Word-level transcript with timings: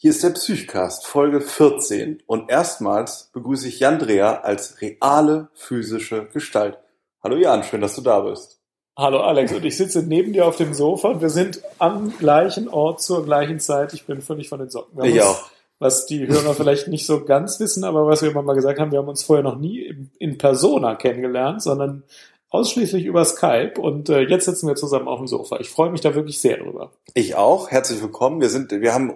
Hier 0.00 0.10
ist 0.12 0.22
der 0.22 0.30
Psychcast, 0.30 1.08
Folge 1.08 1.40
14 1.40 2.22
und 2.24 2.52
erstmals 2.52 3.30
begrüße 3.32 3.66
ich 3.66 3.80
Jan 3.80 3.98
Dreher 3.98 4.44
als 4.44 4.80
reale 4.80 5.48
physische 5.54 6.28
Gestalt. 6.32 6.78
Hallo 7.20 7.34
Jan, 7.34 7.64
schön, 7.64 7.80
dass 7.80 7.96
du 7.96 8.02
da 8.02 8.20
bist. 8.20 8.60
Hallo 8.96 9.18
Alex 9.18 9.52
und 9.52 9.64
ich 9.64 9.76
sitze 9.76 10.04
neben 10.04 10.32
dir 10.32 10.46
auf 10.46 10.54
dem 10.54 10.72
Sofa 10.72 11.08
und 11.08 11.20
wir 11.20 11.30
sind 11.30 11.62
am 11.80 12.16
gleichen 12.16 12.68
Ort 12.68 13.02
zur 13.02 13.24
gleichen 13.24 13.58
Zeit. 13.58 13.92
Ich 13.92 14.06
bin 14.06 14.22
völlig 14.22 14.48
von 14.48 14.60
den 14.60 14.70
Socken. 14.70 15.02
Ich 15.02 15.20
auch. 15.20 15.50
Was 15.80 16.06
die 16.06 16.28
Hörer 16.28 16.54
vielleicht 16.54 16.86
nicht 16.86 17.04
so 17.04 17.24
ganz 17.24 17.58
wissen, 17.58 17.82
aber 17.82 18.06
was 18.06 18.22
wir 18.22 18.30
immer 18.30 18.42
mal 18.42 18.54
gesagt 18.54 18.78
haben, 18.78 18.92
wir 18.92 19.00
haben 19.00 19.08
uns 19.08 19.24
vorher 19.24 19.42
noch 19.42 19.58
nie 19.58 20.08
in 20.20 20.38
Persona 20.38 20.94
kennengelernt, 20.94 21.60
sondern 21.60 22.04
ausschließlich 22.50 23.04
über 23.04 23.24
Skype 23.24 23.74
und 23.78 24.08
äh, 24.08 24.20
jetzt 24.20 24.46
sitzen 24.46 24.68
wir 24.68 24.74
zusammen 24.74 25.08
auf 25.08 25.18
dem 25.18 25.26
Sofa. 25.26 25.58
Ich 25.60 25.70
freue 25.70 25.90
mich 25.90 26.00
da 26.00 26.14
wirklich 26.14 26.40
sehr 26.40 26.56
drüber. 26.56 26.92
Ich 27.14 27.34
auch. 27.34 27.70
Herzlich 27.70 28.00
willkommen. 28.00 28.40
Wir 28.40 28.48
sind, 28.48 28.70
wir 28.70 28.94
haben 28.94 29.10
äh, 29.10 29.14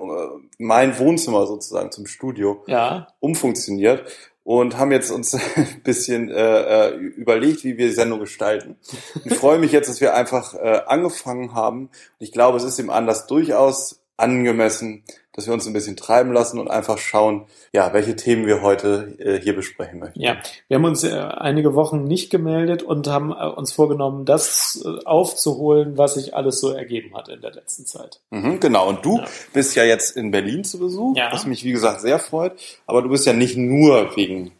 mein 0.58 0.98
Wohnzimmer 0.98 1.46
sozusagen 1.46 1.90
zum 1.90 2.06
Studio 2.06 2.62
ja. 2.66 3.06
umfunktioniert 3.20 4.04
und 4.44 4.76
haben 4.76 4.92
jetzt 4.92 5.10
uns 5.10 5.34
ein 5.56 5.82
bisschen 5.82 6.30
äh, 6.30 6.88
äh, 6.88 6.94
überlegt, 6.94 7.64
wie 7.64 7.78
wir 7.78 7.86
die 7.86 7.94
Sendung 7.94 8.20
gestalten. 8.20 8.76
Ich 9.24 9.34
freue 9.34 9.58
mich 9.58 9.72
jetzt, 9.72 9.88
dass 9.88 10.00
wir 10.00 10.14
einfach 10.14 10.54
äh, 10.54 10.82
angefangen 10.86 11.54
haben. 11.54 11.90
Ich 12.18 12.32
glaube, 12.32 12.58
es 12.58 12.64
ist 12.64 12.78
dem 12.78 12.90
Anlass 12.90 13.26
durchaus 13.26 14.01
angemessen, 14.22 15.02
dass 15.32 15.46
wir 15.46 15.54
uns 15.54 15.66
ein 15.66 15.72
bisschen 15.72 15.96
treiben 15.96 16.32
lassen 16.32 16.58
und 16.58 16.70
einfach 16.70 16.98
schauen, 16.98 17.46
ja, 17.72 17.92
welche 17.92 18.16
Themen 18.16 18.46
wir 18.46 18.62
heute 18.62 19.16
äh, 19.18 19.40
hier 19.40 19.56
besprechen 19.56 19.98
möchten. 19.98 20.20
Ja, 20.20 20.36
wir 20.68 20.76
haben 20.76 20.84
uns 20.84 21.04
äh, 21.04 21.10
einige 21.10 21.74
Wochen 21.74 22.04
nicht 22.04 22.30
gemeldet 22.30 22.82
und 22.82 23.08
haben 23.08 23.32
äh, 23.32 23.46
uns 23.46 23.72
vorgenommen, 23.72 24.24
das 24.24 24.84
äh, 24.84 25.04
aufzuholen, 25.04 25.96
was 25.96 26.14
sich 26.14 26.34
alles 26.34 26.60
so 26.60 26.70
ergeben 26.70 27.16
hat 27.16 27.28
in 27.28 27.40
der 27.40 27.52
letzten 27.52 27.86
Zeit. 27.86 28.20
Mhm, 28.30 28.60
genau, 28.60 28.88
und 28.88 29.04
du 29.04 29.18
ja. 29.18 29.24
bist 29.52 29.74
ja 29.74 29.84
jetzt 29.84 30.16
in 30.16 30.30
Berlin 30.30 30.64
zu 30.64 30.78
Besuch, 30.78 31.16
ja. 31.16 31.32
was 31.32 31.46
mich 31.46 31.64
wie 31.64 31.72
gesagt 31.72 32.02
sehr 32.02 32.18
freut, 32.18 32.52
aber 32.86 33.02
du 33.02 33.08
bist 33.08 33.26
ja 33.26 33.32
nicht 33.32 33.56
nur 33.56 34.14
wegen 34.16 34.52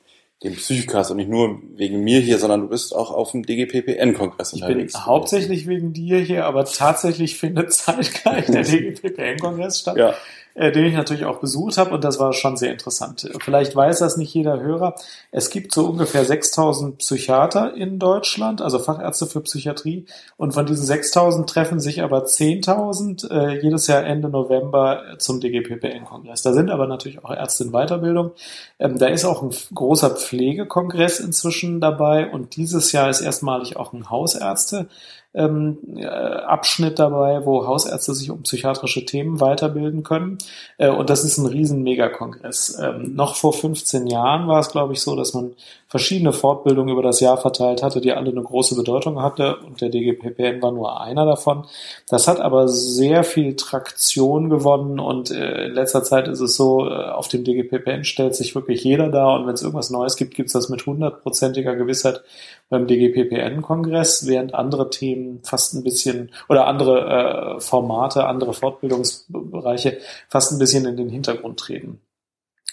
dem 0.45 0.55
Psychcast 0.55 1.11
und 1.11 1.19
nicht 1.19 1.31
nur 1.31 1.61
wegen 1.77 2.03
mir 2.03 2.21
hier, 2.21 2.39
sondern 2.39 2.63
du 2.63 2.69
bist 2.69 2.95
auch 2.95 3.13
auf 3.13 3.31
dem 3.33 3.45
DGPPN-Kongress 3.45 4.55
unterwegs. 4.55 4.95
Ich 4.95 4.99
bin 4.99 5.07
hauptsächlich 5.07 5.67
wegen 5.67 5.93
dir 5.93 6.19
hier, 6.19 6.47
aber 6.47 6.65
tatsächlich 6.65 7.39
findet 7.39 7.73
zeitgleich 7.73 8.47
der 8.47 8.63
DGPPN-Kongress 8.63 9.81
statt. 9.81 9.97
Ja 9.97 10.15
äh, 10.55 10.73
den 10.73 10.85
ich 10.85 10.95
natürlich 10.95 11.25
auch 11.25 11.39
besucht 11.39 11.79
habe 11.79 11.91
und 11.95 12.05
das 12.05 12.19
war 12.19 12.33
schon 12.33 12.57
sehr 12.57 12.73
interessant. 12.73 13.31
Vielleicht 13.41 13.75
weiß 13.75 14.01
das 14.01 14.17
nicht 14.17 14.35
jeder 14.35 14.61
Hörer. 14.61 14.95
Es 15.31 15.51
gibt 15.51 15.73
so 15.73 15.87
ungefähr 15.87 16.25
6000 16.25 16.99
Psychiater 16.99 17.75
in 17.75 17.99
Deutschland, 17.99 18.61
also 18.61 18.79
Fachärzte 18.79 19.27
für 19.27 19.41
Psychiatrie 19.41 20.07
und 20.37 20.53
von 20.53 20.67
diesen 20.67 20.85
6000 20.85 21.49
treffen 21.49 21.81
sich 21.81 22.03
aber 22.03 22.25
10.000 22.25 23.31
äh, 23.31 23.63
jedes 23.63 23.87
Jahr 23.87 24.05
Ende 24.05 24.29
November 24.29 25.03
zum 25.19 25.41
DGPPN-Kongress. 25.41 26.43
Da 26.43 26.53
sind 26.53 26.71
aber 26.71 26.87
natürlich 26.87 27.25
auch 27.25 27.31
Ärzte 27.31 27.65
in 27.65 27.73
Weiterbildung. 27.73 28.33
Ähm, 28.79 28.99
da 28.99 29.07
ist 29.07 29.25
auch 29.25 29.43
ein 29.43 29.51
großer 29.75 30.11
Pflegekongress 30.11 31.21
inzwischen 31.21 31.81
dabei 31.81 32.31
und 32.31 32.57
dieses 32.57 32.93
Jahr 32.93 33.09
ist 33.11 33.21
erstmalig 33.21 33.77
auch 33.77 33.93
ein 33.93 34.11
Hausärzte 34.11 34.89
ähm, 35.35 35.79
äh, 35.97 36.07
Abschnitt 36.07 36.99
dabei, 36.99 37.45
wo 37.47 37.67
Hausärzte 37.67 38.15
sich 38.15 38.31
um 38.31 38.43
psychiatrische 38.43 39.05
Themen 39.07 39.41
weiterbilden 39.41 40.03
können. 40.03 40.39
Äh, 40.77 40.91
und 40.91 41.09
das 41.11 41.25
ist 41.25 41.39
ein 41.39 41.47
riesen 41.47 41.83
Megakongress. 41.83 42.79
Ähm, 42.81 43.15
noch 43.15 43.37
vor 43.37 43.53
15 43.53 44.07
Jahren 44.07 44.47
war 44.49 44.61
es, 44.61 44.71
glaube 44.71 44.93
ich, 44.93 45.01
so, 45.01 45.17
dass 45.17 45.33
man 45.33 45.53
verschiedene 45.93 46.33
Fortbildungen 46.33 46.91
über 46.91 47.03
das 47.03 47.21
Jahr 47.21 47.37
verteilt 47.37 47.83
hatte, 47.83 48.01
die 48.01 48.15
alle 48.15 48.31
eine 48.31 48.43
große 48.43 48.75
Bedeutung 48.75 49.21
hatte 49.21 49.57
und 49.59 49.83
der 49.83 49.91
DGPPN 49.91 50.63
war 50.63 50.73
nur 50.73 51.03
einer 51.03 51.27
davon. 51.27 51.67
Das 52.09 52.29
hat 52.29 52.41
aber 52.41 52.67
sehr 52.67 53.25
viel 53.25 53.57
Traktion 53.57 54.49
gewonnen 54.49 54.99
und 54.99 55.31
äh, 55.31 55.67
in 55.67 55.73
letzter 55.73 56.03
Zeit 56.03 56.29
ist 56.29 56.41
es 56.41 56.57
so, 56.57 56.89
äh, 56.89 57.11
auf 57.11 57.29
dem 57.29 57.45
DGPPN 57.45 58.05
stellt 58.05 58.35
sich 58.35 58.55
wirklich 58.55 58.83
jeder 58.83 59.11
da 59.11 59.37
und 59.37 59.47
wenn 59.47 59.53
es 59.53 59.61
irgendwas 59.61 59.91
Neues 59.91 60.17
gibt, 60.17 60.35
gibt 60.35 60.47
es 60.47 60.55
das 60.55 60.71
mit 60.71 60.87
hundertprozentiger 60.87 61.77
Gewissheit 61.77 62.23
beim 62.71 62.87
DGPPN-Kongress, 62.87 64.27
während 64.27 64.55
andere 64.55 64.89
Themen 64.89 65.41
fast 65.43 65.75
ein 65.75 65.85
bisschen 65.85 66.31
oder 66.49 66.69
andere 66.69 67.57
äh, 67.57 67.61
Formate, 67.61 68.25
andere 68.25 68.55
Fortbildungsbereiche 68.55 69.99
fast 70.31 70.53
ein 70.53 70.59
bisschen 70.59 70.87
in 70.87 70.97
den 70.97 71.11
Hintergrund 71.11 71.61
treten. 71.61 72.01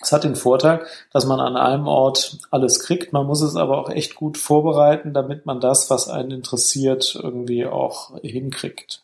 Es 0.02 0.12
hat 0.12 0.24
den 0.24 0.36
Vorteil, 0.36 0.82
dass 1.12 1.26
man 1.26 1.40
an 1.40 1.58
einem 1.58 1.88
Ort 1.88 2.38
alles 2.52 2.80
kriegt. 2.80 3.14
Man 3.14 3.26
muss 3.26 3.42
es 3.42 3.56
aber 3.56 3.78
auch 3.78 3.90
echt 3.90 4.16
gut 4.16 4.38
vorbereiten, 4.38 5.14
damit 5.14 5.46
man 5.46 5.60
das, 5.60 5.90
was 5.90 6.08
einen 6.08 6.32
interessiert, 6.32 7.20
irgendwie 7.22 7.66
auch 7.66 8.18
hinkriegt. 8.22 9.04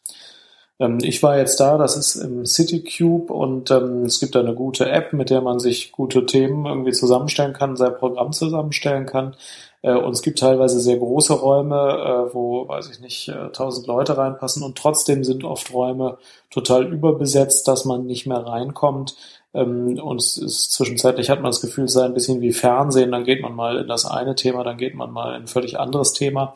Ähm, 0.79 0.99
ich 1.01 1.23
war 1.23 1.37
jetzt 1.37 1.59
da, 1.59 1.77
das 1.77 1.95
ist 1.97 2.15
im 2.15 2.45
CityCube 2.45 3.31
und 3.31 3.71
ähm, 3.71 4.03
es 4.03 4.19
gibt 4.19 4.35
da 4.35 4.39
eine 4.39 4.55
gute 4.55 4.89
App, 4.89 5.13
mit 5.13 5.29
der 5.29 5.41
man 5.41 5.59
sich 5.59 5.91
gute 5.91 6.25
Themen 6.25 6.65
irgendwie 6.65 6.91
zusammenstellen 6.91 7.53
kann, 7.53 7.75
sein 7.77 7.95
Programm 7.95 8.33
zusammenstellen 8.33 9.05
kann. 9.05 9.35
Äh, 9.81 9.93
und 9.93 10.13
es 10.13 10.21
gibt 10.21 10.39
teilweise 10.39 10.79
sehr 10.79 10.97
große 10.97 11.33
Räume, 11.33 11.75
äh, 11.75 12.33
wo, 12.33 12.67
weiß 12.67 12.89
ich 12.89 12.99
nicht, 12.99 13.29
äh, 13.29 13.49
tausend 13.51 13.87
Leute 13.87 14.17
reinpassen 14.17 14.63
und 14.63 14.77
trotzdem 14.77 15.23
sind 15.23 15.43
oft 15.43 15.73
Räume 15.73 16.17
total 16.49 16.91
überbesetzt, 16.91 17.67
dass 17.67 17.85
man 17.85 18.05
nicht 18.05 18.25
mehr 18.27 18.45
reinkommt. 18.45 19.15
Ähm, 19.55 19.97
und 19.99 20.19
es 20.21 20.37
ist 20.37 20.73
zwischenzeitlich 20.73 21.29
hat 21.29 21.41
man 21.41 21.51
das 21.51 21.61
Gefühl, 21.61 21.85
es 21.85 21.93
sei 21.93 22.05
ein 22.05 22.13
bisschen 22.13 22.41
wie 22.41 22.53
Fernsehen. 22.53 23.11
Dann 23.11 23.23
geht 23.23 23.41
man 23.41 23.55
mal 23.55 23.77
in 23.77 23.87
das 23.87 24.05
eine 24.05 24.35
Thema, 24.35 24.63
dann 24.63 24.77
geht 24.77 24.95
man 24.95 25.11
mal 25.11 25.35
in 25.35 25.43
ein 25.43 25.47
völlig 25.47 25.79
anderes 25.79 26.13
Thema. 26.13 26.53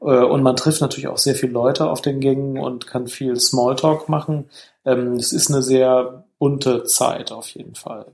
Äh, 0.00 0.04
und 0.04 0.42
man 0.42 0.56
trifft 0.56 0.80
natürlich 0.80 1.08
auch 1.08 1.18
sehr 1.18 1.34
viele 1.34 1.52
Leute 1.52 1.88
auf 1.90 2.00
den 2.00 2.20
Gängen 2.20 2.58
und 2.58 2.86
kann 2.86 3.06
viel 3.06 3.38
Smalltalk 3.38 4.08
machen. 4.08 4.50
Ähm, 4.84 5.14
es 5.14 5.32
ist 5.32 5.50
eine 5.50 5.62
sehr 5.62 6.24
bunte 6.38 6.84
Zeit 6.84 7.32
auf 7.32 7.48
jeden 7.50 7.74
Fall. 7.74 8.06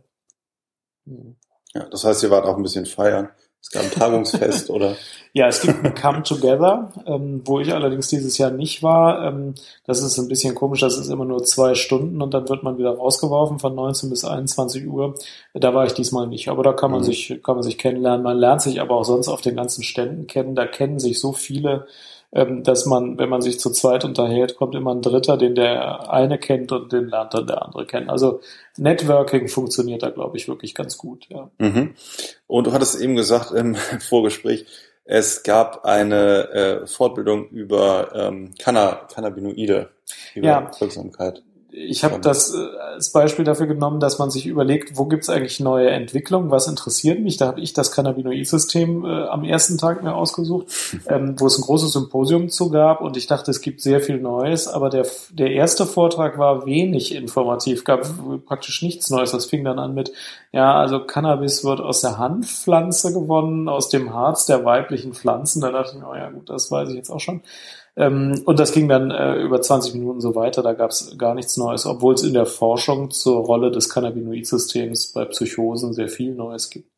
Ja, 1.75 1.85
das 1.91 2.05
heißt, 2.05 2.23
ihr 2.23 2.31
wart 2.31 2.47
auch 2.47 2.57
ein 2.57 2.63
bisschen 2.63 2.87
feiern. 2.87 3.29
Es 3.65 3.71
gab 3.71 3.83
ein 3.83 3.91
Tagungsfest, 3.91 4.69
oder? 4.71 4.95
Ja, 5.33 5.49
es 5.49 5.63
gibt 5.63 5.83
ein 5.83 5.95
Come 5.95 6.23
Together, 6.23 6.93
ähm, 7.07 7.41
wo 7.47 7.61
ich 7.61 7.73
allerdings 7.73 8.09
dieses 8.09 8.37
Jahr 8.37 8.51
nicht 8.51 8.83
war. 8.83 9.27
Ähm, 9.27 9.55
das 9.87 10.03
ist 10.03 10.19
ein 10.19 10.29
bisschen 10.29 10.55
komisch, 10.55 10.81
das 10.81 10.99
ist 10.99 11.09
immer 11.09 11.25
nur 11.25 11.43
zwei 11.45 11.75
Stunden 11.75 12.21
und 12.21 12.35
dann 12.35 12.47
wird 12.51 12.63
man 12.63 12.77
wieder 12.77 12.91
rausgeworfen 12.91 13.59
von 13.59 13.75
19 13.75 14.11
bis 14.11 14.25
21 14.27 14.87
Uhr. 14.87 15.15
Da 15.55 15.73
war 15.73 15.87
ich 15.87 15.95
diesmal 15.95 16.27
nicht, 16.27 16.49
aber 16.49 16.63
da 16.63 16.75
kann 16.75 16.91
man 16.91 17.01
mhm. 17.01 17.05
sich, 17.05 17.41
kann 17.43 17.57
man 17.57 17.63
sich 17.63 17.79
kennenlernen. 17.79 18.23
Man 18.23 18.37
lernt 18.37 18.61
sich 18.61 18.83
aber 18.83 18.97
auch 18.97 19.05
sonst 19.05 19.29
auf 19.29 19.41
den 19.41 19.57
ganzen 19.57 19.83
Ständen 19.83 20.27
kennen. 20.27 20.55
Da 20.55 20.67
kennen 20.67 20.99
sich 20.99 21.19
so 21.19 21.33
viele 21.33 21.87
dass 22.35 22.85
man, 22.85 23.17
wenn 23.17 23.29
man 23.29 23.43
sich 23.43 23.61
zu 23.61 23.71
zweit 23.71 24.05
unterhält, 24.05 24.57
kommt 24.57 24.75
immer 24.75 24.93
ein 24.93 25.03
Dritter, 25.03 25.37
den 25.37 25.55
der 25.55 26.11
eine 26.11 26.37
kennt 26.39 26.73
und 26.73 26.93
den 26.93 27.09
lernt 27.09 27.33
dann 27.33 27.47
der 27.47 27.63
andere 27.63 27.87
kennen. 27.87 28.11
Also 28.11 28.41
Networking 28.77 29.47
funktioniert 29.47 30.03
da, 30.03 30.11
glaube 30.11 30.37
ich, 30.37 30.49
wirklich 30.49 30.75
ganz 30.75 30.99
gut. 30.99 31.27
Ja. 31.29 31.51
Mhm. 31.59 31.95
Und 32.49 32.67
du 32.67 32.73
hattest 32.73 33.01
eben 33.01 33.15
gesagt 33.15 33.53
im 33.53 33.75
Vorgespräch, 34.09 34.67
es 35.05 35.45
gab 35.45 35.85
eine 35.85 36.51
äh, 36.51 36.87
Fortbildung 36.87 37.49
über 37.51 38.09
ähm, 38.15 38.55
Canna 38.59 39.07
Cannabinoide, 39.13 39.91
über 40.35 40.47
ja. 40.47 40.71
Wirksamkeit 40.81 41.43
ich 41.77 42.05
habe 42.05 42.21
das 42.21 42.55
äh, 42.55 42.59
als 42.95 43.11
Beispiel 43.11 43.45
dafür 43.45 43.67
genommen, 43.67 43.99
dass 43.99 44.19
man 44.19 44.31
sich 44.31 44.47
überlegt, 44.47 44.97
wo 44.97 45.07
gibt 45.07 45.25
es 45.25 45.29
eigentlich 45.29 45.59
neue 45.59 45.91
Entwicklungen, 45.91 46.51
was 46.51 46.69
interessiert 46.69 47.21
mich. 47.21 47.37
Da 47.37 47.49
habe 47.49 47.61
ich 47.61 47.73
das 47.73 47.91
Cannabinoid-System 47.91 49.05
äh, 49.05 49.27
am 49.27 49.45
ersten 49.45 49.77
Tag 49.77 50.03
mir 50.05 50.15
ausgesucht, 50.15 50.69
ähm, 51.09 51.35
wo 51.39 51.47
es 51.47 51.59
ein 51.59 51.63
großes 51.63 51.93
Symposium 51.93 52.49
zu 52.49 52.71
gab 52.71 53.01
und 53.01 53.17
ich 53.17 53.27
dachte, 53.27 53.51
es 53.51 53.61
gibt 53.61 53.81
sehr 53.81 54.01
viel 54.01 54.21
Neues, 54.21 54.69
aber 54.69 54.89
der, 54.89 55.07
der 55.31 55.51
erste 55.51 55.85
Vortrag 55.85 56.39
war 56.39 56.65
wenig 56.65 57.15
informativ, 57.15 57.85
gab 57.85 58.07
praktisch 58.47 58.83
nichts 58.83 59.11
Neues. 59.11 59.33
Das 59.33 59.47
fing 59.47 59.65
dann 59.65 59.81
an 59.81 59.95
mit, 59.95 60.13
ja, 60.53 60.75
also 60.75 61.01
Cannabis 61.01 61.65
wird 61.65 61.81
aus 61.81 62.01
der 62.01 62.19
Hanfpflanze 62.19 63.13
gewonnen, 63.13 63.69
aus 63.69 63.89
dem 63.89 64.15
Harz 64.15 64.47
der 64.47 64.65
weiblichen 64.65 65.13
Pflanzen. 65.13 65.61
Da 65.61 65.73
dachte 65.73 65.93
ich 65.95 66.01
mir, 66.01 66.09
oh 66.09 66.15
ja 66.15 66.31
gut, 66.31 66.49
das 66.49 66.71
weiß 66.71 66.91
ich 66.91 66.97
jetzt 66.97 67.11
auch 67.11 67.21
schon. 67.21 67.43
Ähm, 67.97 68.43
und 68.45 68.59
das 68.59 68.73
ging 68.73 68.89
dann 68.89 69.11
äh, 69.11 69.37
über 69.37 69.61
20 69.61 69.95
Minuten 69.95 70.21
so 70.21 70.35
weiter, 70.35 70.63
da 70.63 70.73
gab 70.73 70.91
es 70.91 71.17
gar 71.17 71.35
nichts 71.35 71.57
Neues, 71.57 71.87
obwohl 71.87 72.15
es 72.15 72.25
in 72.25 72.35
der 72.35 72.47
Forschung 72.47 73.11
zur 73.11 73.45
Rolle 73.45 73.71
des 73.71 73.89
Cannabinoid-Systems 73.89 75.13
bei 75.13 75.25
Psychosen 75.27 75.93
sehr 75.93 76.09
viel 76.09 76.35
Neues 76.35 76.71
gibt. 76.71 76.91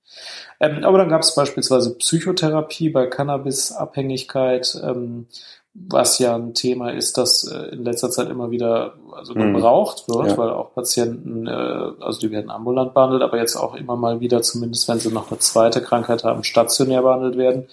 Ähm, 0.58 0.84
aber 0.84 0.98
dann 0.98 1.10
gab 1.10 1.20
es 1.20 1.34
beispielsweise 1.34 1.94
Psychotherapie 1.96 2.88
bei 2.88 3.06
Cannabisabhängigkeit, 3.06 4.80
ähm, 4.82 5.26
was 5.74 6.18
ja 6.18 6.34
ein 6.34 6.54
Thema 6.54 6.90
ist, 6.90 7.18
das 7.18 7.46
äh, 7.46 7.74
in 7.74 7.84
letzter 7.84 8.10
Zeit 8.10 8.30
immer 8.30 8.50
wieder 8.50 8.94
also 9.12 9.34
mhm. 9.34 9.52
gebraucht 9.52 10.08
wird, 10.08 10.28
ja. 10.28 10.38
weil 10.38 10.48
auch 10.48 10.72
Patienten, 10.72 11.46
äh, 11.46 11.50
also 11.50 12.18
die 12.20 12.30
werden 12.30 12.50
ambulant 12.50 12.94
behandelt, 12.94 13.22
aber 13.22 13.36
jetzt 13.36 13.56
auch 13.56 13.74
immer 13.74 13.96
mal 13.96 14.20
wieder, 14.20 14.40
zumindest 14.40 14.88
wenn 14.88 14.98
sie 14.98 15.12
noch 15.12 15.30
eine 15.30 15.38
zweite 15.40 15.82
Krankheit 15.82 16.24
haben, 16.24 16.44
stationär 16.44 17.02
behandelt 17.02 17.36
werden 17.36 17.66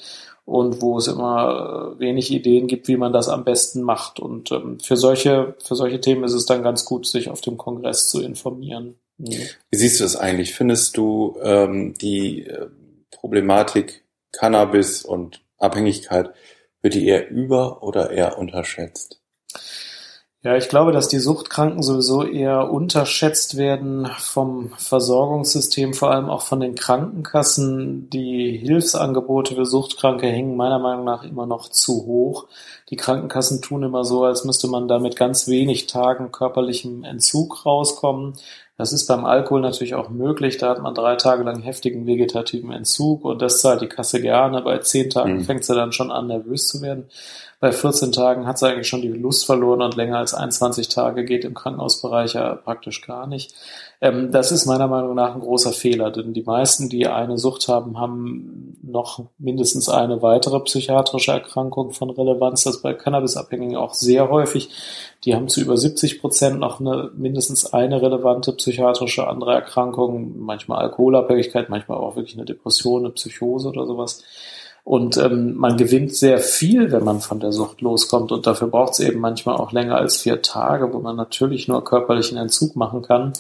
und 0.46 0.82
wo 0.82 0.98
es 0.98 1.08
immer 1.08 1.96
äh, 1.96 2.00
wenig 2.00 2.32
Ideen 2.32 2.68
gibt, 2.68 2.88
wie 2.88 2.98
man 2.98 3.14
das 3.14 3.30
am 3.30 3.44
besten 3.44 3.82
macht. 3.82 4.20
Und 4.20 4.52
ähm, 4.52 4.80
für 4.80 4.98
solche, 4.98 5.56
für 5.64 5.76
solche 5.76 6.02
Themen 6.02 6.24
ist 6.24 6.34
es 6.34 6.46
dann 6.46 6.64
ganz 6.64 6.86
gut, 6.86 7.08
sich 7.08 7.30
auf 7.30 7.42
dem 7.42 7.58
Kongress 7.58 8.10
zu 8.10 8.22
informieren. 8.22 8.96
Mhm. 9.18 9.48
Wie 9.72 9.78
siehst 9.78 10.00
du 10.00 10.04
das 10.04 10.16
eigentlich? 10.16 10.54
Findest 10.54 10.98
du 10.98 11.38
ähm, 11.42 11.94
die 11.96 12.46
äh, 12.46 12.68
Problematik 13.12 14.04
Cannabis 14.34 15.06
und 15.06 15.42
Abhängigkeit, 15.58 16.34
wird 16.82 16.96
die 16.96 17.08
eher 17.08 17.30
über- 17.30 17.82
oder 17.84 18.12
eher 18.12 18.38
unterschätzt? 18.38 19.22
Ja, 20.46 20.58
ich 20.58 20.68
glaube, 20.68 20.92
dass 20.92 21.08
die 21.08 21.20
Suchtkranken 21.20 21.82
sowieso 21.84 22.26
eher 22.26 22.70
unterschätzt 22.70 23.56
werden 23.56 24.10
vom 24.18 24.72
Versorgungssystem, 24.76 25.94
vor 25.94 26.12
allem 26.12 26.30
auch 26.30 26.42
von 26.42 26.60
den 26.60 26.76
Krankenkassen. 26.76 28.10
Die 28.10 28.58
Hilfsangebote 28.58 29.56
für 29.56 29.66
Suchtkranke 29.66 30.28
hängen 30.28 30.58
meiner 30.58 30.80
Meinung 30.80 31.06
nach 31.06 31.24
immer 31.24 31.46
noch 31.46 31.70
zu 31.70 32.06
hoch. 32.06 32.48
Die 32.90 32.98
Krankenkassen 32.98 33.62
tun 33.62 33.84
immer 33.84 34.04
so, 34.04 34.26
als 34.26 34.44
müsste 34.44 34.68
man 34.68 34.90
da 34.90 35.00
mit 35.00 35.16
ganz 35.16 35.48
wenig 35.48 35.88
Tagen 35.88 36.34
körperlichem 36.34 37.06
Entzug 37.06 37.66
rauskommen. 37.66 38.34
Das 38.76 38.92
ist 38.92 39.08
beim 39.08 39.24
Alkohol 39.24 39.62
natürlich 39.62 39.96
auch 39.96 40.10
möglich. 40.10 40.58
Da 40.58 40.72
hat 40.72 40.82
man 40.82 40.94
drei 40.94 41.16
Tage 41.16 41.44
lang 41.44 41.62
heftigen 41.62 42.06
vegetativen 42.06 42.72
Entzug 42.72 43.24
und 43.24 43.42
das 43.42 43.62
zahlt 43.62 43.82
die 43.82 43.88
Kasse 43.88 44.20
gerne. 44.20 44.62
Bei 44.62 44.80
zehn 44.80 45.10
Tagen 45.10 45.36
mhm. 45.36 45.44
fängt 45.46 45.64
sie 45.64 45.74
dann 45.74 45.94
schon 45.94 46.12
an, 46.12 46.28
nervös 46.28 46.68
zu 46.68 46.82
werden. 46.82 47.06
Bei 47.64 47.72
14 47.72 48.12
Tagen 48.12 48.46
hat 48.46 48.60
sie 48.60 48.68
eigentlich 48.68 48.90
schon 48.90 49.02
die 49.02 49.08
Lust 49.08 49.46
verloren 49.46 49.82
und 49.82 49.96
länger 49.96 50.18
als 50.18 50.34
21 50.34 50.90
Tage 50.90 51.24
geht 51.24 51.46
im 51.46 51.54
Krankenhausbereich 51.54 52.34
ja 52.34 52.56
praktisch 52.56 53.00
gar 53.00 53.26
nicht. 53.26 53.56
Ähm, 54.02 54.34
das 54.34 54.52
ist 54.52 54.66
meiner 54.66 54.90
Meinung 54.90 55.16
nach 55.16 55.34
ein 55.34 55.40
großer 55.40 55.72
Fehler, 55.72 56.12
denn 56.12 56.34
die 56.34 56.42
meisten, 56.42 56.90
die 56.90 57.08
eine 57.08 57.38
Sucht 57.38 57.70
haben, 57.70 57.98
haben 57.98 58.78
noch 58.84 59.24
mindestens 59.38 59.88
eine 59.88 60.22
weitere 60.22 60.60
psychiatrische 60.60 61.32
Erkrankung 61.32 61.94
von 61.94 62.10
Relevanz. 62.10 62.66
Das 62.66 62.76
ist 62.76 62.82
bei 62.82 62.94
Cannabisabhängigen 62.94 63.78
auch 63.78 63.94
sehr 63.94 64.30
häufig. 64.30 64.68
Die 65.24 65.34
haben 65.34 65.48
zu 65.48 65.62
über 65.62 65.78
70 65.78 66.20
Prozent 66.20 66.60
noch 66.60 66.82
eine, 66.82 67.12
mindestens 67.16 67.72
eine 67.72 68.02
relevante 68.02 68.52
psychiatrische 68.52 69.26
andere 69.26 69.54
Erkrankung, 69.54 70.38
manchmal 70.38 70.80
Alkoholabhängigkeit, 70.80 71.70
manchmal 71.70 72.00
auch 72.00 72.18
wirklich 72.18 72.36
eine 72.36 72.44
Depression, 72.44 73.06
eine 73.06 73.14
Psychose 73.14 73.70
oder 73.70 73.86
sowas. 73.86 74.22
Und 74.84 75.16
ähm, 75.16 75.56
man 75.56 75.78
gewinnt 75.78 76.14
sehr 76.14 76.40
viel, 76.40 76.92
wenn 76.92 77.06
man 77.06 77.22
von 77.22 77.40
der 77.40 77.54
Sucht 77.54 77.80
loskommt. 77.80 78.34
Und 78.34 78.46
dafür 78.46 78.68
braucht 78.68 78.94
es 78.94 79.00
eben 79.00 79.22
manchmal 79.22 79.56
auch 79.56 79.72
länger 79.72 79.96
als 79.96 80.18
vier 80.18 80.42
Tage, 80.42 80.94
wo 80.94 81.00
man 81.00 81.16
natürlich 81.16 81.70
nur 81.70 81.86
körperlichen 81.86 82.38
Entzug 82.38 82.76
machen 82.76 83.02
kann. 83.02 83.32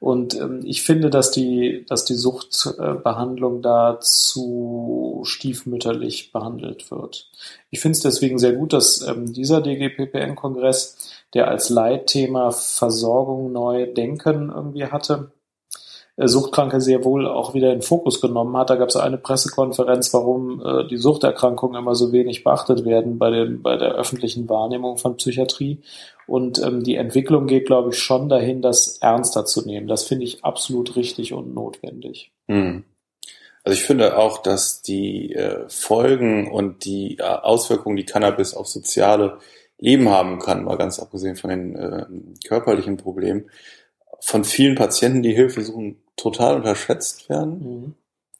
Und 0.00 0.34
ähm, 0.40 0.60
ich 0.64 0.82
finde, 0.82 1.10
dass 1.10 1.30
die, 1.30 1.84
dass 1.86 2.06
die 2.06 2.14
Suchtbehandlung 2.14 3.60
da 3.60 3.98
zu 4.00 5.20
stiefmütterlich 5.24 6.32
behandelt 6.32 6.90
wird. 6.90 7.30
Ich 7.70 7.80
finde 7.80 7.96
es 7.96 8.02
deswegen 8.02 8.38
sehr 8.38 8.52
gut, 8.52 8.72
dass 8.72 9.02
ähm, 9.06 9.32
dieser 9.32 9.60
DGPPN-Kongress, 9.60 10.96
der 11.34 11.48
als 11.48 11.68
Leitthema 11.68 12.52
Versorgung 12.52 13.52
neu 13.52 13.92
denken 13.92 14.50
irgendwie 14.54 14.86
hatte, 14.86 15.30
Suchtkranke 16.18 16.80
sehr 16.80 17.04
wohl 17.04 17.26
auch 17.26 17.52
wieder 17.52 17.72
in 17.72 17.82
Fokus 17.82 18.22
genommen 18.22 18.56
hat. 18.56 18.70
Da 18.70 18.76
gab 18.76 18.88
es 18.88 18.96
eine 18.96 19.18
Pressekonferenz, 19.18 20.14
warum 20.14 20.62
äh, 20.64 20.86
die 20.88 20.96
Suchterkrankungen 20.96 21.78
immer 21.78 21.94
so 21.94 22.10
wenig 22.10 22.42
beachtet 22.42 22.86
werden 22.86 23.18
bei, 23.18 23.30
dem, 23.30 23.62
bei 23.62 23.76
der 23.76 23.94
öffentlichen 23.94 24.48
Wahrnehmung 24.48 24.96
von 24.96 25.16
Psychiatrie. 25.16 25.82
Und 26.26 26.58
ähm, 26.62 26.82
die 26.82 26.96
Entwicklung 26.96 27.46
geht, 27.46 27.66
glaube 27.66 27.90
ich, 27.90 27.98
schon 27.98 28.30
dahin, 28.30 28.62
das 28.62 28.96
ernster 28.98 29.44
zu 29.44 29.66
nehmen. 29.66 29.88
Das 29.88 30.04
finde 30.04 30.24
ich 30.24 30.42
absolut 30.42 30.96
richtig 30.96 31.34
und 31.34 31.54
notwendig. 31.54 32.32
Hm. 32.48 32.84
Also 33.62 33.74
ich 33.78 33.84
finde 33.84 34.16
auch, 34.16 34.38
dass 34.38 34.80
die 34.80 35.34
äh, 35.34 35.68
Folgen 35.68 36.50
und 36.50 36.84
die 36.86 37.18
äh, 37.18 37.24
Auswirkungen, 37.24 37.96
die 37.96 38.06
Cannabis 38.06 38.54
auf 38.54 38.68
soziale 38.68 39.38
Leben 39.78 40.08
haben 40.08 40.38
kann, 40.38 40.64
mal 40.64 40.78
ganz 40.78 40.98
abgesehen 40.98 41.36
von 41.36 41.50
den 41.50 41.76
äh, 41.76 42.06
körperlichen 42.46 42.96
Problemen, 42.96 43.50
von 44.20 44.44
vielen 44.44 44.76
Patienten, 44.76 45.22
die 45.22 45.34
Hilfe 45.34 45.62
suchen, 45.62 45.98
total 46.16 46.56
unterschätzt 46.56 47.28
werden. 47.28 47.58
Mhm. 47.60 47.94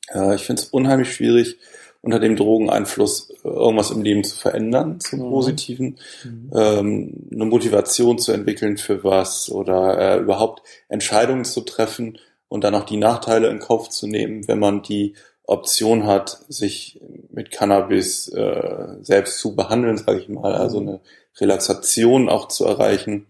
Äh, 0.09 0.35
ich 0.35 0.45
finde 0.45 0.63
es 0.63 0.69
unheimlich 0.69 1.13
schwierig, 1.13 1.59
unter 2.03 2.21
dem 2.21 2.37
Drogeneinfluss 2.37 3.31
äh, 3.45 3.49
irgendwas 3.49 3.91
im 3.91 4.03
Leben 4.03 4.25
zu 4.25 4.37
verändern 4.37 5.01
zum 5.01 5.21
mhm. 5.21 5.31
Positiven, 5.31 5.99
mhm. 6.25 6.51
ähm, 6.55 7.29
eine 7.33 7.45
Motivation 7.45 8.19
zu 8.19 8.33
entwickeln 8.33 8.77
für 8.77 9.03
was 9.05 9.51
oder 9.51 9.99
äh, 9.99 10.19
überhaupt 10.21 10.63
Entscheidungen 10.89 11.45
zu 11.45 11.63
treffen 11.63 12.19
und 12.49 12.65
dann 12.65 12.75
auch 12.75 12.85
die 12.85 12.97
Nachteile 12.97 13.49
in 13.49 13.59
Kauf 13.59 13.91
zu 13.91 14.07
nehmen, 14.07 14.47
wenn 14.47 14.61
man 14.61 14.83
die 14.83 15.15
Option 15.45 16.07
hat, 16.07 16.41
sich 16.49 17.01
mit 17.31 17.51
Cannabis 17.51 18.29
äh, 18.29 18.97
selbst 19.01 19.39
zu 19.41 19.55
behandeln, 19.55 19.97
sage 19.97 20.21
ich 20.21 20.29
mal, 20.29 20.55
also 20.55 20.81
mhm. 20.81 20.89
eine 20.89 21.01
Relaxation 21.39 22.29
auch 22.29 22.49
zu 22.49 22.65
erreichen. 22.65 23.27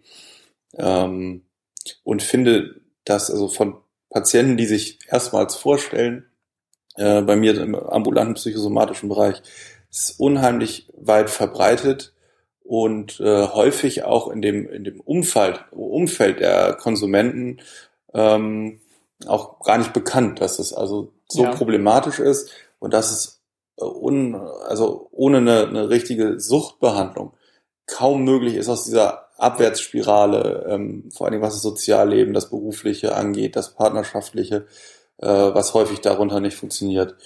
Ähm, 0.76 1.42
und 2.04 2.22
finde, 2.22 2.80
dass 3.04 3.30
also 3.30 3.48
von 3.48 3.76
Patienten, 4.10 4.56
die 4.56 4.66
sich 4.66 4.98
erstmals 5.08 5.56
vorstellen, 5.56 6.26
äh, 6.96 7.22
bei 7.22 7.36
mir 7.36 7.60
im 7.60 7.74
ambulanten 7.74 8.34
psychosomatischen 8.34 9.08
Bereich, 9.08 9.42
ist 9.90 10.18
unheimlich 10.18 10.88
weit 10.96 11.30
verbreitet 11.30 12.12
und 12.62 13.20
äh, 13.20 13.46
häufig 13.48 14.04
auch 14.04 14.28
in 14.28 14.42
dem, 14.42 14.68
in 14.68 14.84
dem 14.84 15.00
Umfeld, 15.00 15.64
Umfeld 15.70 16.40
der 16.40 16.74
Konsumenten 16.74 17.60
ähm, 18.12 18.80
auch 19.26 19.60
gar 19.60 19.78
nicht 19.78 19.92
bekannt, 19.92 20.40
dass 20.40 20.58
es 20.58 20.72
also 20.72 21.12
so 21.28 21.44
ja. 21.44 21.54
problematisch 21.54 22.18
ist 22.18 22.50
und 22.78 22.92
dass 22.92 23.10
es 23.10 23.42
äh, 23.78 23.84
un, 23.84 24.34
also 24.34 25.08
ohne 25.12 25.38
eine, 25.38 25.66
eine 25.66 25.88
richtige 25.90 26.40
Suchtbehandlung 26.40 27.32
kaum 27.86 28.24
möglich 28.24 28.56
ist, 28.56 28.68
aus 28.68 28.84
dieser 28.84 29.25
Abwärtsspirale, 29.38 30.66
ähm, 30.68 31.08
vor 31.14 31.26
allem 31.26 31.42
was 31.42 31.54
das 31.54 31.62
Sozialleben, 31.62 32.34
das 32.34 32.50
Berufliche 32.50 33.14
angeht, 33.14 33.56
das 33.56 33.74
Partnerschaftliche, 33.74 34.66
äh, 35.18 35.26
was 35.26 35.74
häufig 35.74 36.00
darunter 36.00 36.40
nicht 36.40 36.56
funktioniert, 36.56 37.16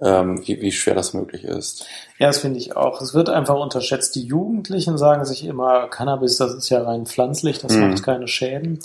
ähm, 0.00 0.46
wie, 0.46 0.60
wie 0.60 0.72
schwer 0.72 0.94
das 0.94 1.14
möglich 1.14 1.44
ist. 1.44 1.86
Ja, 2.18 2.28
das 2.28 2.38
finde 2.38 2.58
ich 2.58 2.76
auch. 2.76 3.00
Es 3.00 3.14
wird 3.14 3.28
einfach 3.28 3.58
unterschätzt. 3.58 4.14
Die 4.14 4.24
Jugendlichen 4.24 4.96
sagen 4.96 5.24
sich 5.24 5.44
immer, 5.44 5.88
Cannabis, 5.88 6.36
das 6.36 6.54
ist 6.54 6.68
ja 6.68 6.82
rein 6.82 7.06
pflanzlich, 7.06 7.58
das 7.58 7.72
mhm. 7.72 7.90
macht 7.90 8.02
keine 8.02 8.28
Schäden. 8.28 8.78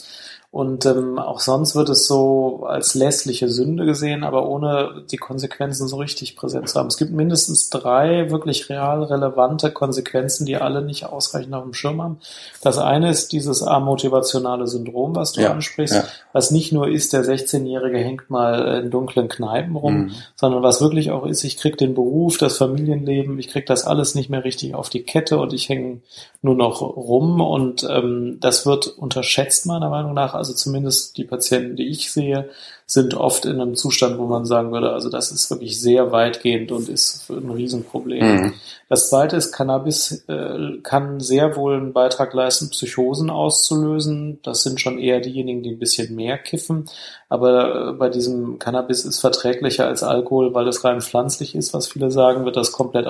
Und 0.53 0.85
ähm, 0.85 1.17
auch 1.17 1.39
sonst 1.39 1.73
wird 1.73 1.89
es 1.89 2.05
so 2.05 2.65
als 2.67 2.93
lässliche 2.93 3.49
Sünde 3.49 3.87
gesehen, 3.87 4.23
aber 4.23 4.47
ohne 4.47 5.03
die 5.09 5.17
Konsequenzen 5.17 5.87
so 5.87 5.95
richtig 5.95 6.35
präsent 6.35 6.69
zu 6.69 6.77
haben. 6.77 6.89
Es 6.89 6.97
gibt 6.97 7.11
mindestens 7.11 7.71
drei 7.71 8.29
wirklich 8.29 8.69
real 8.69 9.01
relevante 9.01 9.71
Konsequenzen, 9.71 10.45
die 10.45 10.57
alle 10.57 10.83
nicht 10.83 11.07
ausreichend 11.07 11.55
auf 11.55 11.63
dem 11.63 11.73
Schirm 11.73 12.03
haben. 12.03 12.19
Das 12.61 12.77
eine 12.77 13.09
ist 13.09 13.31
dieses 13.31 13.63
amotivationale 13.63 14.67
Syndrom, 14.67 15.15
was 15.15 15.31
du 15.31 15.41
ja, 15.41 15.49
ansprichst, 15.53 15.95
ja. 15.95 16.03
was 16.33 16.51
nicht 16.51 16.71
nur 16.71 16.87
ist, 16.87 17.13
der 17.13 17.25
16-Jährige 17.25 17.97
hängt 17.97 18.29
mal 18.29 18.83
in 18.83 18.91
dunklen 18.91 19.29
Kneipen 19.29 19.75
rum, 19.75 19.95
mhm. 19.95 20.11
sondern 20.35 20.61
was 20.61 20.81
wirklich 20.81 21.09
auch 21.09 21.25
ist, 21.25 21.43
ich 21.43 21.57
krieg 21.57 21.79
den 21.79 21.95
Beruf, 21.95 22.37
das 22.37 22.59
Familienleben, 22.59 23.39
ich 23.39 23.47
krieg 23.47 23.65
das 23.65 23.87
alles 23.87 24.13
nicht 24.13 24.29
mehr 24.29 24.43
richtig 24.43 24.75
auf 24.75 24.91
die 24.91 25.01
Kette 25.01 25.39
und 25.39 25.51
ich 25.51 25.67
hänge 25.67 26.01
nur 26.43 26.53
noch 26.53 26.81
rum 26.81 27.41
und 27.41 27.87
ähm, 27.89 28.37
das 28.39 28.67
wird 28.67 28.85
unterschätzt 28.85 29.65
meiner 29.65 29.89
Meinung 29.89 30.13
nach 30.13 30.42
also 30.43 30.53
zumindest 30.53 31.15
die 31.15 31.23
Patienten, 31.23 31.77
die 31.77 31.87
ich 31.87 32.11
sehe, 32.11 32.49
sind 32.85 33.13
oft 33.13 33.45
in 33.45 33.61
einem 33.61 33.75
Zustand, 33.75 34.17
wo 34.17 34.25
man 34.25 34.45
sagen 34.45 34.73
würde, 34.73 34.91
also 34.91 35.09
das 35.09 35.31
ist 35.31 35.49
wirklich 35.49 35.79
sehr 35.79 36.11
weitgehend 36.11 36.71
und 36.73 36.89
ist 36.89 37.29
ein 37.29 37.49
Riesenproblem. 37.49 38.25
Mhm. 38.25 38.53
Das 38.89 39.09
zweite 39.09 39.37
ist, 39.37 39.53
Cannabis 39.53 40.25
äh, 40.27 40.79
kann 40.83 41.21
sehr 41.21 41.55
wohl 41.55 41.75
einen 41.75 41.93
Beitrag 41.93 42.33
leisten, 42.33 42.69
Psychosen 42.69 43.29
auszulösen. 43.29 44.39
Das 44.43 44.63
sind 44.63 44.81
schon 44.81 44.99
eher 44.99 45.21
diejenigen, 45.21 45.63
die 45.63 45.71
ein 45.71 45.79
bisschen 45.79 46.13
mehr 46.13 46.37
kiffen. 46.37 46.85
Aber 47.29 47.91
äh, 47.91 47.93
bei 47.93 48.09
diesem 48.09 48.59
Cannabis 48.59 49.05
ist 49.05 49.21
verträglicher 49.21 49.87
als 49.87 50.03
Alkohol, 50.03 50.53
weil 50.53 50.67
es 50.67 50.83
rein 50.83 51.01
pflanzlich 51.01 51.55
ist, 51.55 51.73
was 51.73 51.87
viele 51.87 52.11
sagen, 52.11 52.43
wird 52.43 52.57
das 52.57 52.73
komplett 52.73 53.07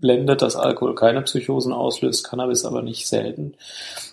ausgeblendet, 0.00 0.42
dass 0.42 0.56
Alkohol 0.56 0.94
keine 0.94 1.22
Psychosen 1.22 1.72
auslöst, 1.72 2.24
Cannabis 2.28 2.64
aber 2.64 2.82
nicht 2.82 3.06
selten. 3.06 3.54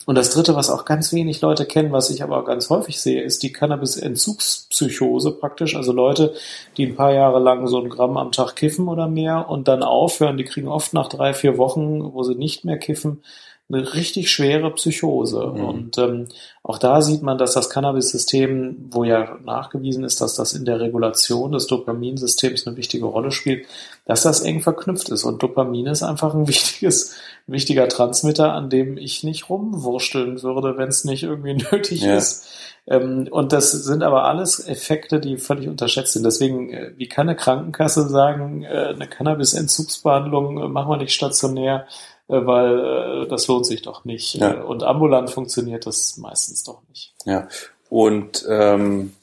Und 0.06 0.16
das 0.16 0.30
dritte, 0.30 0.56
was 0.56 0.70
auch 0.70 0.86
ganz 0.86 1.12
wenig 1.14 1.42
Leute 1.42 1.66
kennen, 1.66 1.92
was 1.92 2.10
ich 2.10 2.24
aber 2.24 2.38
auch 2.38 2.46
ganz 2.46 2.70
häufig 2.70 3.00
sehe, 3.02 3.22
ist 3.22 3.44
die 3.44 3.52
Cannabis-Entzugspsychose 3.52 5.32
praktisch. 5.32 5.76
Also 5.76 5.92
Leute, 5.92 6.34
die 6.78 6.86
ein 6.86 6.96
paar 6.96 7.14
Jahre 7.14 7.40
lang 7.40 7.68
so 7.68 7.82
ein 7.82 7.90
Gramm 7.90 8.18
am 8.18 8.32
Tag 8.32 8.56
kiffen 8.56 8.88
oder 8.88 9.08
mehr 9.08 9.50
und 9.50 9.68
dann 9.68 9.84
aufhören, 9.84 10.38
die 10.38 10.46
kriegen 10.46 10.68
oft 10.68 10.94
nach 10.94 11.10
drei, 11.10 11.34
vier 11.34 11.58
Wochen, 11.58 12.14
wo 12.14 12.24
sie 12.24 12.36
nicht 12.36 12.64
mehr 12.64 12.78
kiffen, 12.78 13.22
eine 13.70 13.94
richtig 13.94 14.32
schwere 14.32 14.72
Psychose. 14.72 15.52
Mhm. 15.54 15.66
Und 15.66 15.98
ähm, 15.98 16.28
auch 16.64 16.78
da 16.78 17.02
sieht 17.02 17.22
man, 17.22 17.38
dass 17.38 17.54
das 17.54 17.70
Cannabis-System, 17.70 18.88
wo 18.92 19.04
ja 19.04 19.38
nachgewiesen 19.44 20.04
ist, 20.06 20.22
dass 20.22 20.36
das 20.36 20.54
in 20.54 20.64
der 20.64 20.80
Regulation 20.80 21.52
des 21.52 21.68
Dopaminsystems 21.68 22.66
eine 22.66 22.78
wichtige 22.78 23.06
Rolle 23.06 23.32
spielt, 23.32 23.66
dass 24.06 24.24
das 24.24 24.42
eng 24.42 24.62
verknüpft 24.62 25.10
ist. 25.10 25.26
Und 25.26 25.44
Dopamin 25.44 25.88
ist 25.88 26.04
einfach 26.04 26.34
ein 26.34 26.48
wichtiges, 26.48 27.16
ein 27.48 27.54
wichtiger 27.54 27.90
Transmitter, 27.90 28.54
an 28.54 28.70
dem 28.70 28.98
ich 28.98 29.24
nicht 29.24 29.50
rumwursteln 29.50 30.42
würde, 30.44 30.78
wenn 30.78 30.90
es 30.90 31.04
nicht 31.04 31.24
irgendwie 31.24 31.54
nötig 31.72 32.02
ja. 32.02 32.16
ist. 32.16 32.48
Ähm, 32.88 33.28
und 33.30 33.52
das 33.52 33.72
sind 33.72 34.02
aber 34.02 34.24
alles 34.24 34.66
Effekte, 34.66 35.20
die 35.20 35.38
völlig 35.38 35.68
unterschätzt 35.68 36.14
sind. 36.14 36.26
Deswegen, 36.26 36.70
äh, 36.70 36.94
wie 36.96 37.10
kann 37.10 37.28
eine 37.28 37.36
Krankenkasse 37.36 38.08
sagen, 38.08 38.64
äh, 38.64 38.94
eine 38.94 39.08
Cannabis-Entzugsbehandlung 39.08 40.58
äh, 40.58 40.68
machen 40.70 40.90
wir 40.90 40.98
nicht 40.98 41.14
stationär, 41.14 41.86
weil 42.28 43.24
äh, 43.24 43.28
das 43.28 43.48
lohnt 43.48 43.66
sich 43.66 43.82
doch 43.82 44.06
nicht. 44.06 44.36
Ja. 44.36 44.62
Und 44.62 44.84
ambulant 44.84 45.30
funktioniert 45.30 45.86
das 45.86 46.18
meistens 46.18 46.64
doch 46.64 46.82
nicht. 46.90 47.14
Ja, 47.26 47.48
und 47.90 48.46
ähm, 48.50 49.14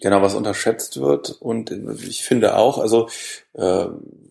genau, 0.00 0.22
was 0.22 0.34
unterschätzt 0.34 1.00
wird 1.00 1.30
und 1.40 1.70
ich 1.70 2.22
finde 2.22 2.56
auch, 2.56 2.78
also 2.78 3.08
äh, 3.54 3.86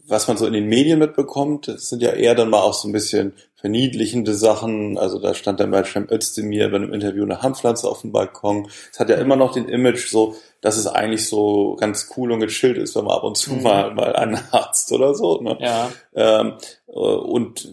was 0.07 0.27
man 0.27 0.37
so 0.37 0.45
in 0.45 0.53
den 0.53 0.67
Medien 0.67 0.99
mitbekommt, 0.99 1.73
sind 1.77 2.01
ja 2.01 2.11
eher 2.11 2.35
dann 2.35 2.49
mal 2.49 2.61
auch 2.61 2.73
so 2.73 2.87
ein 2.87 2.91
bisschen 2.91 3.33
verniedlichende 3.65 4.35
Sachen. 4.35 4.95
Also 4.99 5.17
da 5.17 5.33
stand 5.33 5.59
dann 5.59 5.71
bei 5.71 5.83
Cem 5.83 6.07
Özdemir 6.11 6.69
bei 6.69 6.75
einem 6.75 6.93
Interview 6.93 7.23
eine 7.23 7.41
Handpflanze 7.41 7.89
auf 7.89 8.01
dem 8.01 8.11
Balkon. 8.11 8.67
Es 8.93 8.99
hat 8.99 9.09
ja 9.09 9.15
immer 9.15 9.35
noch 9.35 9.53
den 9.53 9.67
Image 9.67 10.07
so, 10.07 10.35
dass 10.61 10.77
es 10.77 10.85
eigentlich 10.85 11.27
so 11.27 11.75
ganz 11.79 12.11
cool 12.15 12.31
und 12.31 12.41
gechillt 12.41 12.77
ist, 12.77 12.95
wenn 12.95 13.05
man 13.05 13.15
ab 13.15 13.23
und 13.23 13.37
zu 13.37 13.53
mhm. 13.53 13.63
mal, 13.63 13.91
mal 13.95 14.15
einen 14.15 14.39
Arzt 14.51 14.91
oder 14.91 15.15
so. 15.15 15.41
Ne? 15.41 15.57
Ja. 15.59 15.91
Ähm, 16.13 16.53
äh, 16.89 16.91
und 16.91 17.67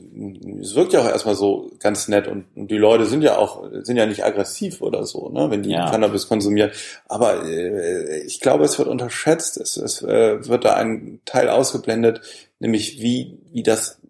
es 0.63 0.75
wirkt 0.75 0.95
ja 0.95 1.03
auch 1.03 1.09
erstmal 1.09 1.35
so 1.35 1.71
ganz 1.79 2.09
nett 2.09 2.27
und, 2.27 2.47
und, 2.55 2.71
die 2.71 2.79
Leute 2.79 3.05
sind 3.05 3.21
ja 3.21 3.37
auch, 3.37 3.63
sind 3.83 3.99
ja 3.99 4.07
nicht 4.07 4.25
aggressiv 4.25 4.81
oder 4.81 5.05
so, 5.05 5.29
ne, 5.29 5.51
wenn 5.51 5.63
die 5.63 5.73
ja. 5.73 5.91
Cannabis 5.91 6.27
konsumieren. 6.27 6.71
Aber 7.07 7.45
äh, 7.45 8.23
ich 8.23 8.41
glaube, 8.41 8.65
es 8.65 8.79
wird 8.79 8.89
unterschätzt. 8.89 9.59
Es, 9.59 9.77
es 9.77 10.01
äh, 10.01 10.49
wird 10.49 10.65
da 10.65 10.73
ein 10.73 11.21
Teil 11.27 11.51
ausgeblendet, 11.51 12.23
nämlich 12.61 13.03
wie, 13.03 13.39
wie 13.53 13.63
das 13.63 14.02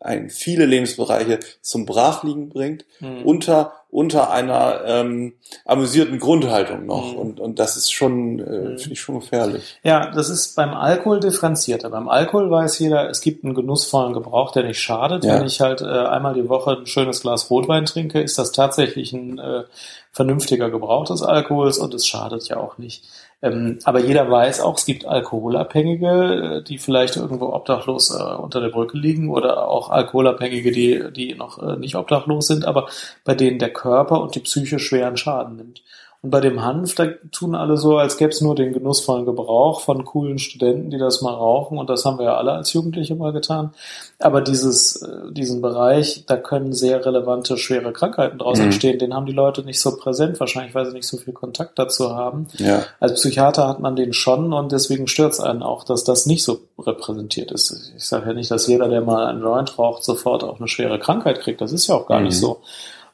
ein, 0.00 0.30
viele 0.30 0.66
Lebensbereiche 0.66 1.40
zum 1.60 1.86
Brachliegen 1.86 2.48
bringt, 2.48 2.84
mhm. 3.00 3.22
unter, 3.24 3.72
unter 3.90 4.30
einer 4.30 4.82
ähm, 4.84 5.34
amüsierten 5.64 6.18
Grundhaltung 6.18 6.86
noch. 6.86 7.12
Mhm. 7.12 7.18
Und, 7.18 7.40
und 7.40 7.58
das 7.58 7.76
ist 7.76 7.92
schon, 7.92 8.38
äh, 8.38 8.42
mhm. 8.42 8.78
finde 8.78 8.92
ich 8.92 9.00
schon 9.00 9.20
gefährlich. 9.20 9.78
Ja, 9.82 10.10
das 10.10 10.28
ist 10.28 10.56
beim 10.56 10.74
Alkohol 10.74 11.20
differenzierter. 11.20 11.90
Beim 11.90 12.08
Alkohol 12.08 12.50
weiß 12.50 12.78
jeder, 12.78 13.08
es 13.10 13.20
gibt 13.20 13.44
einen 13.44 13.54
genussvollen 13.54 14.12
Gebrauch, 14.12 14.52
der 14.52 14.64
nicht 14.64 14.80
schadet. 14.80 15.24
Ja. 15.24 15.38
Wenn 15.38 15.46
ich 15.46 15.60
halt 15.60 15.80
äh, 15.80 15.84
einmal 15.84 16.34
die 16.34 16.48
Woche 16.48 16.78
ein 16.78 16.86
schönes 16.86 17.20
Glas 17.20 17.50
Rotwein 17.50 17.86
trinke, 17.86 18.20
ist 18.20 18.38
das 18.38 18.52
tatsächlich 18.52 19.12
ein 19.12 19.38
äh, 19.38 19.64
vernünftiger 20.12 20.70
Gebrauch 20.70 21.04
des 21.04 21.22
Alkohols 21.22 21.78
und 21.78 21.94
es 21.94 22.06
schadet 22.06 22.48
ja 22.48 22.56
auch 22.56 22.78
nicht. 22.78 23.04
Ähm, 23.42 23.78
aber 23.84 24.00
jeder 24.00 24.30
weiß 24.30 24.60
auch, 24.60 24.76
es 24.76 24.84
gibt 24.84 25.06
Alkoholabhängige, 25.06 26.58
äh, 26.60 26.62
die 26.62 26.76
vielleicht 26.76 27.16
irgendwo 27.16 27.46
obdachlos 27.54 28.10
äh, 28.10 28.22
unter 28.22 28.60
der 28.60 28.68
Brücke 28.68 28.98
liegen 28.98 29.30
oder 29.30 29.66
auch 29.66 29.88
Alkoholabhängige, 29.90 30.70
die, 30.72 31.12
die 31.12 31.34
noch 31.34 31.62
äh, 31.62 31.76
nicht 31.76 31.94
obdachlos 31.94 32.48
sind, 32.48 32.66
aber 32.66 32.88
bei 33.24 33.34
denen 33.34 33.58
der 33.58 33.72
Körper 33.72 34.20
und 34.20 34.34
die 34.34 34.40
Psyche 34.40 34.78
schweren 34.78 35.16
Schaden 35.16 35.56
nimmt. 35.56 35.82
Und 36.22 36.30
bei 36.30 36.40
dem 36.40 36.62
Hanf, 36.62 36.94
da 36.96 37.06
tun 37.32 37.54
alle 37.54 37.78
so, 37.78 37.96
als 37.96 38.18
gäbe 38.18 38.30
es 38.30 38.42
nur 38.42 38.54
den 38.54 38.74
genussvollen 38.74 39.24
Gebrauch 39.24 39.80
von 39.80 40.04
coolen 40.04 40.38
Studenten, 40.38 40.90
die 40.90 40.98
das 40.98 41.22
mal 41.22 41.32
rauchen. 41.32 41.78
Und 41.78 41.88
das 41.88 42.04
haben 42.04 42.18
wir 42.18 42.26
ja 42.26 42.36
alle 42.36 42.52
als 42.52 42.74
Jugendliche 42.74 43.14
mal 43.14 43.32
getan. 43.32 43.72
Aber 44.18 44.42
dieses, 44.42 45.00
äh, 45.00 45.32
diesen 45.32 45.62
Bereich, 45.62 46.24
da 46.26 46.36
können 46.36 46.74
sehr 46.74 47.06
relevante, 47.06 47.56
schwere 47.56 47.94
Krankheiten 47.94 48.36
draus 48.36 48.58
mhm. 48.58 48.64
entstehen. 48.64 48.98
Den 48.98 49.14
haben 49.14 49.24
die 49.24 49.32
Leute 49.32 49.62
nicht 49.62 49.80
so 49.80 49.96
präsent, 49.96 50.38
wahrscheinlich, 50.40 50.74
weil 50.74 50.84
sie 50.84 50.92
nicht 50.92 51.08
so 51.08 51.16
viel 51.16 51.32
Kontakt 51.32 51.78
dazu 51.78 52.14
haben. 52.14 52.48
Ja. 52.58 52.82
Als 53.00 53.14
Psychiater 53.14 53.66
hat 53.66 53.80
man 53.80 53.96
den 53.96 54.12
schon 54.12 54.52
und 54.52 54.72
deswegen 54.72 55.08
stört 55.08 55.32
es 55.32 55.40
einen 55.40 55.62
auch, 55.62 55.84
dass 55.84 56.04
das 56.04 56.26
nicht 56.26 56.44
so 56.44 56.60
repräsentiert 56.78 57.50
ist. 57.50 57.92
Ich 57.96 58.04
sage 58.04 58.26
ja 58.26 58.32
nicht, 58.34 58.50
dass 58.50 58.66
jeder, 58.66 58.88
der 58.88 59.00
mal 59.00 59.24
einen 59.24 59.40
Joint 59.40 59.78
raucht, 59.78 60.04
sofort 60.04 60.44
auch 60.44 60.58
eine 60.58 60.68
schwere 60.68 60.98
Krankheit 60.98 61.40
kriegt. 61.40 61.62
Das 61.62 61.72
ist 61.72 61.86
ja 61.86 61.94
auch 61.94 62.06
gar 62.06 62.18
mhm. 62.18 62.26
nicht 62.26 62.38
so. 62.38 62.60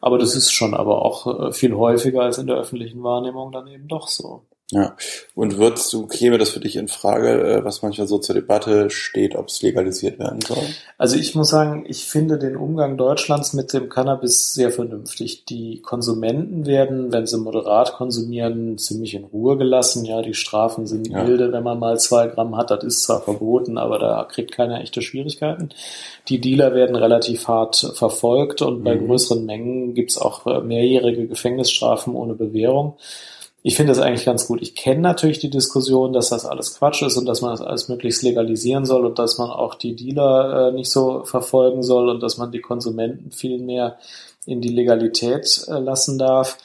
Aber 0.07 0.19
das 0.19 0.37
ist 0.37 0.53
schon 0.53 0.73
aber 0.73 1.05
auch 1.05 1.49
äh, 1.49 1.53
viel 1.53 1.75
häufiger 1.75 2.23
als 2.23 2.39
in 2.39 2.47
der 2.47 2.59
öffentlichen 2.59 3.03
Wahrnehmung 3.03 3.51
dann 3.51 3.67
eben 3.67 3.89
doch 3.89 4.07
so. 4.07 4.45
Ja. 4.73 4.97
Und 5.37 5.59
würdest 5.59 5.93
du, 5.93 6.09
käme 6.09 6.39
das 6.39 6.51
für 6.51 6.59
dich 6.59 6.75
in 6.75 6.89
Frage, 6.89 7.29
äh, 7.41 7.65
was 7.65 7.83
manchmal 7.83 8.09
so 8.09 8.19
zur 8.19 8.35
Debatte 8.35 8.91
steht, 8.91 9.37
ob 9.37 9.47
es 9.47 9.63
legalisiert 9.63 10.19
werden 10.19 10.41
soll? 10.41 10.59
Also 10.99 11.17
ich 11.17 11.37
muss 11.37 11.51
sagen, 11.51 11.85
ich 11.87 12.05
finde 12.07 12.37
den 12.37 12.57
Umgang 12.57 12.97
Deutschlands 12.97 13.53
mit 13.53 13.73
dem 13.73 13.89
Cannabis 13.89 14.55
sehr 14.55 14.73
vernünftig. 14.73 15.45
Die 15.45 15.83
Konsumenten 15.83 16.67
werden, 16.67 17.13
wenn 17.13 17.27
sie 17.27 17.39
moderat 17.39 17.93
konsumieren, 17.93 18.77
ziemlich 18.77 19.15
in 19.15 19.23
Ruhe 19.23 19.57
gelassen. 19.57 20.05
Ja, 20.05 20.21
die 20.21 20.35
Strafen 20.35 20.89
sind 20.89 21.07
ja. 21.09 21.23
milde, 21.23 21.53
wenn 21.53 21.63
man 21.63 21.79
mal 21.79 22.01
zwei 22.01 22.27
Gramm 22.27 22.57
hat. 22.57 22.73
Das 22.73 22.83
ist 22.83 23.03
zwar 23.05 23.23
verboten, 23.23 23.79
aber 23.79 24.01
da 24.01 24.25
kriegt 24.25 24.51
keiner 24.51 24.81
echte 24.81 25.01
Schwierigkeiten. 25.01 25.69
Die 26.27 26.41
Dealer 26.41 26.75
werden 26.75 26.97
relativ 26.97 27.47
hart 27.47 27.93
verfolgt 27.95 28.63
und 28.63 28.83
bei 28.83 28.97
mhm. 28.97 29.07
größeren 29.07 29.47
Mengen 29.47 29.95
gibt's 29.95 30.19
auch 30.19 30.45
äh, 30.49 30.61
mehrjährige 30.61 31.29
Gefängnisstrafen 31.29 32.17
ohne 32.17 32.35
Bewährung 32.35 32.97
ich 33.67 33.75
finde 33.75 33.93
das 33.93 34.01
eigentlich 34.01 34.25
ganz 34.25 34.47
gut. 34.47 34.63
Ich 34.63 34.77
kenne 34.77 35.01
natürlich 35.01 35.41
die 35.41 35.51
Diskussion, 35.51 36.13
dass 36.13 36.29
das 36.29 36.47
alles 36.47 36.79
Quatsch 36.79 37.03
ist 37.03 37.17
und 37.17 37.27
dass 37.27 37.41
man 37.41 37.51
das 37.51 37.61
alles 37.61 37.89
möglichst 37.89 38.23
legalisieren 38.23 38.85
soll 38.85 39.05
und 39.05 39.19
dass 39.19 39.39
man 39.39 39.51
auch 39.51 39.75
die 39.75 39.97
Dealer 39.97 40.69
äh, 40.69 40.73
nicht 40.73 40.89
so 40.89 41.25
verfolgen 41.25 41.83
soll 41.83 42.09
und 42.09 42.23
dass 42.23 42.39
man 42.39 42.53
die 42.53 42.61
Konsumenten 42.61 43.33
viel 43.33 43.59
mehr 43.59 43.99
in 44.47 44.61
die 44.61 44.69
Legalität 44.69 45.67
äh, 45.67 45.81
lassen 45.81 46.17
darf. 46.17 46.59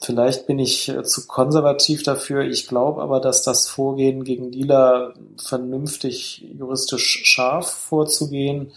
Vielleicht 0.00 0.46
bin 0.46 0.60
ich 0.60 0.88
äh, 0.90 1.02
zu 1.02 1.26
konservativ 1.26 2.04
dafür. 2.04 2.42
Ich 2.42 2.68
glaube 2.68 3.02
aber, 3.02 3.18
dass 3.18 3.42
das 3.42 3.66
Vorgehen 3.66 4.22
gegen 4.22 4.52
Dealer 4.52 5.14
vernünftig 5.36 6.46
juristisch 6.56 7.22
scharf 7.24 7.68
vorzugehen 7.68 8.70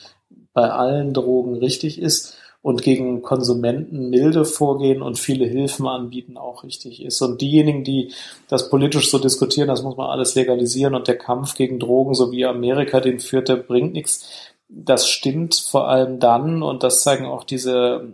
bei 0.52 0.72
allen 0.72 1.14
Drogen 1.14 1.54
richtig 1.58 2.02
ist 2.02 2.37
und 2.68 2.82
gegen 2.82 3.22
Konsumenten 3.22 4.10
milde 4.10 4.44
vorgehen 4.44 5.02
und 5.02 5.18
viele 5.18 5.46
Hilfen 5.46 5.88
anbieten 5.88 6.36
auch 6.36 6.66
richtig 6.66 7.02
ist. 7.02 7.22
Und 7.22 7.40
diejenigen, 7.40 7.86
die 7.86 8.12
das 8.50 8.70
politisch 8.70 9.10
so 9.10 9.20
diskutieren, 9.20 9.70
das 9.70 9.84
muss 9.84 9.96
man 9.96 10.10
alles 10.10 10.36
legalisieren 10.36 10.94
und 10.94 11.08
der 11.08 11.18
Kampf 11.18 11.56
gegen 11.56 11.80
Drogen, 11.80 12.14
so 12.14 12.30
wie 12.34 12.44
Amerika 12.44 13.00
den 13.00 13.22
führt, 13.22 13.48
der 13.48 13.56
bringt 13.56 13.94
nichts. 13.94 14.28
Das 14.68 15.08
stimmt 15.08 15.56
vor 15.56 15.88
allem 15.88 16.20
dann 16.20 16.62
und 16.62 16.84
das 16.84 17.04
zeigen 17.04 17.26
auch 17.26 17.46
diese 17.46 18.10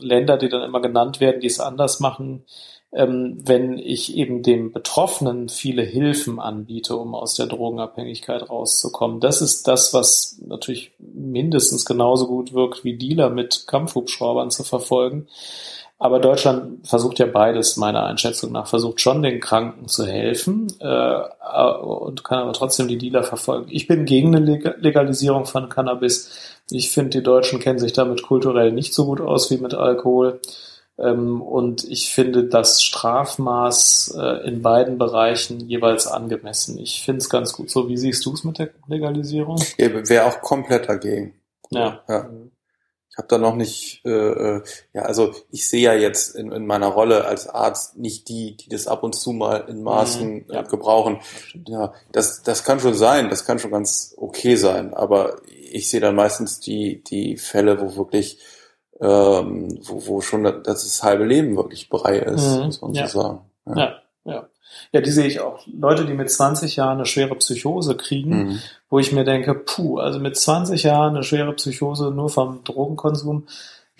Länder, 0.00 0.36
die 0.36 0.48
dann 0.48 0.62
immer 0.62 0.80
genannt 0.80 1.20
werden, 1.20 1.40
die 1.40 1.46
es 1.46 1.60
anders 1.60 2.00
machen, 2.00 2.44
ähm, 2.92 3.38
wenn 3.42 3.78
ich 3.78 4.16
eben 4.16 4.42
dem 4.42 4.72
Betroffenen 4.72 5.48
viele 5.48 5.82
Hilfen 5.82 6.38
anbiete, 6.38 6.96
um 6.96 7.14
aus 7.14 7.34
der 7.34 7.46
Drogenabhängigkeit 7.46 8.50
rauszukommen. 8.50 9.20
Das 9.20 9.40
ist 9.40 9.66
das, 9.66 9.94
was 9.94 10.38
natürlich 10.46 10.92
mindestens 10.98 11.86
genauso 11.86 12.26
gut 12.26 12.52
wirkt, 12.52 12.84
wie 12.84 12.98
Dealer 12.98 13.30
mit 13.30 13.66
Kampfhubschraubern 13.66 14.50
zu 14.50 14.62
verfolgen. 14.62 15.26
Aber 16.02 16.18
Deutschland 16.18 16.84
versucht 16.84 17.20
ja 17.20 17.26
beides, 17.26 17.76
meiner 17.76 18.04
Einschätzung 18.06 18.50
nach, 18.50 18.66
versucht 18.66 19.00
schon 19.00 19.22
den 19.22 19.38
Kranken 19.38 19.86
zu 19.86 20.04
helfen 20.04 20.66
äh, 20.80 21.22
und 21.80 22.24
kann 22.24 22.40
aber 22.40 22.52
trotzdem 22.54 22.88
die 22.88 22.98
Dealer 22.98 23.22
verfolgen. 23.22 23.68
Ich 23.70 23.86
bin 23.86 24.04
gegen 24.04 24.34
eine 24.34 24.74
Legalisierung 24.80 25.46
von 25.46 25.68
Cannabis. 25.68 26.58
Ich 26.72 26.90
finde, 26.90 27.10
die 27.10 27.22
Deutschen 27.22 27.60
kennen 27.60 27.78
sich 27.78 27.92
damit 27.92 28.24
kulturell 28.24 28.72
nicht 28.72 28.94
so 28.94 29.06
gut 29.06 29.20
aus 29.20 29.48
wie 29.52 29.58
mit 29.58 29.74
Alkohol. 29.74 30.40
Ähm, 30.98 31.40
und 31.40 31.84
ich 31.84 32.12
finde 32.12 32.48
das 32.48 32.82
Strafmaß 32.82 34.16
äh, 34.18 34.48
in 34.48 34.60
beiden 34.60 34.98
Bereichen 34.98 35.60
jeweils 35.60 36.08
angemessen. 36.08 36.78
Ich 36.78 37.04
finde 37.04 37.18
es 37.18 37.30
ganz 37.30 37.52
gut. 37.52 37.70
So, 37.70 37.88
wie 37.88 37.96
siehst 37.96 38.26
du 38.26 38.34
es 38.34 38.42
mit 38.42 38.58
der 38.58 38.70
Legalisierung? 38.88 39.62
Ich 39.76 39.78
wäre 39.78 40.26
auch 40.26 40.40
komplett 40.40 40.88
dagegen. 40.88 41.34
Ja. 41.70 42.00
ja. 42.08 42.28
Ich 43.12 43.18
habe 43.18 43.28
da 43.28 43.36
noch 43.36 43.56
nicht, 43.56 44.00
äh, 44.06 44.10
äh, 44.10 44.62
ja, 44.94 45.02
also 45.02 45.34
ich 45.50 45.68
sehe 45.68 45.82
ja 45.82 45.92
jetzt 45.92 46.34
in, 46.34 46.50
in 46.50 46.64
meiner 46.64 46.86
Rolle 46.86 47.26
als 47.26 47.46
Arzt 47.46 47.98
nicht 47.98 48.30
die, 48.30 48.56
die 48.56 48.70
das 48.70 48.86
ab 48.86 49.02
und 49.02 49.14
zu 49.14 49.32
mal 49.32 49.66
in 49.68 49.82
Maßen 49.82 50.34
mhm, 50.34 50.44
ja. 50.48 50.60
äh, 50.62 50.64
gebrauchen. 50.64 51.20
Ja, 51.66 51.92
das, 52.10 52.42
das 52.42 52.64
kann 52.64 52.80
schon 52.80 52.94
sein, 52.94 53.28
das 53.28 53.44
kann 53.44 53.58
schon 53.58 53.70
ganz 53.70 54.14
okay 54.16 54.56
sein, 54.56 54.94
aber 54.94 55.36
ich 55.46 55.90
sehe 55.90 56.00
dann 56.00 56.14
meistens 56.14 56.60
die, 56.60 57.04
die 57.04 57.36
Fälle, 57.36 57.82
wo 57.82 57.96
wirklich 57.96 58.38
ähm, 58.98 59.78
wo, 59.82 60.06
wo 60.06 60.20
schon 60.22 60.44
das, 60.44 60.62
das 60.64 61.02
halbe 61.02 61.24
Leben 61.24 61.56
wirklich 61.56 61.90
Brei 61.90 62.18
ist, 62.18 62.56
mhm. 62.56 62.64
muss 62.64 62.80
man 62.80 62.94
ja. 62.94 63.08
so 63.08 63.20
sagen. 63.20 63.40
Ja. 63.66 63.76
ja, 63.76 64.02
ja. 64.24 64.48
Ja, 64.92 65.00
die 65.00 65.10
sehe 65.10 65.26
ich 65.26 65.40
auch. 65.40 65.60
Leute, 65.66 66.04
die 66.04 66.14
mit 66.14 66.30
20 66.30 66.76
Jahren 66.76 66.98
eine 66.98 67.06
schwere 67.06 67.34
Psychose 67.36 67.96
kriegen, 67.96 68.30
mhm. 68.30 68.58
wo 68.90 68.98
ich 68.98 69.12
mir 69.12 69.24
denke, 69.24 69.54
puh, 69.54 69.98
also 69.98 70.18
mit 70.18 70.36
20 70.36 70.82
Jahren 70.82 71.14
eine 71.14 71.24
schwere 71.24 71.52
Psychose 71.52 72.10
nur 72.10 72.28
vom 72.28 72.62
Drogenkonsum, 72.64 73.46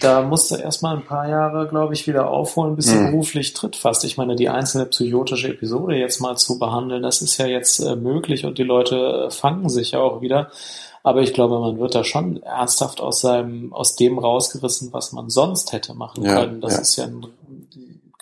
da 0.01 0.23
musst 0.23 0.51
du 0.51 0.57
erstmal 0.57 0.97
ein 0.97 1.05
paar 1.05 1.29
Jahre, 1.29 1.69
glaube 1.69 1.95
ich, 1.95 2.09
wieder 2.09 2.29
aufholen, 2.29 2.77
bis 2.77 2.87
du 2.87 2.97
mhm. 2.97 3.13
beruflich 3.13 3.53
tritt 3.53 3.77
fast. 3.77 4.05
Ich 4.05 4.17
meine, 4.17 4.35
die 4.35 4.49
einzelne 4.49 4.87
psychotische 4.87 5.49
Episode 5.49 5.95
jetzt 5.97 6.21
mal 6.21 6.37
zu 6.37 6.59
behandeln, 6.59 7.03
das 7.03 7.23
ist 7.23 7.39
ja 7.39 7.47
jetzt 7.47 7.79
äh, 7.79 7.95
möglich 7.95 8.45
und 8.45 8.59
die 8.59 8.65
Leute 8.65 9.27
äh, 9.27 9.31
fangen 9.31 9.69
sich 9.69 9.93
ja 9.93 10.01
auch 10.01 10.21
wieder. 10.21 10.51
Aber 11.05 11.21
ich 11.21 11.35
glaube, 11.35 11.59
man 11.59 11.79
wird 11.79 11.95
da 11.95 12.05
schon 12.05 12.43
ernsthaft 12.43 13.01
aus 13.01 13.21
seinem, 13.21 13.73
aus 13.73 13.97
dem 13.97 14.19
rausgerissen, 14.19 14.93
was 14.93 15.13
man 15.13 15.31
sonst 15.31 15.73
hätte 15.73 15.95
machen 15.95 16.25
ja, 16.25 16.41
können. 16.41 16.61
Das 16.61 16.75
ja. 16.75 16.81
ist 16.81 16.97
ja 16.97 17.05
ein 17.05 17.27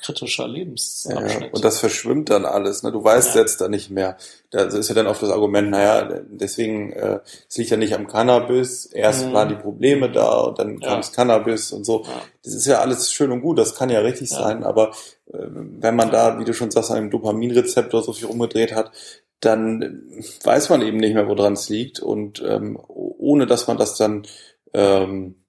kritischer 0.00 0.48
Lebensabschnitt. 0.48 1.40
Ja, 1.40 1.48
und 1.52 1.64
das 1.64 1.78
verschwimmt 1.78 2.30
dann 2.30 2.44
alles. 2.44 2.82
Ne? 2.82 2.92
Du 2.92 3.02
weißt 3.02 3.34
ja. 3.34 3.40
jetzt 3.40 3.60
da 3.60 3.68
nicht 3.68 3.90
mehr. 3.90 4.16
Da 4.50 4.64
ist 4.64 4.88
ja 4.88 4.94
dann 4.94 5.06
oft 5.06 5.22
das 5.22 5.30
Argument, 5.30 5.70
naja, 5.70 6.20
deswegen, 6.28 6.92
äh, 6.92 7.20
es 7.48 7.56
liegt 7.56 7.70
ja 7.70 7.76
nicht 7.76 7.94
am 7.94 8.06
Cannabis. 8.06 8.86
Erst 8.86 9.26
mhm. 9.26 9.32
waren 9.32 9.48
die 9.48 9.54
Probleme 9.54 10.10
da 10.10 10.40
und 10.40 10.58
dann 10.58 10.80
kam 10.80 10.98
das 10.98 11.12
Cannabis 11.12 11.72
und 11.72 11.84
so. 11.84 12.04
Das 12.42 12.54
ist 12.54 12.66
ja 12.66 12.80
alles 12.80 13.12
schön 13.12 13.32
und 13.32 13.42
gut, 13.42 13.58
das 13.58 13.74
kann 13.74 13.90
ja 13.90 14.00
richtig 14.00 14.30
sein, 14.30 14.64
aber 14.64 14.90
äh, 15.32 15.38
wenn 15.48 15.96
man 15.96 16.10
da, 16.10 16.38
wie 16.38 16.44
du 16.44 16.54
schon 16.54 16.70
sagst, 16.70 16.90
an 16.90 16.96
einem 16.96 17.10
Dopaminrezeptor 17.10 18.02
so 18.02 18.12
viel 18.12 18.26
umgedreht 18.26 18.74
hat, 18.74 18.92
dann 19.40 20.02
weiß 20.44 20.68
man 20.68 20.82
eben 20.82 20.98
nicht 20.98 21.14
mehr, 21.14 21.28
woran 21.28 21.54
es 21.54 21.68
liegt. 21.68 22.00
Und 22.00 22.42
ähm, 22.46 22.78
ohne 22.88 23.46
dass 23.46 23.66
man 23.66 23.78
das 23.78 23.96
dann 23.96 24.26
ähm, 24.74 25.42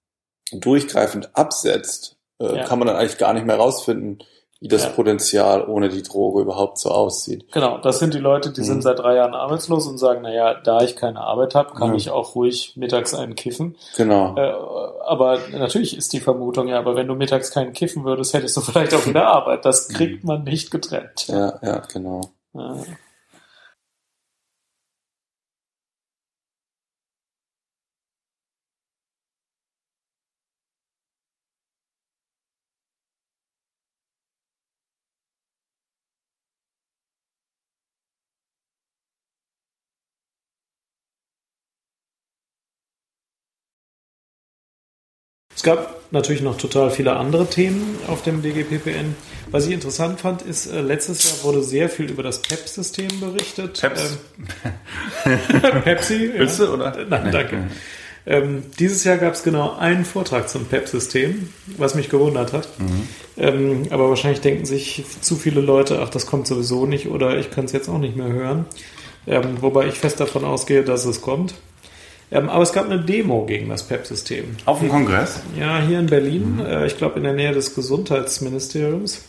durchgreifend 0.51 1.35
absetzt, 1.35 2.17
äh, 2.39 2.57
ja. 2.57 2.63
kann 2.65 2.79
man 2.79 2.87
dann 2.87 2.97
eigentlich 2.97 3.17
gar 3.17 3.33
nicht 3.33 3.45
mehr 3.45 3.57
rausfinden, 3.57 4.23
wie 4.61 4.67
das 4.67 4.83
ja. 4.83 4.89
Potenzial 4.89 5.67
ohne 5.67 5.89
die 5.89 6.03
Droge 6.03 6.41
überhaupt 6.41 6.77
so 6.77 6.89
aussieht. 6.89 7.51
Genau, 7.51 7.79
das 7.79 7.97
sind 7.97 8.13
die 8.13 8.19
Leute, 8.19 8.51
die 8.51 8.61
mhm. 8.61 8.65
sind 8.65 8.83
seit 8.83 8.99
drei 8.99 9.15
Jahren 9.15 9.33
arbeitslos 9.33 9.87
und 9.87 9.97
sagen, 9.97 10.21
naja, 10.21 10.53
da 10.53 10.81
ich 10.81 10.95
keine 10.95 11.19
Arbeit 11.19 11.55
habe, 11.55 11.73
kann 11.73 11.89
ja. 11.89 11.95
ich 11.95 12.11
auch 12.11 12.35
ruhig 12.35 12.73
mittags 12.75 13.15
einen 13.15 13.33
kiffen. 13.33 13.75
Genau. 13.97 14.35
Äh, 14.37 14.53
aber 15.03 15.39
natürlich 15.51 15.97
ist 15.97 16.13
die 16.13 16.19
Vermutung, 16.19 16.67
ja, 16.67 16.77
aber 16.77 16.95
wenn 16.95 17.07
du 17.07 17.15
mittags 17.15 17.49
keinen 17.49 17.73
kiffen 17.73 18.05
würdest, 18.05 18.35
hättest 18.35 18.55
du 18.55 18.61
vielleicht 18.61 18.93
auch 18.93 19.05
wieder 19.07 19.25
Arbeit. 19.25 19.65
Das 19.65 19.89
mhm. 19.89 19.93
kriegt 19.95 20.23
man 20.23 20.43
nicht 20.43 20.69
getrennt. 20.69 21.27
Ja, 21.27 21.59
ja, 21.63 21.81
genau. 21.91 22.21
Ja. 22.53 22.75
Es 45.61 45.65
gab 45.65 46.01
natürlich 46.09 46.41
noch 46.41 46.57
total 46.57 46.89
viele 46.89 47.17
andere 47.17 47.45
Themen 47.45 47.99
auf 48.07 48.23
dem 48.23 48.41
DGPPN. 48.41 49.15
Was 49.51 49.67
ich 49.67 49.73
interessant 49.73 50.19
fand, 50.19 50.41
ist, 50.41 50.65
äh, 50.65 50.81
letztes 50.81 51.23
Jahr 51.23 51.43
wurde 51.43 51.61
sehr 51.61 51.87
viel 51.87 52.09
über 52.09 52.23
das 52.23 52.41
PEP-System 52.41 53.19
berichtet. 53.19 53.79
Peps. 53.79 54.17
Ähm, 55.23 55.81
Pepsi? 55.83 56.31
Willst 56.35 56.59
ja. 56.59 56.65
du, 56.65 56.73
oder? 56.73 57.05
Nein, 57.07 57.31
danke. 57.31 57.63
Ähm, 58.25 58.63
dieses 58.79 59.03
Jahr 59.03 59.17
gab 59.17 59.35
es 59.35 59.43
genau 59.43 59.77
einen 59.77 60.03
Vortrag 60.03 60.49
zum 60.49 60.65
PEP-System, 60.65 61.49
was 61.77 61.93
mich 61.93 62.09
gewundert 62.09 62.53
hat. 62.53 62.67
Mhm. 62.79 63.07
Ähm, 63.37 63.83
aber 63.91 64.09
wahrscheinlich 64.09 64.41
denken 64.41 64.65
sich 64.65 65.03
zu 65.21 65.35
viele 65.35 65.61
Leute, 65.61 65.99
ach, 66.01 66.09
das 66.09 66.25
kommt 66.25 66.47
sowieso 66.47 66.87
nicht 66.87 67.07
oder 67.07 67.37
ich 67.37 67.51
kann 67.51 67.65
es 67.65 67.71
jetzt 67.71 67.87
auch 67.87 67.99
nicht 67.99 68.15
mehr 68.15 68.29
hören. 68.29 68.65
Ähm, 69.27 69.61
wobei 69.61 69.85
ich 69.85 69.99
fest 69.99 70.19
davon 70.19 70.43
ausgehe, 70.43 70.83
dass 70.83 71.05
es 71.05 71.21
kommt. 71.21 71.53
Ähm, 72.31 72.49
aber 72.49 72.63
es 72.63 72.71
gab 72.71 72.85
eine 72.85 72.99
Demo 72.99 73.45
gegen 73.45 73.69
das 73.69 73.83
PEP-System. 73.83 74.55
Auf 74.65 74.79
dem 74.79 74.89
Kongress? 74.89 75.41
Ja, 75.59 75.79
hier 75.79 75.99
in 75.99 76.07
Berlin, 76.07 76.55
mhm. 76.55 76.65
äh, 76.65 76.87
ich 76.87 76.97
glaube 76.97 77.17
in 77.17 77.23
der 77.23 77.33
Nähe 77.33 77.51
des 77.51 77.75
Gesundheitsministeriums. 77.75 79.25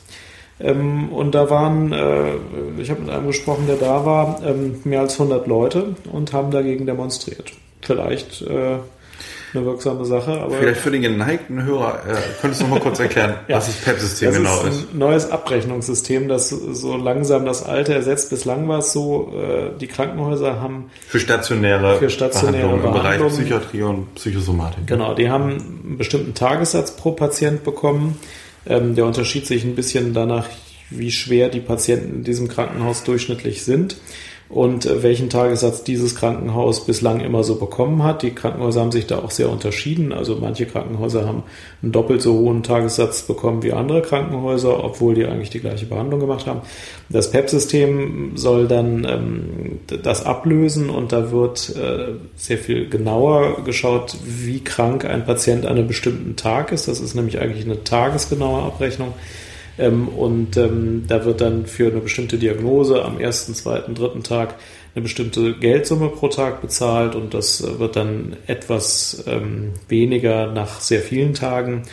Ähm, 0.61 1.12
und 1.12 1.35
da 1.35 1.50
waren, 1.50 1.92
äh, 1.92 2.35
ich 2.80 2.90
habe 2.90 3.00
mit 3.00 3.11
einem 3.11 3.26
gesprochen, 3.26 3.66
der 3.66 3.76
da 3.76 4.06
war, 4.06 4.40
ähm, 4.47 4.80
mehr 4.85 5.00
als 5.00 5.14
100 5.14 5.47
Leute 5.47 5.97
und 6.12 6.32
haben 6.32 6.52
dagegen 6.52 6.87
demonstriert. 6.87 7.52
Vielleicht 7.80 8.42
äh, 8.42 8.76
eine 9.54 9.64
wirksame 9.64 10.04
Sache. 10.04 10.32
Aber 10.40 10.56
Vielleicht 10.56 10.80
für 10.80 10.90
den 10.90 11.02
geneigten 11.02 11.62
Hörer, 11.62 12.02
äh, 12.06 12.14
könntest 12.40 12.62
du 12.62 12.66
noch 12.66 12.75
mal 12.75 12.80
kurz 12.80 12.99
erklären, 12.99 13.35
ja. 13.49 13.56
was 13.56 13.66
das 13.66 13.76
PEP-System 13.76 14.32
genau 14.32 14.56
ist? 14.56 14.66
Das 14.66 14.76
ist 14.76 14.94
ein 14.94 14.99
neues 14.99 15.30
Abrechnungssystem, 15.30 16.28
das 16.28 16.49
so 16.49 16.97
langsam 16.97 17.44
das 17.44 17.64
alte 17.64 17.94
ersetzt. 17.94 18.30
Bislang 18.30 18.68
war 18.68 18.78
es 18.78 18.92
so, 18.92 19.32
äh, 19.37 19.78
die 19.78 19.87
Krankenhäuser 19.87 20.61
haben 20.61 20.90
für 21.06 21.21
stationäre, 21.21 21.99
für 21.99 22.11
stationäre 22.11 22.68
Behandlung, 22.68 22.92
Behandlung, 22.92 23.28
im 23.28 23.37
Bereich 23.37 23.38
Psychiatrie 23.38 23.82
und 23.82 24.14
Psychosomatik. 24.14 24.87
Genau, 24.87 25.14
die 25.14 25.30
haben 25.30 25.50
einen 25.50 25.97
bestimmten 25.99 26.35
Tagessatz 26.35 26.97
pro 26.97 27.12
Patient 27.12 27.64
bekommen. 27.64 28.18
Ähm, 28.66 28.94
der 28.94 29.06
unterschied 29.06 29.47
sich 29.47 29.64
ein 29.64 29.75
bisschen 29.75 30.14
danach, 30.14 30.47
wie 30.90 31.11
schwer 31.11 31.49
die 31.49 31.61
Patienten 31.61 32.16
in 32.16 32.25
diesem 32.25 32.49
Krankenhaus 32.49 33.02
durchschnittlich 33.02 33.64
sind 33.64 33.97
und 34.52 34.85
äh, 34.85 35.02
welchen 35.02 35.30
Tagessatz 35.30 35.82
dieses 35.82 36.14
Krankenhaus 36.14 36.85
bislang 36.85 37.21
immer 37.21 37.42
so 37.42 37.56
bekommen 37.56 38.02
hat. 38.02 38.23
Die 38.23 38.32
Krankenhäuser 38.32 38.82
haben 38.82 38.92
sich 38.92 39.06
da 39.06 39.18
auch 39.18 39.30
sehr 39.30 39.49
unterschieden. 39.49 40.12
Also 40.12 40.37
manche 40.37 40.66
Krankenhäuser 40.66 41.26
haben 41.26 41.42
einen 41.82 41.90
doppelt 41.90 42.21
so 42.21 42.35
hohen 42.35 42.62
Tagessatz 42.62 43.23
bekommen 43.23 43.62
wie 43.62 43.73
andere 43.73 44.02
Krankenhäuser, 44.02 44.85
obwohl 44.85 45.14
die 45.14 45.25
eigentlich 45.25 45.49
die 45.49 45.61
gleiche 45.61 45.87
Behandlung 45.87 46.21
gemacht 46.21 46.47
haben. 46.47 46.61
Das 47.09 47.30
PEP-System 47.30 48.32
soll 48.35 48.68
dann 48.68 49.06
ähm, 49.09 49.80
das 50.02 50.26
ablösen 50.26 50.90
und 50.90 51.12
da 51.12 51.32
wird 51.32 51.75
äh, 51.75 52.12
sehr 52.37 52.59
viel 52.59 52.90
genauer 52.90 53.64
geschaut, 53.64 54.18
wie 54.25 54.61
krank 54.61 55.06
ein 55.06 55.25
Patient 55.25 55.64
an 55.64 55.78
einem 55.78 55.88
bestimmten 55.88 56.37
Tag 56.37 56.73
ist. 56.73 56.88
Das 56.88 57.00
ist 57.00 57.14
nämlich 57.14 57.40
eigentlich 57.40 57.64
eine 57.64 57.85
tagesgenaue 57.85 58.62
Abrechnung. 58.62 59.14
Ähm, 59.79 60.09
und 60.09 60.57
ähm, 60.57 61.05
da 61.09 61.25
wird 61.25 61.41
dann 61.41 61.67
für 61.67 61.91
eine 61.91 62.00
bestimmte 62.00 62.38
Diagnose 62.38 63.05
am 63.05 63.19
ersten, 63.19 63.55
zweiten, 63.55 63.95
dritten 63.95 64.23
Tag 64.23 64.57
eine 64.95 65.02
bestimmte 65.02 65.55
Geldsumme 65.55 66.09
pro 66.09 66.29
Tag 66.29 66.61
bezahlt 66.61 67.15
und 67.15 67.32
das 67.32 67.78
wird 67.78 67.97
dann 67.97 68.37
etwas 68.47 69.25
ähm, 69.26 69.73
weniger 69.89 70.52
nach 70.52 70.80
sehr 70.80 71.00
vielen 71.00 71.32
Tagen. 71.32 71.85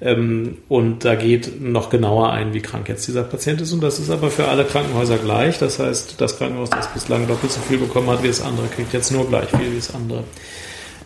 Ähm, 0.00 0.58
und 0.68 1.04
da 1.04 1.14
geht 1.14 1.60
noch 1.60 1.88
genauer 1.88 2.30
ein, 2.30 2.52
wie 2.52 2.60
krank 2.60 2.88
jetzt 2.88 3.08
dieser 3.08 3.22
Patient 3.22 3.60
ist. 3.60 3.72
Und 3.72 3.82
das 3.82 3.98
ist 3.98 4.10
aber 4.10 4.30
für 4.30 4.48
alle 4.48 4.64
Krankenhäuser 4.64 5.16
gleich. 5.18 5.58
Das 5.58 5.78
heißt, 5.78 6.20
das 6.20 6.36
Krankenhaus, 6.36 6.70
das 6.70 6.92
bislang 6.92 7.26
doppelt 7.26 7.52
so 7.52 7.60
viel 7.60 7.78
bekommen 7.78 8.10
hat 8.10 8.22
wie 8.22 8.28
das 8.28 8.42
andere, 8.42 8.66
kriegt 8.68 8.92
jetzt 8.92 9.10
nur 9.10 9.26
gleich 9.26 9.48
viel 9.48 9.72
wie 9.72 9.76
das 9.76 9.94
andere. 9.94 10.24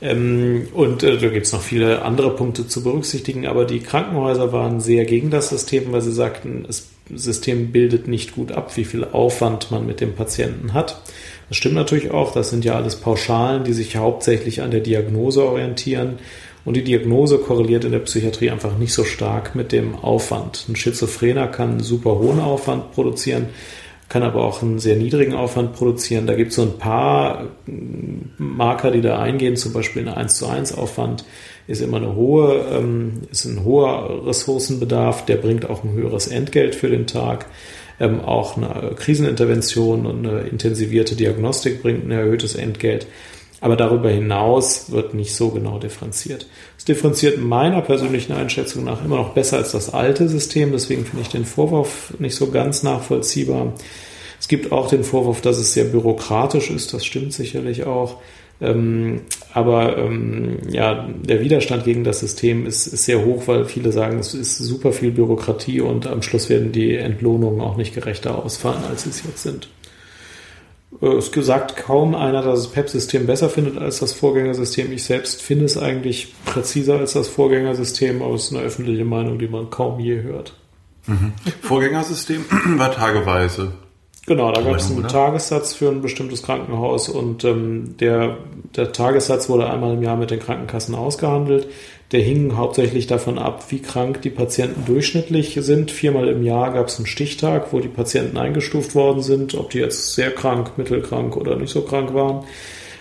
Ähm, 0.02 0.68
und 0.72 1.02
äh, 1.02 1.18
da 1.18 1.28
gibt 1.28 1.46
es 1.46 1.52
noch 1.52 1.62
viele 1.62 2.02
andere 2.02 2.34
Punkte 2.34 2.66
zu 2.66 2.82
berücksichtigen, 2.82 3.46
aber 3.46 3.64
die 3.64 3.80
Krankenhäuser 3.80 4.52
waren 4.52 4.80
sehr 4.80 5.04
gegen 5.04 5.30
das 5.30 5.50
System, 5.50 5.92
weil 5.92 6.00
sie 6.00 6.12
sagten, 6.12 6.64
das 6.66 6.88
System 7.14 7.72
bildet 7.72 8.08
nicht 8.08 8.34
gut 8.34 8.52
ab, 8.52 8.76
wie 8.76 8.84
viel 8.84 9.04
Aufwand 9.04 9.70
man 9.70 9.86
mit 9.86 10.00
dem 10.00 10.14
Patienten 10.14 10.72
hat. 10.72 11.02
Das 11.48 11.56
stimmt 11.56 11.74
natürlich 11.74 12.12
auch, 12.12 12.32
das 12.32 12.50
sind 12.50 12.64
ja 12.64 12.76
alles 12.76 12.96
Pauschalen, 12.96 13.64
die 13.64 13.72
sich 13.72 13.96
hauptsächlich 13.96 14.62
an 14.62 14.70
der 14.70 14.80
Diagnose 14.80 15.44
orientieren. 15.44 16.18
Und 16.64 16.76
die 16.76 16.84
Diagnose 16.84 17.38
korreliert 17.38 17.84
in 17.84 17.92
der 17.92 18.00
Psychiatrie 18.00 18.50
einfach 18.50 18.76
nicht 18.76 18.92
so 18.92 19.04
stark 19.04 19.54
mit 19.54 19.72
dem 19.72 19.96
Aufwand. 19.96 20.66
Ein 20.68 20.76
Schizophrener 20.76 21.48
kann 21.48 21.70
einen 21.70 21.80
super 21.80 22.18
hohen 22.18 22.38
Aufwand 22.38 22.92
produzieren, 22.92 23.48
kann 24.10 24.24
aber 24.24 24.44
auch 24.44 24.60
einen 24.60 24.80
sehr 24.80 24.96
niedrigen 24.96 25.34
Aufwand 25.34 25.72
produzieren. 25.72 26.26
Da 26.26 26.34
gibt 26.34 26.50
es 26.50 26.56
so 26.56 26.62
ein 26.62 26.78
paar 26.78 27.46
Marker, 28.36 28.90
die 28.90 29.00
da 29.00 29.20
eingehen, 29.20 29.56
zum 29.56 29.72
Beispiel 29.72 30.02
eine 30.02 30.16
1 30.16 30.34
zu 30.34 30.46
1 30.46 30.76
Aufwand 30.76 31.24
ist 31.68 31.80
immer 31.80 31.98
eine 31.98 32.16
hohe, 32.16 32.66
ähm, 32.72 33.22
ist 33.30 33.44
ein 33.44 33.64
hoher 33.64 34.26
Ressourcenbedarf, 34.26 35.24
der 35.26 35.36
bringt 35.36 35.70
auch 35.70 35.84
ein 35.84 35.92
höheres 35.92 36.26
Entgelt 36.26 36.74
für 36.74 36.90
den 36.90 37.06
Tag. 37.06 37.46
Ähm, 38.00 38.20
auch 38.20 38.56
eine 38.56 38.96
Krisenintervention 38.96 40.04
und 40.06 40.26
eine 40.26 40.40
intensivierte 40.40 41.14
Diagnostik 41.14 41.80
bringt 41.80 42.04
ein 42.04 42.10
erhöhtes 42.10 42.56
Entgelt. 42.56 43.06
Aber 43.60 43.76
darüber 43.76 44.08
hinaus 44.08 44.90
wird 44.90 45.12
nicht 45.12 45.34
so 45.34 45.50
genau 45.50 45.78
differenziert. 45.78 46.46
Es 46.78 46.84
differenziert 46.84 47.38
meiner 47.38 47.82
persönlichen 47.82 48.32
Einschätzung 48.32 48.84
nach 48.84 49.04
immer 49.04 49.16
noch 49.16 49.34
besser 49.34 49.58
als 49.58 49.72
das 49.72 49.92
alte 49.92 50.28
System. 50.28 50.72
Deswegen 50.72 51.04
finde 51.04 51.22
ich 51.22 51.28
den 51.28 51.44
Vorwurf 51.44 52.14
nicht 52.18 52.34
so 52.34 52.50
ganz 52.50 52.82
nachvollziehbar. 52.82 53.74
Es 54.40 54.48
gibt 54.48 54.72
auch 54.72 54.88
den 54.88 55.04
Vorwurf, 55.04 55.42
dass 55.42 55.58
es 55.58 55.74
sehr 55.74 55.84
bürokratisch 55.84 56.70
ist. 56.70 56.94
Das 56.94 57.04
stimmt 57.04 57.34
sicherlich 57.34 57.84
auch. 57.84 58.16
Ähm, 58.62 59.22
aber 59.52 59.96
ähm, 59.96 60.58
ja, 60.70 61.08
der 61.22 61.40
Widerstand 61.40 61.84
gegen 61.84 62.04
das 62.04 62.20
System 62.20 62.66
ist, 62.66 62.86
ist, 62.86 63.04
sehr 63.04 63.24
hoch, 63.24 63.44
weil 63.46 63.64
viele 63.64 63.90
sagen, 63.90 64.18
es 64.18 64.34
ist 64.34 64.58
super 64.58 64.92
viel 64.92 65.10
Bürokratie 65.12 65.80
und 65.80 66.06
am 66.06 66.22
Schluss 66.22 66.50
werden 66.50 66.72
die 66.72 66.94
Entlohnungen 66.94 67.60
auch 67.60 67.76
nicht 67.76 67.94
gerechter 67.94 68.42
ausfallen, 68.42 68.84
als 68.88 69.04
sie 69.04 69.10
es 69.10 69.22
jetzt 69.24 69.42
sind. 69.42 69.68
Äh, 71.00 71.06
es 71.06 71.32
gesagt 71.32 71.76
kaum 71.76 72.14
einer, 72.14 72.42
dass 72.42 72.64
das 72.64 72.72
PEP-System 72.72 73.26
besser 73.26 73.48
findet 73.48 73.78
als 73.78 73.98
das 74.00 74.12
Vorgängersystem. 74.12 74.92
Ich 74.92 75.04
selbst 75.04 75.42
finde 75.42 75.64
es 75.64 75.78
eigentlich 75.78 76.34
präziser 76.44 76.98
als 76.98 77.12
das 77.12 77.28
Vorgängersystem, 77.28 78.22
aber 78.22 78.34
es 78.34 78.44
ist 78.44 78.54
eine 78.54 78.64
öffentliche 78.64 79.04
Meinung, 79.04 79.38
die 79.38 79.48
man 79.48 79.70
kaum 79.70 80.00
je 80.00 80.22
hört. 80.22 80.54
Mhm. 81.06 81.32
Vorgängersystem 81.62 82.44
war 82.76 82.92
tageweise. 82.92 83.72
Genau, 84.30 84.52
da 84.52 84.60
gab 84.60 84.76
es 84.76 84.88
einen 84.88 85.00
oder? 85.00 85.08
Tagessatz 85.08 85.74
für 85.74 85.88
ein 85.88 86.02
bestimmtes 86.02 86.44
Krankenhaus 86.44 87.08
und 87.08 87.42
ähm, 87.42 87.96
der, 87.98 88.36
der 88.76 88.92
Tagessatz 88.92 89.48
wurde 89.48 89.68
einmal 89.68 89.94
im 89.94 90.04
Jahr 90.04 90.16
mit 90.16 90.30
den 90.30 90.38
Krankenkassen 90.38 90.94
ausgehandelt. 90.94 91.66
Der 92.12 92.20
hing 92.20 92.56
hauptsächlich 92.56 93.08
davon 93.08 93.40
ab, 93.40 93.64
wie 93.70 93.82
krank 93.82 94.22
die 94.22 94.30
Patienten 94.30 94.84
durchschnittlich 94.86 95.58
sind. 95.60 95.90
Viermal 95.90 96.28
im 96.28 96.44
Jahr 96.44 96.72
gab 96.72 96.86
es 96.86 96.98
einen 96.98 97.06
Stichtag, 97.06 97.72
wo 97.72 97.80
die 97.80 97.88
Patienten 97.88 98.36
eingestuft 98.36 98.94
worden 98.94 99.24
sind, 99.24 99.56
ob 99.56 99.70
die 99.70 99.80
jetzt 99.80 100.14
sehr 100.14 100.30
krank, 100.30 100.78
mittelkrank 100.78 101.36
oder 101.36 101.56
nicht 101.56 101.72
so 101.72 101.82
krank 101.82 102.14
waren 102.14 102.44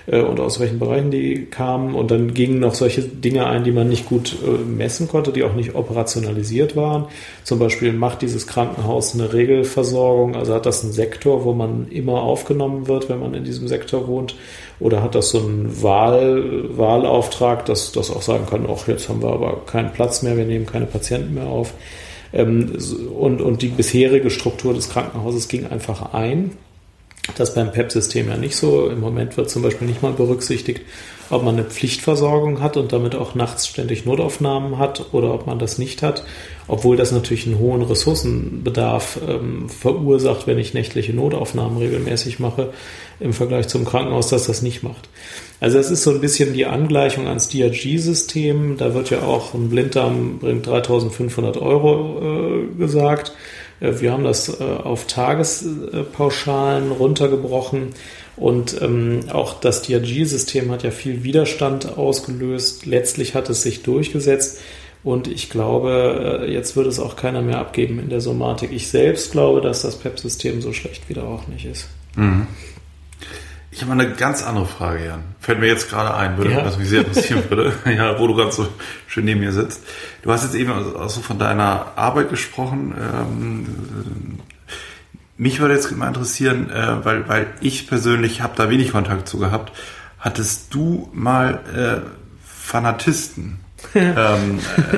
äh, 0.10 0.22
und 0.22 0.40
aus 0.40 0.60
welchen 0.60 0.80
Bereichen 0.80 1.12
die 1.12 1.46
kamen. 1.46 1.96
Und 1.96 2.12
dann 2.12 2.34
gingen 2.34 2.60
noch 2.60 2.74
solche 2.74 3.02
Dinge 3.02 3.48
ein, 3.48 3.64
die 3.64 3.72
man 3.72 3.88
nicht 3.88 4.08
gut 4.08 4.36
äh, 4.46 4.64
messen 4.64 5.08
konnte, 5.08 5.32
die 5.32 5.44
auch 5.44 5.54
nicht 5.54 5.76
operationalisiert 5.76 6.76
waren. 6.76 7.06
Zum 7.44 7.60
Beispiel 7.60 7.94
macht 7.94 8.22
dieses 8.22 8.48
Krankenhaus 8.48 9.14
eine 9.14 9.34
Regelversorgung, 9.34 10.36
also 10.36 10.54
hat 10.54 10.66
das 10.66 10.84
einen 10.84 10.94
Sektor, 10.94 11.46
wo 11.46 11.54
man 11.54 11.88
immer 11.90 12.22
aufgenommen 12.22 12.88
wird, 12.88 13.10
wenn 13.10 13.20
man 13.20 13.34
in 13.34 13.44
diesem 13.44 13.68
Sektor 13.68 14.08
wohnt 14.08 14.36
oder 14.80 15.04
hat 15.04 15.16
das 15.16 15.30
so 15.30 15.40
einen 15.40 15.84
Wahl, 15.84 16.78
Wahlauftrag, 16.78 17.66
dass 17.66 17.92
das 17.92 18.12
auch 18.12 18.22
sagen 18.22 18.46
kann, 18.50 18.66
ach, 18.70 18.88
jetzt 18.88 19.10
haben 19.10 19.22
wir 19.22 19.34
aber 19.34 19.66
keinen 19.66 19.92
Platz 19.92 20.22
mehr, 20.22 20.38
wir 20.38 20.46
nehmen 20.46 20.66
keine 20.66 20.86
Patienten 20.86 21.34
mehr 21.34 21.48
auf. 21.48 21.74
Ähm, 22.32 22.78
und, 23.18 23.42
und 23.42 23.62
die 23.62 23.68
bisherige 23.68 24.30
Struktur 24.30 24.74
des 24.74 24.90
Krankenhauses 24.90 25.48
ging 25.48 25.66
einfach 25.66 26.14
ein. 26.14 26.52
Das 27.36 27.54
beim 27.54 27.72
PEP-System 27.72 28.30
ja 28.30 28.38
nicht 28.38 28.56
so. 28.56 28.90
Im 28.90 29.00
Moment 29.00 29.38
wird 29.38 29.50
zum 29.50 29.62
Beispiel 29.62 29.88
nicht 29.88 30.02
mal 30.02 30.14
berücksichtigt, 30.14 30.82
ob 31.30 31.44
man 31.44 31.56
eine 31.56 31.64
Pflichtversorgung 31.64 32.62
hat 32.62 32.76
und 32.76 32.92
damit 32.92 33.16
auch 33.16 33.36
nachts 33.36 33.68
ständig 33.68 34.06
Notaufnahmen 34.06 34.78
hat 34.78 35.14
oder 35.14 35.34
ob 35.34 35.46
man 35.46 35.60
das 35.60 35.78
nicht 35.78 36.02
hat, 36.02 36.24
obwohl 36.68 36.98
das 36.98 37.12
natürlich 37.12 37.46
einen 37.46 37.60
hohen 37.60 37.84
Ressourcenbedarf 37.84 39.20
ähm, 39.28 39.70
verursacht, 39.70 40.48
wenn 40.48 40.58
ich 40.58 40.74
nächtliche 40.74 41.14
Notaufnahmen 41.14 41.78
regelmäßig 41.78 42.40
mache, 42.40 42.74
im 43.20 43.34
Vergleich 43.34 43.68
zum 43.68 43.86
Krankenhaus, 43.86 44.30
das 44.30 44.48
das 44.48 44.62
nicht 44.62 44.82
macht. 44.82 45.10
Also 45.60 45.78
es 45.78 45.92
ist 45.92 46.04
so 46.04 46.12
ein 46.12 46.22
bisschen 46.22 46.54
die 46.54 46.66
Angleichung 46.66 47.28
ans 47.28 47.50
DRG-System. 47.50 48.78
Da 48.78 48.94
wird 48.94 49.10
ja 49.10 49.22
auch 49.24 49.54
ein 49.54 49.70
Blinddarm 49.70 50.40
bringt 50.40 50.66
3500 50.66 51.58
Euro 51.58 52.22
äh, 52.22 52.78
gesagt. 52.78 53.34
Äh, 53.80 54.00
wir 54.00 54.12
haben 54.12 54.24
das 54.24 54.60
äh, 54.60 54.64
auf 54.64 55.08
Tagespauschalen 55.08 56.92
runtergebrochen 56.92 57.90
und 58.36 58.82
ähm, 58.82 59.22
auch 59.32 59.60
das 59.60 59.82
DRG-System 59.82 60.72
hat 60.72 60.84
ja 60.84 60.92
viel 60.92 61.24
Widerstand 61.24 61.98
ausgelöst. 61.98 62.86
Letztlich 62.86 63.36
hat 63.36 63.50
es 63.50 63.64
sich 63.64 63.84
durchgesetzt. 63.84 64.60
Und 65.04 65.28
ich 65.28 65.50
glaube, 65.50 66.42
äh, 66.44 66.52
jetzt 66.52 66.76
wird 66.76 66.88
es 66.88 67.00
auch 67.00 67.16
keiner 67.16 67.42
mehr 67.42 67.60
abgeben 67.60 68.00
in 68.00 68.10
der 68.10 68.22
Somatik. 68.22 68.72
Ich 68.72 68.90
selbst 68.90 69.32
glaube, 69.32 69.62
dass 69.62 69.82
das 69.82 69.98
PEP-System 69.98 70.62
so 70.62 70.74
schlecht 70.74 71.08
wieder 71.10 71.24
auch 71.24 71.48
nicht 71.48 71.66
ist. 71.66 71.88
Mhm. 72.16 72.48
Ich 73.72 73.84
habe 73.84 73.92
eine 73.92 74.12
ganz 74.14 74.44
andere 74.44 74.66
Frage, 74.66 75.06
Jan. 75.06 75.24
Fällt 75.40 75.60
mir 75.60 75.68
jetzt 75.68 75.90
gerade 75.90 76.16
ein, 76.16 76.38
würde, 76.38 76.52
ja. 76.52 76.66
was 76.66 76.78
mich 76.78 76.90
sehr 76.90 77.02
interessieren 77.02 77.44
würde, 77.50 77.74
ja, 77.86 78.18
wo 78.20 78.28
du 78.28 78.36
ganz 78.36 78.56
so 78.56 78.68
schön 79.08 79.26
neben 79.26 79.42
mir 79.42 79.52
sitzt. 79.52 79.84
Du 80.24 80.32
hast 80.32 80.44
jetzt 80.44 80.56
eben 80.56 80.72
auch 80.72 81.10
so 81.10 81.22
von 81.22 81.38
deiner 81.38 81.94
Arbeit 81.96 82.30
gesprochen. 82.30 82.96
Ähm, 82.98 84.40
mich 85.38 85.60
würde 85.60 85.76
jetzt 85.76 85.96
mal 85.96 86.08
interessieren, 86.08 86.72
äh, 86.72 87.06
weil, 87.06 87.30
weil 87.30 87.48
ich 87.62 87.88
persönlich 87.88 88.42
habe 88.42 88.54
da 88.56 88.70
wenig 88.70 88.92
Kontakt 88.92 89.30
zu 89.30 89.38
gehabt. 89.38 89.72
Hattest 90.18 90.74
du 90.74 91.10
mal 91.14 91.60
äh, 91.74 92.10
Fanatisten 92.44 93.60
ähm, 93.96 94.60
äh, 94.78 94.98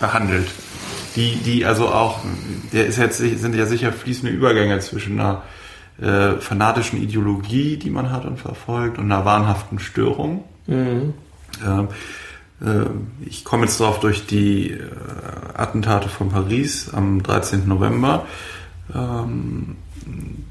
behandelt? 0.00 0.48
Die, 1.14 1.36
die 1.36 1.64
also 1.64 1.88
auch, 1.88 2.24
der 2.72 2.86
ist 2.86 2.98
jetzt, 2.98 3.18
sind 3.18 3.54
ja 3.54 3.66
sicher 3.66 3.92
fließende 3.92 4.34
Übergänge 4.34 4.80
zwischen 4.80 5.20
einer 5.20 5.42
äh, 6.00 6.32
fanatischen 6.40 7.02
Ideologie, 7.02 7.76
die 7.76 7.90
man 7.90 8.10
hat 8.10 8.24
und 8.24 8.38
verfolgt, 8.38 8.98
und 8.98 9.10
einer 9.10 9.24
wahnhaften 9.24 9.78
Störung. 9.78 10.44
Mhm. 10.66 11.14
Ähm, 11.64 11.88
äh, 12.60 13.26
ich 13.26 13.44
komme 13.44 13.64
jetzt 13.64 13.80
darauf 13.80 14.00
durch 14.00 14.26
die 14.26 14.72
äh, 14.72 14.80
Attentate 15.54 16.08
von 16.08 16.30
Paris 16.30 16.90
am 16.92 17.22
13. 17.22 17.68
November 17.68 18.26
ähm, 18.92 19.76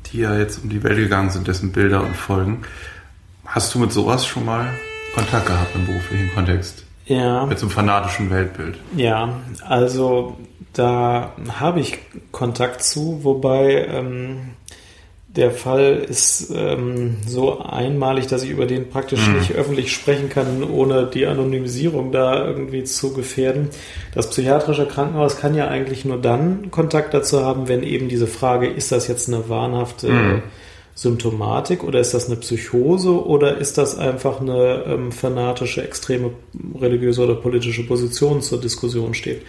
die 0.08 0.20
ja 0.20 0.38
jetzt 0.38 0.64
um 0.64 0.70
die 0.70 0.84
Welt 0.84 0.98
gegangen 0.98 1.30
sind, 1.30 1.48
dessen 1.48 1.72
Bilder 1.72 2.02
und 2.04 2.16
Folgen. 2.16 2.64
Hast 3.46 3.74
du 3.76 3.80
mit 3.80 3.92
sowas 3.92 4.26
schon 4.26 4.46
mal 4.46 4.74
Kontakt 5.14 5.46
gehabt 5.46 5.76
im 5.76 5.86
beruflichen 5.86 6.34
Kontext? 6.34 6.86
Ja. 7.06 7.46
Mit 7.46 7.60
so 7.60 7.66
einem 7.66 7.72
fanatischen 7.72 8.30
Weltbild? 8.30 8.80
Ja, 8.96 9.42
also 9.68 10.38
da 10.72 11.34
habe 11.60 11.82
ich 11.82 12.00
Kontakt 12.32 12.84
zu, 12.84 13.24
wobei 13.24 13.86
ähm, 13.86 14.52
der 15.36 15.50
Fall 15.50 16.06
ist 16.08 16.52
ähm, 16.56 17.18
so 17.28 17.60
einmalig, 17.60 18.28
dass 18.28 18.44
ich 18.44 18.52
über 18.52 18.68
den 18.68 18.90
praktisch 18.90 19.28
mhm. 19.28 19.40
nicht 19.40 19.52
öffentlich 19.54 19.92
sprechen 19.92 20.30
kann, 20.30 20.64
ohne 20.64 21.08
die 21.08 21.26
Anonymisierung 21.26 22.12
da 22.12 22.46
irgendwie 22.46 22.84
zu 22.84 23.14
gefährden. 23.14 23.70
Das 24.14 24.30
psychiatrische 24.30 24.88
Krankenhaus 24.88 25.38
kann 25.38 25.56
ja 25.56 25.68
eigentlich 25.68 26.06
nur 26.06 26.22
dann 26.22 26.70
Kontakt 26.70 27.16
dazu 27.16 27.44
haben, 27.44 27.68
wenn 27.68 27.82
eben 27.82 28.10
diese 28.10 28.28
Frage, 28.28 28.68
ist 28.68 28.92
das 28.92 29.08
jetzt 29.08 29.28
eine 29.28 29.50
wahnhafte 29.50 30.10
mhm. 30.10 30.44
Symptomatik 30.96 31.84
oder 31.84 32.00
ist 32.00 32.14
das 32.14 32.28
eine 32.28 32.36
Psychose 32.36 33.26
oder 33.26 33.58
ist 33.58 33.80
das 33.80 33.98
einfach 33.98 34.40
eine 34.40 34.84
ähm, 34.86 35.12
fanatische, 35.12 35.84
extreme 35.84 36.32
religiöse 36.80 37.24
oder 37.24 37.34
politische 37.34 37.84
Position 37.88 38.44
zur 38.44 38.62
Diskussion 38.62 39.16
steht? 39.16 39.42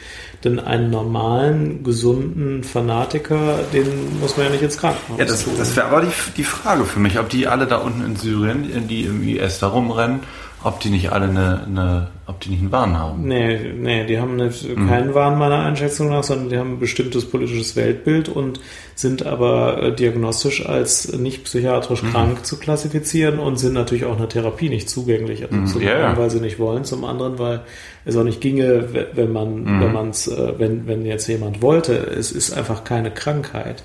Denn 0.42 0.58
einen 0.58 0.90
normalen, 0.90 1.84
gesunden 1.84 2.64
Fanatiker, 2.64 3.58
den 3.74 4.20
muss 4.20 4.38
man 4.38 4.46
ja 4.46 4.52
nicht 4.52 4.62
ins 4.62 4.78
Krankenhaus 4.78 5.18
Ja, 5.18 5.26
das, 5.26 5.44
das 5.58 5.76
wäre 5.76 5.86
aber 5.88 6.00
die, 6.00 6.12
die 6.38 6.44
Frage 6.44 6.84
für 6.86 6.98
mich, 7.00 7.18
ob 7.18 7.28
die 7.28 7.46
alle 7.46 7.66
da 7.66 7.76
unten 7.76 8.04
in 8.04 8.16
Syrien, 8.16 8.88
die 8.88 9.02
im 9.02 9.22
IS 9.28 9.58
da 9.58 9.68
rumrennen, 9.68 10.20
ob 10.64 10.80
die 10.80 10.88
nicht 10.88 11.12
alle 11.12 11.28
eine, 11.28 11.62
eine 11.66 12.08
ob 12.26 12.40
die 12.40 12.48
nicht 12.48 12.60
einen 12.60 12.72
Wahn 12.72 12.98
haben. 12.98 13.28
Nee, 13.28 13.74
nee, 13.76 14.06
die 14.06 14.18
haben 14.18 14.36
nicht, 14.36 14.66
mhm. 14.66 14.88
keinen 14.88 15.14
Wahn 15.14 15.38
meiner 15.38 15.58
Einschätzung 15.58 16.08
nach, 16.08 16.24
sondern 16.24 16.48
die 16.48 16.56
haben 16.56 16.72
ein 16.72 16.78
bestimmtes 16.78 17.26
politisches 17.26 17.76
Weltbild 17.76 18.30
und 18.30 18.60
sind 18.94 19.26
aber 19.26 19.82
äh, 19.82 19.94
diagnostisch 19.94 20.64
als 20.66 21.12
nicht 21.12 21.44
psychiatrisch 21.44 22.02
mhm. 22.02 22.10
krank 22.10 22.46
zu 22.46 22.58
klassifizieren 22.58 23.38
und 23.38 23.58
sind 23.58 23.74
natürlich 23.74 24.06
auch 24.06 24.16
einer 24.16 24.28
Therapie 24.28 24.70
nicht 24.70 24.88
zugänglich. 24.88 25.42
Also 25.42 25.54
mhm. 25.54 25.66
Zum 25.66 25.82
ja, 25.82 25.92
einen, 25.92 26.02
ja. 26.02 26.16
weil 26.16 26.30
sie 26.30 26.40
nicht 26.40 26.58
wollen, 26.58 26.84
zum 26.84 27.04
anderen, 27.04 27.38
weil 27.38 27.60
es 28.06 28.16
auch 28.16 28.24
nicht 28.24 28.40
ginge, 28.40 28.88
wenn 29.12 29.32
man, 29.32 29.64
mhm. 29.64 29.80
wenn 29.82 29.92
man's, 29.92 30.28
äh, 30.28 30.54
wenn, 30.58 30.86
wenn 30.86 31.04
jetzt 31.04 31.26
jemand 31.26 31.60
wollte. 31.60 31.92
Es 31.94 32.32
ist 32.32 32.56
einfach 32.56 32.84
keine 32.84 33.10
Krankheit. 33.10 33.82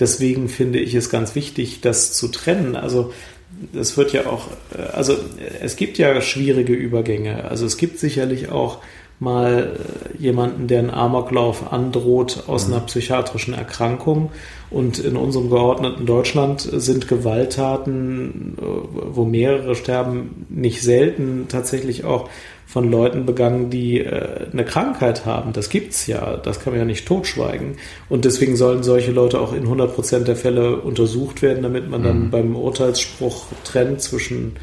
Deswegen 0.00 0.48
finde 0.48 0.80
ich 0.80 0.94
es 0.94 1.08
ganz 1.08 1.34
wichtig, 1.34 1.80
das 1.80 2.12
zu 2.12 2.28
trennen. 2.28 2.76
Also 2.76 3.12
es 3.74 3.96
wird 3.96 4.12
ja 4.12 4.26
auch, 4.26 4.48
äh, 4.76 4.82
also 4.82 5.16
es 5.60 5.76
gibt 5.76 5.98
ja 5.98 6.20
schwierige 6.20 6.72
Übergänge. 6.72 7.44
Also 7.44 7.66
es 7.66 7.76
gibt 7.76 7.98
sicherlich 7.98 8.50
auch 8.50 8.82
mal 9.18 9.76
äh, 9.76 10.22
jemanden, 10.22 10.66
der 10.66 10.80
einen 10.80 10.90
Amoklauf 10.90 11.72
androht 11.72 12.44
aus 12.46 12.66
mhm. 12.66 12.74
einer 12.74 12.82
psychiatrischen 12.84 13.54
Erkrankung. 13.54 14.30
Und 14.68 14.98
in 14.98 15.16
unserem 15.16 15.48
geordneten 15.48 16.06
Deutschland 16.06 16.60
sind 16.60 17.08
Gewalttaten, 17.08 18.56
äh, 18.58 18.64
wo 19.12 19.24
mehrere 19.24 19.74
sterben, 19.74 20.46
nicht 20.48 20.82
selten 20.82 21.46
tatsächlich 21.48 22.04
auch 22.04 22.28
von 22.66 22.90
Leuten 22.90 23.24
begangen, 23.24 23.70
die 23.70 24.00
äh, 24.00 24.48
eine 24.52 24.64
Krankheit 24.64 25.24
haben. 25.24 25.52
Das 25.52 25.70
gibt's 25.70 26.06
ja, 26.08 26.36
das 26.36 26.60
kann 26.60 26.72
man 26.72 26.80
ja 26.80 26.84
nicht 26.84 27.06
totschweigen. 27.06 27.76
Und 28.08 28.24
deswegen 28.24 28.56
sollen 28.56 28.82
solche 28.82 29.12
Leute 29.12 29.40
auch 29.40 29.52
in 29.52 29.62
100 29.62 29.94
Prozent 29.94 30.28
der 30.28 30.36
Fälle 30.36 30.76
untersucht 30.76 31.42
werden, 31.42 31.62
damit 31.62 31.88
man 31.88 32.02
dann 32.02 32.24
mhm. 32.24 32.30
beim 32.30 32.56
Urteilsspruch 32.56 33.46
trennt 33.64 34.02
zwischen 34.02 34.56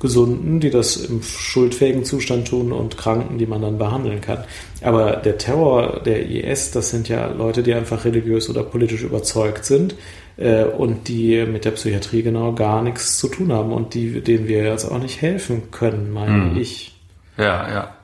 Gesunden, 0.00 0.60
die 0.60 0.70
das 0.70 0.96
im 0.96 1.22
schuldfähigen 1.22 2.04
Zustand 2.04 2.48
tun, 2.48 2.72
und 2.72 2.96
Kranken, 2.96 3.38
die 3.38 3.46
man 3.46 3.62
dann 3.62 3.78
behandeln 3.78 4.20
kann. 4.20 4.44
Aber 4.82 5.16
der 5.16 5.38
Terror 5.38 6.00
der 6.04 6.28
IS, 6.28 6.70
das 6.70 6.90
sind 6.90 7.08
ja 7.08 7.26
Leute, 7.32 7.62
die 7.62 7.74
einfach 7.74 8.04
religiös 8.04 8.48
oder 8.48 8.62
politisch 8.62 9.02
überzeugt 9.02 9.64
sind 9.64 9.96
äh, 10.36 10.64
und 10.64 11.08
die 11.08 11.44
mit 11.46 11.64
der 11.64 11.72
Psychiatrie 11.72 12.22
genau 12.22 12.52
gar 12.52 12.82
nichts 12.82 13.18
zu 13.18 13.28
tun 13.28 13.52
haben 13.52 13.72
und 13.72 13.94
die, 13.94 14.20
denen 14.20 14.46
wir 14.46 14.64
jetzt 14.64 14.84
auch 14.84 14.98
nicht 14.98 15.20
helfen 15.20 15.70
können, 15.70 16.12
meine 16.12 16.32
mhm. 16.32 16.56
ich. 16.58 16.94
Ja, 17.36 17.68
ja. 17.68 17.94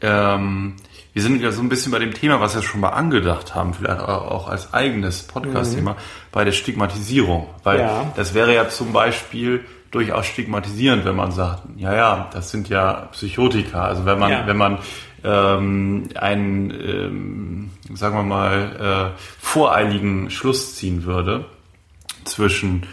Ähm, 0.00 0.76
wir 1.14 1.22
sind 1.22 1.40
ja 1.40 1.52
so 1.52 1.62
ein 1.62 1.68
bisschen 1.68 1.92
bei 1.92 2.00
dem 2.00 2.12
Thema, 2.12 2.40
was 2.40 2.56
wir 2.56 2.62
schon 2.62 2.80
mal 2.80 2.88
angedacht 2.88 3.54
haben, 3.54 3.72
vielleicht 3.72 4.00
auch 4.00 4.48
als 4.48 4.74
eigenes 4.74 5.22
Podcast-Thema, 5.22 5.92
mhm. 5.92 5.96
bei 6.32 6.44
der 6.44 6.50
Stigmatisierung. 6.50 7.46
Weil 7.62 7.80
ja. 7.80 8.12
das 8.16 8.34
wäre 8.34 8.52
ja 8.52 8.68
zum 8.68 8.92
Beispiel 8.92 9.64
durchaus 9.94 10.26
stigmatisierend, 10.26 11.04
wenn 11.04 11.16
man 11.16 11.30
sagt, 11.30 11.62
ja, 11.76 11.94
ja, 11.94 12.30
das 12.32 12.50
sind 12.50 12.68
ja 12.68 13.08
Psychotika. 13.12 13.84
Also 13.84 14.04
wenn 14.04 14.18
man, 14.18 14.30
ja. 14.30 14.46
wenn 14.46 14.56
man 14.56 14.78
ähm, 15.22 16.08
einen, 16.16 16.70
ähm, 16.70 17.70
sagen 17.94 18.16
wir 18.16 18.22
mal, 18.22 19.12
äh, 19.14 19.20
voreiligen 19.40 20.30
Schluss 20.30 20.74
ziehen 20.76 21.04
würde 21.04 21.44
zwischen 22.24 22.86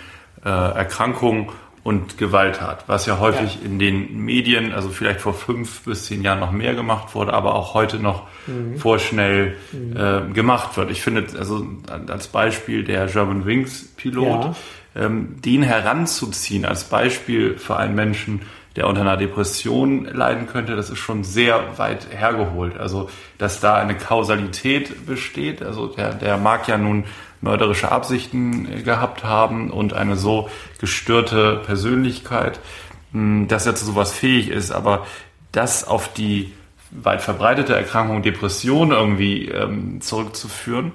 äh, 0.46 0.50
Erkrankung 0.50 1.52
und 1.84 2.20
Gewalttat, 2.20 2.84
was 2.88 3.08
ja 3.08 3.20
häufig 3.20 3.56
ja. 3.56 3.66
in 3.66 3.80
den 3.80 4.24
Medien, 4.24 4.72
also 4.72 4.90
vielleicht 4.90 5.22
vor 5.22 5.34
fünf 5.34 5.82
bis 5.82 6.06
zehn 6.06 6.22
Jahren 6.22 6.40
noch 6.40 6.52
mehr 6.52 6.76
gemacht 6.76 7.16
wurde, 7.16 7.34
aber 7.34 7.56
auch 7.56 7.74
heute 7.74 7.98
noch 7.98 8.28
mhm. 8.46 8.78
vorschnell 8.78 9.58
mhm. 9.72 9.98
Äh, 9.98 10.34
gemacht 10.34 10.78
wird. 10.78 10.92
Ich 10.92 11.02
finde, 11.02 11.26
also 11.38 11.66
als 12.08 12.28
Beispiel 12.28 12.84
der 12.84 13.08
German 13.08 13.46
Wings 13.46 13.88
Pilot, 13.98 14.46
ja. 14.46 14.56
Ähm, 14.96 15.42
den 15.42 15.64
heranzuziehen 15.64 16.66
als 16.66 16.86
Beispiel 16.86 17.58
für 17.58 17.78
einen 17.78 17.96
Menschen, 17.96 18.42
der 18.76 18.88
unter 18.88 19.02
einer 19.02 19.18
Depression 19.18 20.06
leiden 20.06 20.48
könnte, 20.48 20.76
das 20.76 20.90
ist 20.90 21.00
schon 21.00 21.24
sehr 21.24 21.78
weit 21.78 22.08
hergeholt. 22.10 22.78
Also, 22.78 23.10
dass 23.38 23.60
da 23.60 23.76
eine 23.76 23.98
Kausalität 23.98 25.06
besteht, 25.06 25.62
also 25.62 25.88
der, 25.88 26.14
der 26.14 26.38
mag 26.38 26.68
ja 26.68 26.78
nun 26.78 27.04
mörderische 27.42 27.92
Absichten 27.92 28.84
gehabt 28.84 29.24
haben 29.24 29.72
und 29.72 29.94
eine 29.94 30.16
so 30.16 30.50
gestörte 30.80 31.62
Persönlichkeit, 31.66 32.60
hm, 33.12 33.48
dass 33.48 33.66
er 33.66 33.76
zu 33.76 33.86
sowas 33.86 34.14
fähig 34.14 34.50
ist, 34.50 34.72
aber 34.72 35.06
das 35.52 35.86
auf 35.86 36.14
die 36.14 36.54
weit 36.92 37.22
verbreitete 37.22 37.76
Erkrankung 37.76 38.22
Depression 38.22 38.92
irgendwie 38.92 39.48
ähm, 39.48 40.02
zurückzuführen 40.02 40.92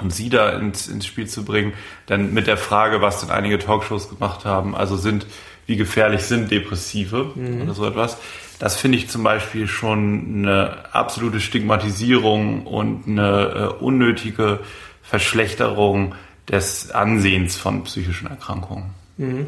und 0.00 0.12
sie 0.12 0.28
da 0.28 0.50
ins, 0.50 0.88
ins 0.88 1.06
Spiel 1.06 1.26
zu 1.26 1.44
bringen, 1.44 1.72
dann 2.06 2.32
mit 2.32 2.46
der 2.46 2.56
Frage, 2.56 3.00
was 3.00 3.20
denn 3.20 3.30
einige 3.30 3.58
Talkshows 3.58 4.08
gemacht 4.08 4.44
haben, 4.44 4.74
also 4.74 4.96
sind, 4.96 5.26
wie 5.66 5.76
gefährlich 5.76 6.22
sind 6.22 6.50
Depressive 6.50 7.32
mhm. 7.34 7.62
oder 7.62 7.74
so 7.74 7.86
etwas, 7.86 8.18
das 8.58 8.76
finde 8.76 8.98
ich 8.98 9.08
zum 9.08 9.22
Beispiel 9.22 9.68
schon 9.68 10.38
eine 10.38 10.92
absolute 10.92 11.40
Stigmatisierung 11.40 12.66
und 12.66 13.06
eine 13.06 13.72
äh, 13.78 13.82
unnötige 13.82 14.60
Verschlechterung 15.02 16.14
des 16.48 16.90
Ansehens 16.90 17.56
von 17.56 17.84
psychischen 17.84 18.28
Erkrankungen. 18.28 18.97
Mhm. 19.18 19.46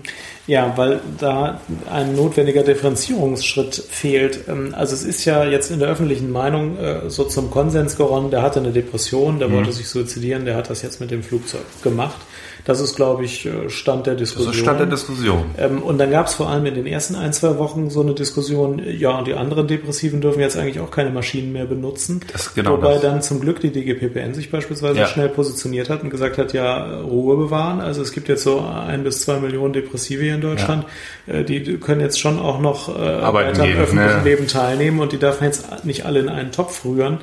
Ja, 0.49 0.77
weil 0.77 1.01
da 1.19 1.61
ein 1.89 2.17
notwendiger 2.17 2.65
Differenzierungsschritt 2.65 3.75
fehlt. 3.75 4.49
Ähm, 4.49 4.75
also 4.77 4.95
es 4.95 5.05
ist 5.05 5.25
ja 5.25 5.45
jetzt 5.45 5.71
in 5.71 5.79
der 5.79 5.89
öffentlichen 5.89 6.31
Meinung 6.31 6.77
äh, 6.77 7.09
so 7.09 7.25
zum 7.25 7.51
Konsens 7.51 7.97
geronnen, 7.97 8.31
der 8.31 8.43
hatte 8.43 8.59
eine 8.59 8.73
Depression, 8.73 9.39
der 9.39 9.49
mhm. 9.49 9.53
wollte 9.55 9.73
sich 9.73 9.89
suizidieren, 9.89 10.45
der 10.45 10.57
hat 10.57 10.69
das 10.69 10.83
jetzt 10.83 11.01
mit 11.01 11.13
dem 11.13 11.23
Flugzeug 11.23 11.63
gemacht. 11.83 12.21
Das 12.65 12.81
ist, 12.81 12.97
glaube 12.97 13.25
ich, 13.25 13.47
äh, 13.47 13.69
Stand 13.69 14.07
der 14.07 14.15
Diskussion. 14.15 14.49
Das 14.49 14.57
ist 14.57 14.63
Stand 14.63 14.81
der 14.81 14.87
Diskussion. 14.87 15.45
Ähm, 15.59 15.83
und 15.83 15.99
dann 15.99 16.11
gab 16.11 16.27
es 16.27 16.35
vor 16.35 16.49
allem 16.49 16.67
in 16.67 16.75
den 16.75 16.87
ersten 16.87 17.15
ein, 17.15 17.33
zwei 17.33 17.59
Wochen 17.59 17.91
so 17.91 18.01
eine 18.03 18.15
Diskussion, 18.15 18.83
ja, 18.87 19.19
und 19.19 19.27
die 19.27 19.35
anderen 19.35 19.67
Depressiven 19.69 20.21
dürfen 20.21 20.41
jetzt 20.41 20.57
eigentlich 20.57 20.81
auch 20.81 20.91
keine 20.91 21.11
Maschinen 21.11 21.53
mehr 21.53 21.67
benutzen. 21.67 22.21
Das 22.33 22.55
genau 22.55 22.73
Wobei 22.73 22.95
das. 22.95 23.03
dann 23.03 23.23
zum 23.23 23.41
Glück 23.41 23.61
die 23.61 23.71
DGPPN 23.71 24.35
sich 24.35 24.51
beispielsweise 24.51 25.01
ja. 25.01 25.07
schnell 25.07 25.29
positioniert 25.29 25.91
hat 25.91 26.03
und 26.03 26.11
gesagt 26.11 26.39
hat, 26.39 26.53
ja, 26.53 27.01
Ruhe 27.01 27.37
bewahren. 27.37 27.81
Also 27.81 28.03
es 28.03 28.13
gibt 28.13 28.29
jetzt 28.29 28.43
so 28.43 28.61
ein 28.61 29.05
bis 29.05 29.23
zwei 29.23 29.39
Millionen 29.39 29.73
Depressive 29.73 30.23
hier 30.23 30.35
in 30.35 30.41
Deutschland. 30.41 30.85
Ja. 31.27 31.35
Äh, 31.35 31.45
die 31.45 31.79
können 31.79 32.01
jetzt 32.01 32.21
schon 32.21 32.39
auch 32.39 32.61
noch 32.61 32.89
äh, 32.89 33.33
weiter 33.33 33.63
am 33.63 33.71
öffentlichen 33.71 33.97
ne? 33.97 34.21
Leben 34.25 34.47
teilnehmen 34.47 35.01
und 35.01 35.13
die 35.13 35.19
darf 35.19 35.41
man 35.41 35.51
jetzt 35.51 35.85
nicht 35.85 36.05
alle 36.07 36.21
in 36.21 36.29
einen 36.29 36.53
Topf 36.53 36.85
rühren. 36.85 37.19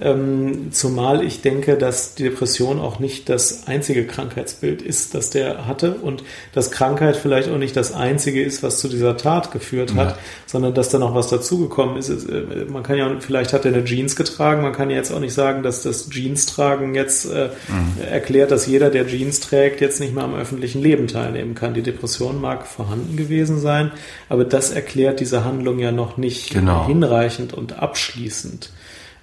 Ähm, 0.00 0.68
zumal 0.70 1.24
ich 1.24 1.42
denke, 1.42 1.76
dass 1.76 2.14
die 2.14 2.22
Depression 2.22 2.78
auch 2.78 3.00
nicht 3.00 3.28
das 3.28 3.66
einzige 3.66 4.06
Krankheitsbild 4.06 4.80
ist, 4.80 5.14
das 5.14 5.30
der 5.30 5.66
hatte 5.66 5.94
und 5.94 6.22
dass 6.52 6.70
Krankheit 6.70 7.16
vielleicht 7.16 7.48
auch 7.50 7.58
nicht 7.58 7.76
das 7.76 7.92
einzige 7.92 8.42
ist, 8.42 8.62
was 8.62 8.78
zu 8.78 8.88
dieser 8.88 9.16
Tat 9.16 9.50
geführt 9.50 9.96
hat, 9.96 10.10
ja. 10.10 10.18
sondern 10.46 10.74
dass 10.74 10.90
da 10.90 11.00
noch 11.00 11.16
was 11.16 11.28
dazugekommen 11.28 11.96
ist. 11.96 12.10
Äh, 12.10 12.66
man 12.68 12.84
kann 12.84 12.96
ja, 12.96 13.10
vielleicht 13.18 13.52
hat 13.52 13.64
er 13.64 13.74
eine 13.74 13.84
Jeans 13.84 14.14
getragen, 14.14 14.62
man 14.62 14.72
kann 14.72 14.88
ja 14.88 14.96
jetzt 14.96 15.10
auch 15.10 15.18
nicht 15.18 15.34
sagen, 15.34 15.64
dass 15.64 15.82
das 15.82 16.08
Jeans-Tragen 16.08 16.94
jetzt 16.94 17.24
äh, 17.24 17.50
mhm. 17.68 18.00
erklärt, 18.08 18.52
dass 18.52 18.66
jeder, 18.66 18.90
der 18.90 19.06
Jeans 19.08 19.40
trägt, 19.40 19.80
jetzt 19.80 19.98
nicht 19.98 20.14
mehr 20.14 20.24
am 20.24 20.36
öffentlichen 20.36 20.80
Leben 20.80 21.08
teilnehmen 21.08 21.56
kann. 21.56 21.74
Die 21.74 21.82
Depression 21.82 22.40
mag 22.40 22.68
vorhanden 22.68 23.16
gewesen 23.16 23.58
sein, 23.58 23.90
aber 24.28 24.44
das 24.44 24.70
erklärt 24.70 25.18
diese 25.18 25.44
Handlung 25.44 25.80
ja 25.80 25.90
noch 25.90 26.16
nicht 26.18 26.50
genau. 26.50 26.86
hinreichend 26.86 27.52
und 27.52 27.80
abschließend. 27.80 28.70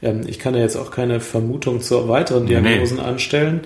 Ähm, 0.01 0.21
ich 0.27 0.39
kann 0.39 0.55
ja 0.55 0.62
jetzt 0.62 0.77
auch 0.77 0.91
keine 0.91 1.19
Vermutung 1.19 1.81
zur 1.81 2.08
weiteren 2.08 2.45
Diagnosen 2.45 2.97
nee. 2.97 3.03
anstellen. 3.03 3.62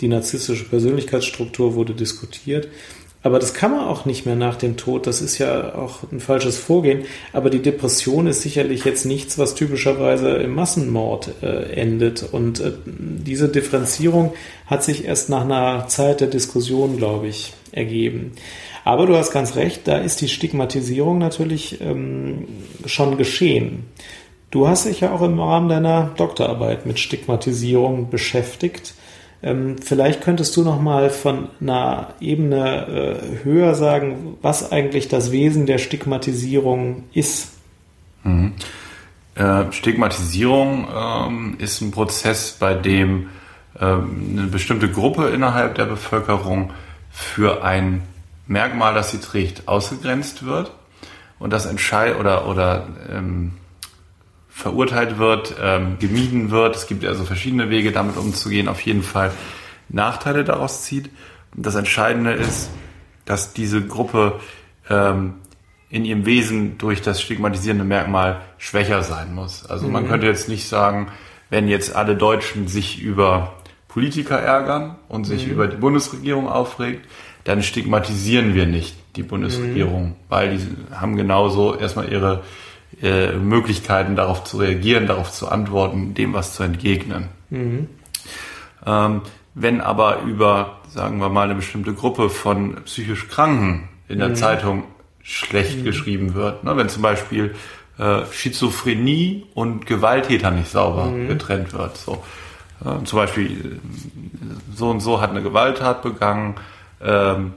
Die 0.00 0.08
narzisstische 0.08 0.64
Persönlichkeitsstruktur 0.64 1.74
wurde 1.74 1.94
diskutiert. 1.94 2.68
Aber 3.24 3.38
das 3.38 3.54
kann 3.54 3.70
man 3.70 3.80
auch 3.80 4.04
nicht 4.04 4.26
mehr 4.26 4.36
nach 4.36 4.56
dem 4.56 4.76
Tod. 4.76 5.06
Das 5.06 5.22
ist 5.22 5.38
ja 5.38 5.74
auch 5.74 6.00
ein 6.12 6.20
falsches 6.20 6.58
Vorgehen. 6.58 7.04
Aber 7.32 7.48
die 7.48 7.62
Depression 7.62 8.26
ist 8.26 8.42
sicherlich 8.42 8.84
jetzt 8.84 9.06
nichts, 9.06 9.38
was 9.38 9.54
typischerweise 9.54 10.28
im 10.36 10.54
Massenmord 10.54 11.30
äh, 11.42 11.72
endet. 11.72 12.22
Und 12.22 12.60
äh, 12.60 12.72
diese 12.84 13.48
Differenzierung 13.48 14.34
hat 14.66 14.84
sich 14.84 15.06
erst 15.06 15.30
nach 15.30 15.40
einer 15.40 15.88
Zeit 15.88 16.20
der 16.20 16.28
Diskussion, 16.28 16.98
glaube 16.98 17.28
ich, 17.28 17.54
ergeben. 17.72 18.32
Aber 18.84 19.06
du 19.06 19.16
hast 19.16 19.32
ganz 19.32 19.56
recht, 19.56 19.88
da 19.88 19.96
ist 19.96 20.20
die 20.20 20.28
Stigmatisierung 20.28 21.16
natürlich 21.16 21.80
ähm, 21.80 22.46
schon 22.84 23.16
geschehen. 23.16 23.84
Du 24.54 24.68
hast 24.68 24.86
dich 24.86 25.00
ja 25.00 25.10
auch 25.10 25.22
im 25.22 25.40
Rahmen 25.40 25.68
deiner 25.68 26.12
Doktorarbeit 26.16 26.86
mit 26.86 27.00
Stigmatisierung 27.00 28.08
beschäftigt. 28.08 28.94
Ähm, 29.42 29.78
vielleicht 29.82 30.20
könntest 30.20 30.56
du 30.56 30.62
noch 30.62 30.80
mal 30.80 31.10
von 31.10 31.48
einer 31.60 32.14
Ebene 32.20 32.86
äh, 32.86 33.44
höher 33.44 33.74
sagen, 33.74 34.36
was 34.42 34.70
eigentlich 34.70 35.08
das 35.08 35.32
Wesen 35.32 35.66
der 35.66 35.78
Stigmatisierung 35.78 37.02
ist. 37.12 37.48
Mhm. 38.22 38.52
Äh, 39.34 39.72
Stigmatisierung 39.72 40.86
ähm, 40.94 41.56
ist 41.58 41.80
ein 41.80 41.90
Prozess, 41.90 42.52
bei 42.52 42.74
dem 42.74 43.30
ähm, 43.80 44.36
eine 44.38 44.46
bestimmte 44.46 44.88
Gruppe 44.88 45.30
innerhalb 45.30 45.74
der 45.74 45.86
Bevölkerung 45.86 46.70
für 47.10 47.64
ein 47.64 48.02
Merkmal, 48.46 48.94
das 48.94 49.10
sie 49.10 49.18
trägt, 49.18 49.66
ausgegrenzt 49.66 50.46
wird 50.46 50.70
und 51.40 51.52
das 51.52 51.66
entscheidet 51.66 52.20
oder 52.20 52.46
oder 52.46 52.86
ähm, 53.10 53.50
verurteilt 54.54 55.18
wird, 55.18 55.56
ähm, 55.60 55.98
gemieden 55.98 56.52
wird. 56.52 56.76
Es 56.76 56.86
gibt 56.86 57.04
also 57.04 57.24
verschiedene 57.24 57.70
Wege, 57.70 57.90
damit 57.90 58.16
umzugehen. 58.16 58.68
Auf 58.68 58.80
jeden 58.82 59.02
Fall 59.02 59.32
Nachteile 59.88 60.44
daraus 60.44 60.84
zieht. 60.84 61.10
Und 61.56 61.66
das 61.66 61.74
Entscheidende 61.74 62.32
ist, 62.32 62.70
dass 63.24 63.52
diese 63.52 63.82
Gruppe 63.84 64.40
ähm, 64.88 65.34
in 65.90 66.04
ihrem 66.04 66.24
Wesen 66.24 66.78
durch 66.78 67.02
das 67.02 67.20
stigmatisierende 67.20 67.84
Merkmal 67.84 68.42
schwächer 68.56 69.02
sein 69.02 69.34
muss. 69.34 69.66
Also 69.66 69.86
mhm. 69.86 69.92
man 69.92 70.08
könnte 70.08 70.28
jetzt 70.28 70.48
nicht 70.48 70.68
sagen, 70.68 71.08
wenn 71.50 71.66
jetzt 71.66 71.94
alle 71.94 72.16
Deutschen 72.16 72.68
sich 72.68 73.02
über 73.02 73.54
Politiker 73.88 74.38
ärgern 74.38 74.96
und 75.08 75.24
sich 75.24 75.46
mhm. 75.46 75.52
über 75.52 75.66
die 75.66 75.76
Bundesregierung 75.76 76.48
aufregt, 76.48 77.06
dann 77.42 77.62
stigmatisieren 77.62 78.54
wir 78.54 78.66
nicht 78.66 78.96
die 79.16 79.24
Bundesregierung, 79.24 80.10
mhm. 80.10 80.14
weil 80.28 80.56
die 80.56 80.66
haben 80.94 81.16
genauso 81.16 81.76
erstmal 81.76 82.10
ihre 82.10 82.42
äh, 83.02 83.32
Möglichkeiten, 83.32 84.16
darauf 84.16 84.44
zu 84.44 84.58
reagieren, 84.58 85.06
darauf 85.06 85.32
zu 85.32 85.48
antworten, 85.48 86.14
dem 86.14 86.32
was 86.32 86.54
zu 86.54 86.62
entgegnen. 86.62 87.28
Mhm. 87.50 87.88
Ähm, 88.86 89.22
wenn 89.54 89.80
aber 89.80 90.22
über, 90.22 90.80
sagen 90.88 91.18
wir 91.18 91.28
mal, 91.28 91.44
eine 91.44 91.54
bestimmte 91.54 91.94
Gruppe 91.94 92.28
von 92.28 92.76
psychisch 92.84 93.28
Kranken 93.28 93.88
in 94.08 94.18
der 94.18 94.30
mhm. 94.30 94.36
Zeitung 94.36 94.84
schlecht 95.22 95.78
mhm. 95.78 95.84
geschrieben 95.84 96.34
wird, 96.34 96.64
ne, 96.64 96.76
wenn 96.76 96.88
zum 96.88 97.02
Beispiel 97.02 97.54
äh, 97.98 98.22
Schizophrenie 98.30 99.46
und 99.54 99.86
Gewalttäter 99.86 100.50
nicht 100.50 100.70
sauber 100.70 101.06
mhm. 101.06 101.28
getrennt 101.28 101.72
wird, 101.72 101.96
so. 101.96 102.22
Äh, 102.84 103.04
zum 103.04 103.16
Beispiel 103.16 103.50
äh, 103.50 104.74
so 104.74 104.90
und 104.90 105.00
so 105.00 105.20
hat 105.20 105.30
eine 105.30 105.42
Gewalttat 105.42 106.02
begangen, 106.02 106.56
ähm, 107.00 107.54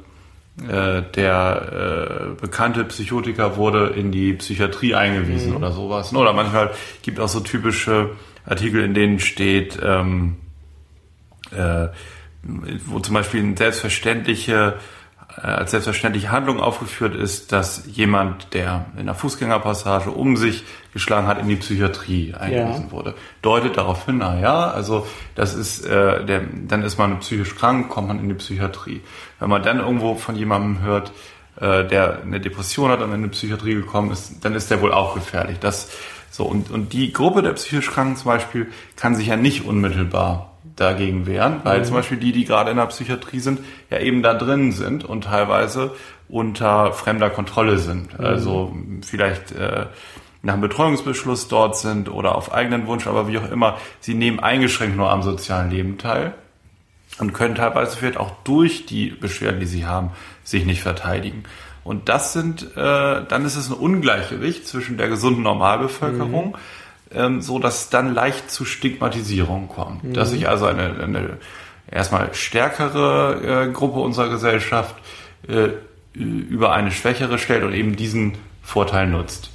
äh, 0.66 1.04
der 1.16 2.34
äh, 2.36 2.42
bekannte 2.42 2.84
Psychotiker 2.86 3.58
wurde 3.58 3.88
in 3.88 4.12
die 4.12 4.34
Psychiatrie 4.34 4.96
eingewiesen 4.96 5.52
mhm. 5.52 5.58
oder 5.58 5.72
sowas. 5.72 6.16
Oder 6.16 6.34
manchmal 6.34 6.72
gibt 7.04 7.20
auch 7.20 7.28
so 7.28 7.42
typische 7.42 8.12
Artikel, 8.46 8.84
in 8.84 8.94
denen 8.96 9.20
steht, 9.20 9.78
ähm, 9.84 10.38
äh, 11.52 11.90
wo 12.86 13.00
zum 13.00 13.14
Beispiel 13.14 13.42
eine 13.42 13.58
selbstverständliche 13.58 14.76
als 15.42 15.72
selbstverständliche 15.72 16.32
Handlung 16.32 16.60
aufgeführt 16.60 17.16
ist, 17.16 17.52
dass 17.52 17.84
jemand, 17.86 18.56
der 18.56 18.86
in 18.96 19.02
einer 19.02 19.14
Fußgängerpassage 19.14 20.10
um 20.10 20.36
sich 20.36 20.64
geschlagen 20.94 21.28
hat, 21.28 21.40
in 21.40 21.48
die 21.48 21.58
Psychiatrie 21.58 22.34
eingewiesen 22.34 22.86
ja. 22.86 22.92
wurde. 22.92 23.14
Deutet 23.44 23.78
darauf 23.78 24.06
hin, 24.06 24.18
na 24.18 24.40
ja, 24.40 24.72
also 24.72 25.06
das 25.36 25.54
ist, 25.54 25.86
äh, 25.86 26.26
der, 26.26 26.42
dann 26.68 26.82
ist 26.82 26.98
man 26.98 27.20
psychisch 27.20 27.56
krank, 27.56 27.90
kommt 27.90 28.08
man 28.08 28.20
in 28.20 28.30
die 28.30 28.36
Psychiatrie. 28.36 29.02
Wenn 29.40 29.50
man 29.50 29.62
dann 29.62 29.80
irgendwo 29.80 30.16
von 30.16 30.36
jemandem 30.36 30.82
hört, 30.82 31.12
äh, 31.60 31.86
der 31.86 32.24
eine 32.24 32.40
Depression 32.40 32.90
hat 32.90 33.02
und 33.02 33.14
in 33.14 33.22
die 33.22 33.30
Psychiatrie 33.30 33.76
gekommen 33.76 34.12
ist, 34.12 34.44
dann 34.44 34.56
ist 34.56 34.72
der 34.72 34.82
wohl 34.82 34.92
auch 34.92 35.14
gefährlich. 35.14 35.60
Das, 35.60 35.92
so, 36.32 36.46
und, 36.46 36.72
und 36.72 36.94
die 36.94 37.14
Gruppe 37.14 37.44
der 37.44 37.54
psychisch 37.54 37.92
Kranken 37.92 38.16
zum 38.16 38.32
Beispiel 38.32 38.72
kann 38.96 39.16
sich 39.16 39.28
ja 39.28 39.38
nicht 39.38 39.66
unmittelbar 39.66 40.57
dagegen 40.78 41.26
wehren, 41.26 41.62
weil 41.64 41.80
mhm. 41.80 41.86
zum 41.86 41.96
Beispiel 41.96 42.18
die, 42.18 42.32
die 42.32 42.46
gerade 42.46 42.72
in 42.72 42.78
der 42.78 42.86
Psychiatrie 42.86 43.40
sind, 43.40 43.60
ja 43.90 44.00
eben 44.00 44.24
da 44.24 44.34
drin 44.34 44.72
sind 44.72 45.04
und 45.04 45.26
teilweise 45.26 45.92
unter 46.30 46.94
fremder 46.94 47.30
Kontrolle 47.30 47.80
sind. 47.80 48.18
Mhm. 48.18 48.26
Also 48.26 48.76
vielleicht 49.02 49.52
äh, 49.52 49.88
nach 50.44 50.54
einem 50.54 50.62
Betreuungsbeschluss 50.62 51.48
dort 51.48 51.78
sind 51.78 52.10
oder 52.10 52.36
auf 52.36 52.54
eigenen 52.54 52.88
Wunsch, 52.88 53.08
aber 53.08 53.28
wie 53.28 53.40
auch 53.40 53.50
immer, 53.50 53.78
sie 54.00 54.14
nehmen 54.14 54.40
eingeschränkt 54.40 54.96
nur 54.96 55.10
am 55.10 55.24
sozialen 55.24 55.72
Leben 55.72 55.98
teil 55.98 56.34
und 57.20 57.34
können 57.34 57.56
teilweise 57.56 57.98
vielleicht 57.98 58.18
auch 58.18 58.32
durch 58.44 58.86
die 58.86 59.10
Beschwerden, 59.10 59.60
die 59.60 59.66
sie 59.66 59.86
haben, 59.86 60.12
sich 60.44 60.66
nicht 60.66 60.84
verteidigen. 60.84 61.44
Und 61.84 62.10
das 62.10 62.34
sind, 62.34 62.76
äh, 62.76 63.24
dann 63.28 63.46
ist 63.46 63.56
es 63.56 63.70
ein 63.70 63.74
Ungleichgewicht 63.74 64.68
zwischen 64.68 64.98
der 64.98 65.08
gesunden 65.08 65.42
Normalbevölkerung, 65.42 66.50
mhm 66.50 66.56
ähm, 67.14 67.42
so 67.42 67.60
dass 67.60 67.90
dann 67.90 68.14
leicht 68.14 68.52
zu 68.52 68.66
Stigmatisierung 68.66 69.68
kommt. 69.68 70.04
Mhm. 70.04 70.14
Dass 70.14 70.32
sich 70.32 70.48
also 70.48 70.66
eine, 70.66 71.02
eine 71.02 71.38
erstmal 71.90 72.34
stärkere 72.34 73.68
äh, 73.68 73.72
Gruppe 73.72 74.00
unserer 74.00 74.30
Gesellschaft 74.30 74.96
äh, 75.48 75.70
über 76.14 76.74
eine 76.74 76.92
schwächere 76.92 77.38
stellt 77.38 77.64
und 77.64 77.74
eben 77.74 77.96
diesen 77.96 78.34
Vorteil 78.64 79.08
nutzt. 79.08 79.52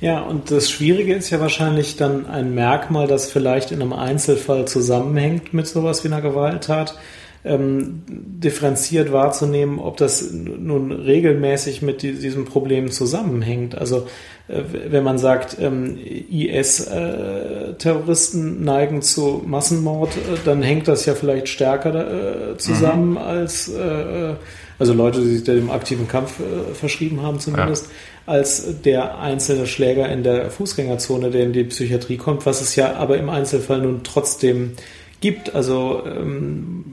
Ja, 0.00 0.20
und 0.20 0.50
das 0.50 0.68
Schwierige 0.68 1.14
ist 1.14 1.30
ja 1.30 1.38
wahrscheinlich 1.38 1.96
dann 1.96 2.26
ein 2.26 2.56
Merkmal, 2.56 3.06
das 3.06 3.30
vielleicht 3.30 3.70
in 3.70 3.80
einem 3.80 3.92
Einzelfall 3.92 4.66
zusammenhängt 4.66 5.54
mit 5.54 5.68
sowas 5.68 6.02
wie 6.02 6.08
einer 6.08 6.20
Gewalttat 6.20 6.98
ähm, 7.44 8.02
differenziert 8.06 9.12
wahrzunehmen, 9.12 9.78
ob 9.78 9.96
das 9.96 10.32
nun 10.32 10.90
regelmäßig 10.90 11.82
mit 11.82 12.02
diesem 12.02 12.44
Problem 12.44 12.90
zusammenhängt. 12.90 13.78
Also 13.78 14.08
wenn 14.48 15.04
man 15.04 15.18
sagt, 15.18 15.56
ähm, 15.60 15.98
IS-Terroristen 16.30 18.60
äh, 18.60 18.64
neigen 18.64 19.02
zu 19.02 19.42
Massenmord, 19.46 20.16
äh, 20.16 20.38
dann 20.44 20.62
hängt 20.62 20.88
das 20.88 21.06
ja 21.06 21.14
vielleicht 21.14 21.48
stärker 21.48 22.52
äh, 22.52 22.56
zusammen 22.58 23.12
mhm. 23.12 23.18
als 23.18 23.68
äh, 23.68 24.34
also 24.82 24.94
Leute, 24.94 25.20
die 25.20 25.36
sich 25.36 25.44
dem 25.44 25.70
aktiven 25.70 26.08
Kampf 26.08 26.40
äh, 26.40 26.74
verschrieben 26.74 27.22
haben 27.22 27.38
zumindest, 27.38 27.86
ja. 27.86 28.32
als 28.32 28.82
der 28.82 29.20
einzelne 29.20 29.68
Schläger 29.68 30.08
in 30.08 30.24
der 30.24 30.50
Fußgängerzone, 30.50 31.30
der 31.30 31.44
in 31.44 31.52
die 31.52 31.62
Psychiatrie 31.62 32.16
kommt, 32.16 32.46
was 32.46 32.60
es 32.60 32.74
ja 32.74 32.94
aber 32.94 33.16
im 33.16 33.30
Einzelfall 33.30 33.82
nun 33.82 34.00
trotzdem 34.02 34.72
gibt. 35.20 35.54
Also 35.54 36.02
ähm, 36.04 36.84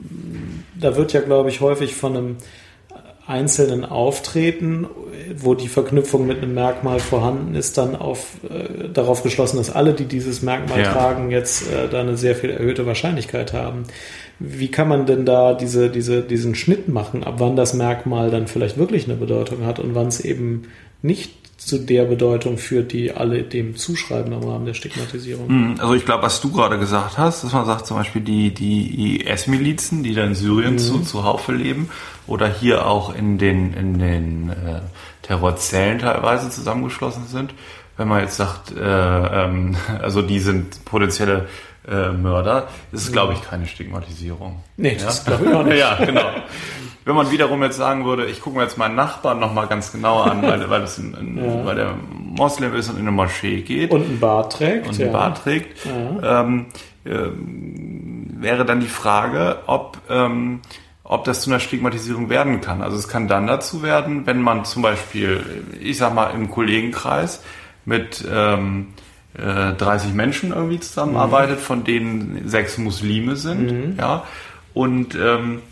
da 0.80 0.96
wird 0.96 1.12
ja, 1.12 1.20
glaube 1.20 1.48
ich, 1.48 1.60
häufig 1.60 1.96
von 1.96 2.16
einem 2.16 2.36
einzelnen 3.30 3.84
Auftreten, 3.84 4.86
wo 5.36 5.54
die 5.54 5.68
Verknüpfung 5.68 6.26
mit 6.26 6.38
einem 6.38 6.54
Merkmal 6.54 6.98
vorhanden 6.98 7.54
ist, 7.54 7.78
dann 7.78 7.94
auf, 7.94 8.26
äh, 8.48 8.88
darauf 8.88 9.22
geschlossen, 9.22 9.58
dass 9.58 9.70
alle, 9.70 9.94
die 9.94 10.04
dieses 10.04 10.42
Merkmal 10.42 10.80
ja. 10.80 10.92
tragen, 10.92 11.30
jetzt 11.30 11.70
äh, 11.70 11.88
da 11.88 12.00
eine 12.00 12.16
sehr 12.16 12.34
viel 12.34 12.50
erhöhte 12.50 12.86
Wahrscheinlichkeit 12.86 13.52
haben. 13.52 13.84
Wie 14.38 14.68
kann 14.68 14.88
man 14.88 15.06
denn 15.06 15.24
da 15.24 15.54
diese, 15.54 15.90
diese, 15.90 16.22
diesen 16.22 16.54
Schnitt 16.54 16.88
machen, 16.88 17.24
ab 17.24 17.34
wann 17.38 17.56
das 17.56 17.74
Merkmal 17.74 18.30
dann 18.30 18.48
vielleicht 18.48 18.78
wirklich 18.78 19.04
eine 19.04 19.16
Bedeutung 19.16 19.64
hat 19.64 19.78
und 19.78 19.94
wann 19.94 20.08
es 20.08 20.20
eben 20.20 20.62
nicht 21.02 21.30
zu 21.60 21.78
der 21.78 22.04
Bedeutung 22.06 22.56
führt, 22.56 22.92
die 22.92 23.12
alle 23.12 23.42
dem 23.42 23.76
zuschreiben 23.76 24.32
im 24.32 24.42
Rahmen 24.42 24.64
der 24.64 24.72
Stigmatisierung. 24.72 25.48
Hm, 25.48 25.74
also 25.78 25.94
ich 25.94 26.06
glaube, 26.06 26.22
was 26.22 26.40
du 26.40 26.50
gerade 26.50 26.78
gesagt 26.78 27.18
hast, 27.18 27.44
dass 27.44 27.52
man 27.52 27.66
sagt 27.66 27.86
zum 27.86 27.98
Beispiel 27.98 28.22
die, 28.22 28.52
die 28.54 29.26
IS-Milizen, 29.26 30.02
die 30.02 30.14
da 30.14 30.24
in 30.24 30.34
Syrien 30.34 30.74
mhm. 30.74 30.78
zu, 30.78 31.00
zu 31.00 31.24
Haufe 31.24 31.52
leben 31.52 31.90
oder 32.26 32.48
hier 32.48 32.86
auch 32.86 33.14
in 33.14 33.36
den, 33.36 33.74
in 33.74 33.98
den 33.98 34.48
äh, 34.50 34.80
Terrorzellen 35.20 35.98
teilweise 35.98 36.48
zusammengeschlossen 36.48 37.26
sind. 37.26 37.52
Wenn 37.98 38.08
man 38.08 38.22
jetzt 38.22 38.38
sagt, 38.38 38.74
äh, 38.74 38.80
ähm, 38.80 39.76
also 40.00 40.22
die 40.22 40.40
sind 40.40 40.86
potenzielle 40.86 41.46
äh, 41.88 42.10
Mörder, 42.10 42.68
ist 42.92 43.04
es, 43.04 43.12
glaube 43.12 43.32
ich, 43.32 43.42
keine 43.42 43.66
Stigmatisierung. 43.66 44.62
Nee, 44.76 44.96
das 45.02 45.24
ja? 45.26 45.36
glaube 45.36 45.50
ich 45.50 45.56
auch 45.56 45.62
nicht. 45.64 45.78
ja, 45.78 45.94
genau. 45.96 46.30
Wenn 47.04 47.14
man 47.14 47.30
wiederum 47.30 47.62
jetzt 47.62 47.76
sagen 47.76 48.04
würde, 48.04 48.26
ich 48.26 48.40
gucke 48.40 48.56
mir 48.56 48.64
jetzt 48.64 48.76
meinen 48.76 48.94
Nachbarn 48.94 49.40
nochmal 49.40 49.66
ganz 49.66 49.90
genau 49.90 50.20
an, 50.20 50.42
weil, 50.46 50.68
weil, 50.68 50.82
es 50.82 50.98
ein, 50.98 51.14
ein, 51.14 51.38
ja. 51.38 51.64
weil 51.64 51.76
der 51.76 51.94
Moslem 52.12 52.74
ist 52.74 52.90
und 52.90 52.96
in 52.96 53.02
eine 53.02 53.12
Moschee 53.12 53.62
geht. 53.62 53.90
Und 53.90 54.02
ein 54.02 54.20
Bart 54.20 54.52
trägt. 54.52 54.86
Und 54.86 55.00
ein 55.00 55.06
ja. 55.06 55.12
Bart 55.12 55.42
trägt. 55.42 55.86
Ja. 55.86 56.40
Ähm, 56.42 56.66
ähm, 57.06 58.36
wäre 58.40 58.64
dann 58.64 58.80
die 58.80 58.86
Frage, 58.86 59.58
ob, 59.66 59.98
ähm, 60.10 60.60
ob 61.02 61.24
das 61.24 61.42
zu 61.42 61.50
einer 61.50 61.60
Stigmatisierung 61.60 62.28
werden 62.28 62.60
kann. 62.60 62.82
Also 62.82 62.96
es 62.96 63.08
kann 63.08 63.26
dann 63.26 63.46
dazu 63.46 63.82
werden, 63.82 64.26
wenn 64.26 64.42
man 64.42 64.64
zum 64.64 64.82
Beispiel, 64.82 65.64
ich 65.80 65.96
sag 65.96 66.14
mal, 66.14 66.28
im 66.28 66.50
Kollegenkreis 66.50 67.42
mit 67.84 68.24
ähm, 68.30 68.88
äh, 69.34 69.72
30 69.72 70.12
Menschen 70.12 70.52
irgendwie 70.52 70.80
zusammenarbeitet, 70.80 71.58
mhm. 71.58 71.62
von 71.62 71.84
denen 71.84 72.48
sechs 72.48 72.78
Muslime 72.78 73.36
sind, 73.36 73.70
mhm. 73.70 73.96
ja, 73.98 74.24
und 74.74 75.14
ähm, 75.14 75.62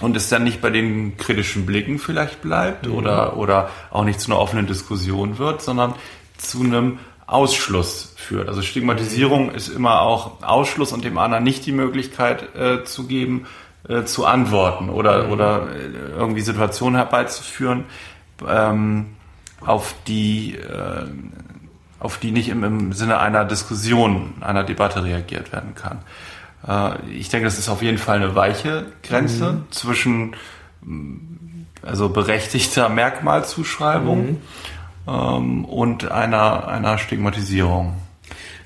und 0.00 0.16
es 0.16 0.28
dann 0.28 0.44
nicht 0.44 0.60
bei 0.60 0.70
den 0.70 1.16
kritischen 1.16 1.66
Blicken 1.66 1.98
vielleicht 1.98 2.40
bleibt 2.40 2.86
mhm. 2.86 2.94
oder, 2.94 3.36
oder 3.36 3.70
auch 3.90 4.04
nicht 4.04 4.20
zu 4.20 4.30
einer 4.30 4.40
offenen 4.40 4.66
Diskussion 4.66 5.38
wird, 5.38 5.60
sondern 5.62 5.94
zu 6.36 6.60
einem 6.62 6.98
Ausschluss 7.26 8.14
führt. 8.16 8.48
Also 8.48 8.62
Stigmatisierung 8.62 9.48
mhm. 9.48 9.54
ist 9.54 9.68
immer 9.68 10.02
auch 10.02 10.42
Ausschluss 10.42 10.92
und 10.92 11.04
dem 11.04 11.18
anderen 11.18 11.44
nicht 11.44 11.66
die 11.66 11.72
Möglichkeit 11.72 12.54
äh, 12.54 12.84
zu 12.84 13.06
geben, 13.06 13.46
äh, 13.88 14.04
zu 14.04 14.24
antworten 14.24 14.88
oder, 14.88 15.24
mhm. 15.24 15.32
oder 15.32 15.68
äh, 15.70 16.16
irgendwie 16.16 16.40
Situationen 16.40 16.96
herbeizuführen, 16.96 17.84
ähm, 18.48 19.06
auf 19.60 19.94
die, 20.06 20.54
äh, 20.54 21.06
auf 22.00 22.18
die 22.18 22.30
nicht 22.30 22.48
im, 22.48 22.64
im 22.64 22.92
Sinne 22.92 23.18
einer 23.18 23.44
Diskussion, 23.44 24.34
einer 24.40 24.64
Debatte 24.64 25.04
reagiert 25.04 25.52
werden 25.52 25.74
kann. 25.74 25.98
Äh, 26.66 27.10
ich 27.10 27.28
denke, 27.28 27.46
das 27.46 27.58
ist 27.58 27.68
auf 27.68 27.82
jeden 27.82 27.98
Fall 27.98 28.16
eine 28.16 28.34
weiche 28.34 28.86
Grenze 29.02 29.52
mhm. 29.52 29.64
zwischen 29.70 30.34
also 31.82 32.08
berechtigter 32.08 32.88
Merkmalzuschreibung 32.88 34.26
mhm. 34.26 34.36
ähm, 35.06 35.64
und 35.64 36.10
einer, 36.10 36.68
einer 36.68 36.98
Stigmatisierung. 36.98 37.94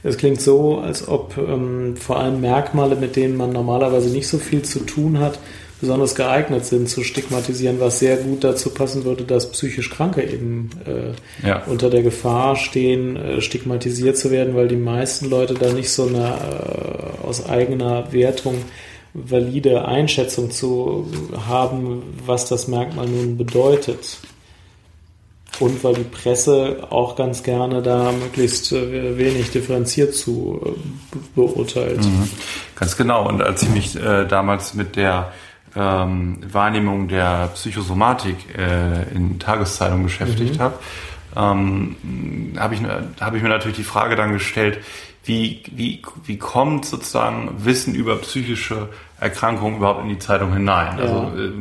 Es 0.03 0.17
klingt 0.19 0.41
so, 0.41 0.81
als 0.81 1.07
ob 1.07 1.37
ähm, 1.39 1.97
vor 1.97 2.19
allem 2.19 2.41
Merkmale, 2.41 2.97
mit 2.97 3.15
denen 3.15 3.37
man 3.37 3.53
normalerweise 3.53 4.11
nicht 4.11 4.27
so 4.27 4.39
viel 4.39 4.63
zu 4.63 4.81
tun 4.81 5.21
hat, 5.21 5.39
besonders 5.83 6.15
geeignet 6.15 6.65
sind 6.65 6.89
zu 6.89 7.03
stigmatisieren, 7.03 7.81
was 7.81 7.99
sehr 7.99 8.17
gut 8.17 8.45
dazu 8.45 8.71
passen 8.71 9.05
würde, 9.05 9.25
dass 9.25 9.51
psychisch 9.51 9.91
Kranke 9.91 10.23
eben 10.23 10.71
äh, 10.87 11.47
ja. 11.47 11.65
unter 11.67 11.91
der 11.91 12.05
Gefahr 12.05 12.55
stehen, 12.55 13.17
äh, 13.17 13.41
stigmatisiert 13.41 14.17
zu 14.17 14.31
werden, 14.31 14.55
weil 14.55 14.69
die 14.69 14.77
meisten 14.77 15.29
Leute 15.29 15.55
da 15.55 15.73
nicht 15.73 15.91
so 15.91 16.07
eine 16.07 16.29
äh, 16.29 17.27
aus 17.27 17.47
eigener 17.47 18.13
Wertung 18.13 18.55
valide 19.13 19.85
Einschätzung 19.85 20.53
zu 20.53 21.09
haben, 21.49 22.05
was 22.27 22.49
das 22.49 22.69
Merkmal 22.69 23.09
nun 23.09 23.37
bedeutet. 23.37 24.19
Und 25.59 25.83
weil 25.83 25.95
die 25.95 26.05
Presse 26.05 26.87
auch 26.91 27.17
ganz 27.17 27.43
gerne 27.43 27.83
da 27.83 28.13
möglichst 28.13 28.71
äh, 28.71 29.19
wenig 29.19 29.51
differenziert 29.51 30.15
zu 30.15 30.61
äh, 30.65 31.19
beurteilt. 31.35 32.05
Mhm. 32.05 32.31
Ganz 32.77 32.97
genau. 32.97 33.29
Und 33.29 33.43
als 33.43 33.65
ich 33.65 33.69
mich 33.69 33.97
äh, 33.97 34.27
damals 34.27 34.75
mit 34.75 34.95
der 34.95 35.33
ähm, 35.75 36.39
Wahrnehmung 36.53 37.09
der 37.09 37.51
Psychosomatik 37.55 38.37
äh, 38.57 39.15
in 39.15 39.39
Tageszeitungen 39.39 40.05
beschäftigt 40.05 40.57
mhm. 40.57 40.63
habe, 40.63 40.79
ähm, 41.37 41.97
habe 42.59 42.75
ich, 42.75 42.81
hab 43.21 43.35
ich 43.35 43.43
mir 43.43 43.49
natürlich 43.49 43.77
die 43.77 43.85
Frage 43.85 44.17
dann 44.17 44.33
gestellt, 44.33 44.79
wie, 45.25 45.63
wie, 45.71 46.03
wie 46.25 46.39
kommt 46.39 46.85
sozusagen 46.85 47.65
Wissen 47.65 47.95
über 47.95 48.17
psychische 48.17 48.89
Erkrankungen 49.21 49.77
überhaupt 49.77 50.03
in 50.03 50.09
die 50.09 50.19
Zeitung 50.19 50.53
hinein? 50.53 50.99
Ja. 50.99 51.05
Also 51.05 51.39
äh, 51.39 51.53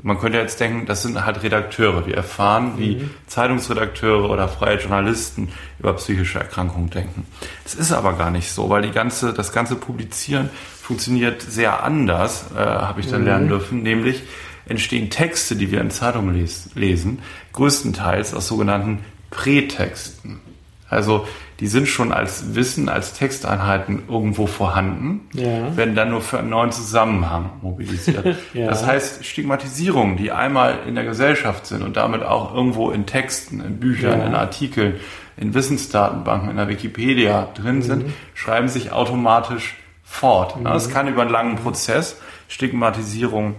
man 0.00 0.18
könnte 0.20 0.38
jetzt 0.38 0.60
denken, 0.60 0.86
das 0.86 1.02
sind 1.02 1.24
halt 1.24 1.42
Redakteure. 1.42 2.06
Wir 2.06 2.16
erfahren, 2.16 2.74
wie 2.76 2.96
mhm. 2.96 3.10
Zeitungsredakteure 3.26 4.30
oder 4.30 4.46
freie 4.46 4.78
Journalisten 4.78 5.48
über 5.80 5.92
psychische 5.94 6.38
Erkrankungen 6.38 6.90
denken. 6.90 7.26
Das 7.64 7.74
ist 7.74 7.90
aber 7.90 8.12
gar 8.12 8.30
nicht 8.30 8.52
so, 8.52 8.70
weil 8.70 8.82
die 8.82 8.92
ganze, 8.92 9.32
das 9.32 9.52
ganze 9.52 9.74
Publizieren 9.74 10.50
funktioniert 10.88 11.42
sehr 11.42 11.82
anders, 11.84 12.46
äh, 12.56 12.58
habe 12.58 13.00
ich 13.00 13.08
dann 13.08 13.20
mhm. 13.20 13.26
lernen 13.26 13.48
dürfen, 13.48 13.82
nämlich 13.82 14.22
entstehen 14.66 15.10
Texte, 15.10 15.54
die 15.54 15.70
wir 15.70 15.82
in 15.82 15.90
Zeitungen 15.90 16.34
les 16.34 16.70
lesen, 16.74 17.18
größtenteils 17.52 18.32
aus 18.32 18.48
sogenannten 18.48 19.00
Prätexten. 19.28 20.40
Also 20.88 21.26
die 21.60 21.66
sind 21.66 21.88
schon 21.88 22.10
als 22.10 22.54
Wissen, 22.54 22.88
als 22.88 23.12
Texteinheiten 23.12 24.04
irgendwo 24.08 24.46
vorhanden, 24.46 25.28
ja. 25.34 25.76
werden 25.76 25.94
dann 25.94 26.08
nur 26.08 26.22
für 26.22 26.38
einen 26.38 26.48
neuen 26.48 26.72
Zusammenhang 26.72 27.50
mobilisiert. 27.60 28.36
ja. 28.54 28.68
Das 28.68 28.86
heißt, 28.86 29.26
Stigmatisierungen, 29.26 30.16
die 30.16 30.32
einmal 30.32 30.78
in 30.86 30.94
der 30.94 31.04
Gesellschaft 31.04 31.66
sind 31.66 31.82
und 31.82 31.98
damit 31.98 32.22
auch 32.22 32.54
irgendwo 32.54 32.90
in 32.90 33.04
Texten, 33.04 33.60
in 33.60 33.78
Büchern, 33.78 34.20
ja. 34.20 34.26
in 34.26 34.34
Artikeln, 34.34 34.94
in 35.36 35.52
Wissensdatenbanken, 35.52 36.48
in 36.48 36.56
der 36.56 36.68
Wikipedia 36.68 37.50
drin 37.54 37.82
sind, 37.82 38.06
mhm. 38.06 38.12
schreiben 38.32 38.68
sich 38.68 38.90
automatisch 38.90 39.76
fort. 40.08 40.56
Mhm. 40.56 40.66
Es 40.66 40.90
kann 40.90 41.06
über 41.08 41.22
einen 41.22 41.30
langen 41.30 41.56
Prozess 41.56 42.16
Stigmatisierung 42.48 43.54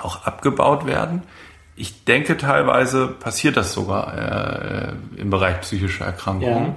auch 0.00 0.24
abgebaut 0.24 0.86
werden. 0.86 1.22
Ich 1.76 2.04
denke, 2.04 2.36
teilweise 2.36 3.08
passiert 3.08 3.56
das 3.56 3.72
sogar 3.72 4.14
äh, 4.16 4.92
im 5.16 5.30
Bereich 5.30 5.60
psychischer 5.62 6.04
Erkrankungen. 6.04 6.76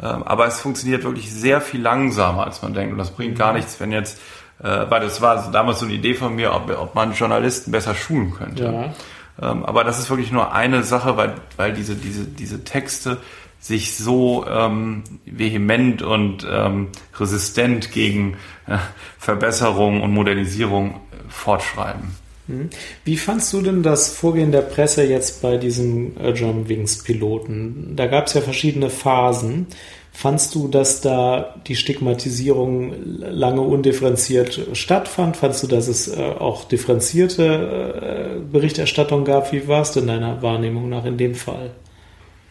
Ja. 0.00 0.14
Ähm, 0.14 0.22
aber 0.22 0.46
es 0.46 0.60
funktioniert 0.60 1.04
wirklich 1.04 1.32
sehr 1.32 1.60
viel 1.60 1.80
langsamer, 1.80 2.44
als 2.44 2.60
man 2.60 2.74
denkt. 2.74 2.92
Und 2.92 2.98
das 2.98 3.10
bringt 3.12 3.34
mhm. 3.34 3.38
gar 3.38 3.52
nichts, 3.54 3.80
wenn 3.80 3.90
jetzt, 3.92 4.20
äh, 4.62 4.84
weil 4.88 5.00
das 5.00 5.22
war 5.22 5.50
damals 5.50 5.80
so 5.80 5.86
eine 5.86 5.94
Idee 5.94 6.14
von 6.14 6.34
mir, 6.34 6.52
ob, 6.52 6.70
ob 6.78 6.94
man 6.94 7.14
Journalisten 7.14 7.70
besser 7.70 7.94
schulen 7.94 8.34
könnte. 8.34 8.64
Ja. 8.64 9.50
Ähm, 9.50 9.64
aber 9.64 9.84
das 9.84 9.98
ist 9.98 10.10
wirklich 10.10 10.30
nur 10.30 10.52
eine 10.52 10.82
Sache, 10.82 11.16
weil, 11.16 11.34
weil 11.56 11.72
diese, 11.72 11.94
diese, 11.94 12.24
diese 12.24 12.64
Texte 12.64 13.18
sich 13.64 13.96
so 13.96 14.44
ähm, 14.46 15.04
vehement 15.24 16.02
und 16.02 16.46
ähm, 16.46 16.88
resistent 17.18 17.92
gegen 17.92 18.36
äh, 18.66 18.76
Verbesserung 19.18 20.02
und 20.02 20.12
Modernisierung 20.12 20.90
äh, 20.90 20.96
fortschreiben. 21.30 22.14
Mhm. 22.46 22.68
Wie 23.06 23.16
fandst 23.16 23.54
du 23.54 23.62
denn 23.62 23.82
das 23.82 24.10
Vorgehen 24.10 24.52
der 24.52 24.60
Presse 24.60 25.04
jetzt 25.04 25.40
bei 25.40 25.56
diesen 25.56 26.14
äh, 26.20 26.32
John 26.32 26.68
Wings 26.68 27.04
Piloten? 27.04 27.94
Da 27.96 28.06
gab 28.06 28.26
es 28.26 28.34
ja 28.34 28.42
verschiedene 28.42 28.90
Phasen. 28.90 29.66
Fandst 30.12 30.54
du, 30.54 30.68
dass 30.68 31.00
da 31.00 31.54
die 31.66 31.74
Stigmatisierung 31.74 32.92
lange 33.18 33.62
undifferenziert 33.62 34.60
stattfand? 34.74 35.38
Fandst 35.38 35.62
du, 35.62 35.68
dass 35.68 35.88
es 35.88 36.14
äh, 36.14 36.20
auch 36.20 36.64
differenzierte 36.64 38.36
äh, 38.36 38.40
Berichterstattung 38.40 39.24
gab? 39.24 39.52
Wie 39.52 39.66
war 39.68 39.80
es 39.80 39.92
denn 39.92 40.06
deiner 40.06 40.42
Wahrnehmung 40.42 40.90
nach 40.90 41.06
in 41.06 41.16
dem 41.16 41.34
Fall? 41.34 41.70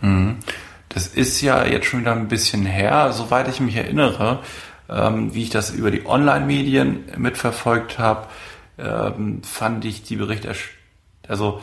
Mhm. 0.01 0.37
Das 0.93 1.07
ist 1.07 1.41
ja 1.41 1.65
jetzt 1.65 1.87
schon 1.87 2.01
wieder 2.01 2.11
ein 2.11 2.27
bisschen 2.27 2.65
her, 2.65 3.11
soweit 3.13 3.47
ich 3.47 3.59
mich 3.59 3.75
erinnere, 3.75 4.39
ähm, 4.89 5.33
wie 5.33 5.43
ich 5.43 5.49
das 5.49 5.71
über 5.71 5.91
die 5.91 6.05
Online-Medien 6.05 7.05
mitverfolgt 7.17 7.99
habe, 7.99 8.27
ähm, 8.77 9.41
fand 9.43 9.85
ich 9.85 10.03
die 10.03 10.15
Berichterstattung, 10.15 10.83
also 11.27 11.61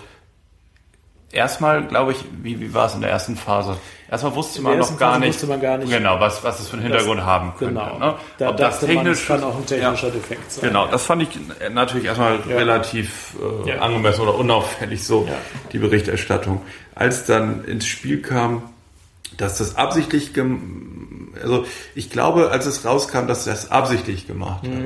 erstmal, 1.33 1.87
glaube 1.87 2.13
ich, 2.13 2.19
wie, 2.43 2.61
wie 2.61 2.75
war 2.75 2.87
es 2.87 2.95
in 2.95 3.03
der 3.03 3.11
ersten 3.11 3.37
Phase? 3.37 3.77
Erstmal 4.11 4.35
wusste 4.35 4.63
man 4.63 4.79
noch 4.79 4.99
gar 4.99 5.19
nicht, 5.19 5.47
man 5.47 5.61
gar 5.61 5.79
nicht, 5.79 5.91
genau, 5.91 6.19
was, 6.19 6.43
was 6.43 6.61
es 6.61 6.69
für 6.69 6.75
einen 6.75 6.83
Hintergrund 6.83 7.21
das, 7.21 7.27
haben 7.27 7.55
könnte. 7.57 7.75
Genau. 7.75 7.99
Ne? 7.99 8.15
Da 8.39 8.51
Ob 8.51 8.57
das 8.57 8.81
technisch 8.81 9.29
man, 9.29 9.41
kann 9.41 9.49
auch 9.49 9.57
ein 9.57 9.67
technischer 9.67 10.09
ja, 10.09 10.15
Defekt 10.15 10.51
sein. 10.51 10.69
Genau, 10.69 10.87
das 10.89 11.05
fand 11.05 11.23
ich 11.23 11.29
natürlich 11.71 12.07
erstmal 12.07 12.41
ja. 12.49 12.57
relativ 12.57 13.37
äh, 13.67 13.73
angemessen 13.79 14.23
oder 14.23 14.35
unauffällig 14.35 15.05
so, 15.05 15.29
die 15.73 15.79
Berichterstattung. 15.79 16.63
Als 16.95 17.27
dann 17.27 17.65
ins 17.65 17.87
Spiel 17.87 18.23
kam, 18.23 18.63
dass 19.41 19.59
das 19.59 19.77
absichtlich, 19.77 20.33
also 21.43 21.65
ich 21.95 22.11
glaube, 22.11 22.51
als 22.51 22.67
es 22.67 22.85
rauskam, 22.85 23.27
dass 23.27 23.45
das 23.45 23.71
absichtlich 23.71 24.27
gemacht 24.27 24.65
mhm. 24.65 24.75
hat, 24.75 24.85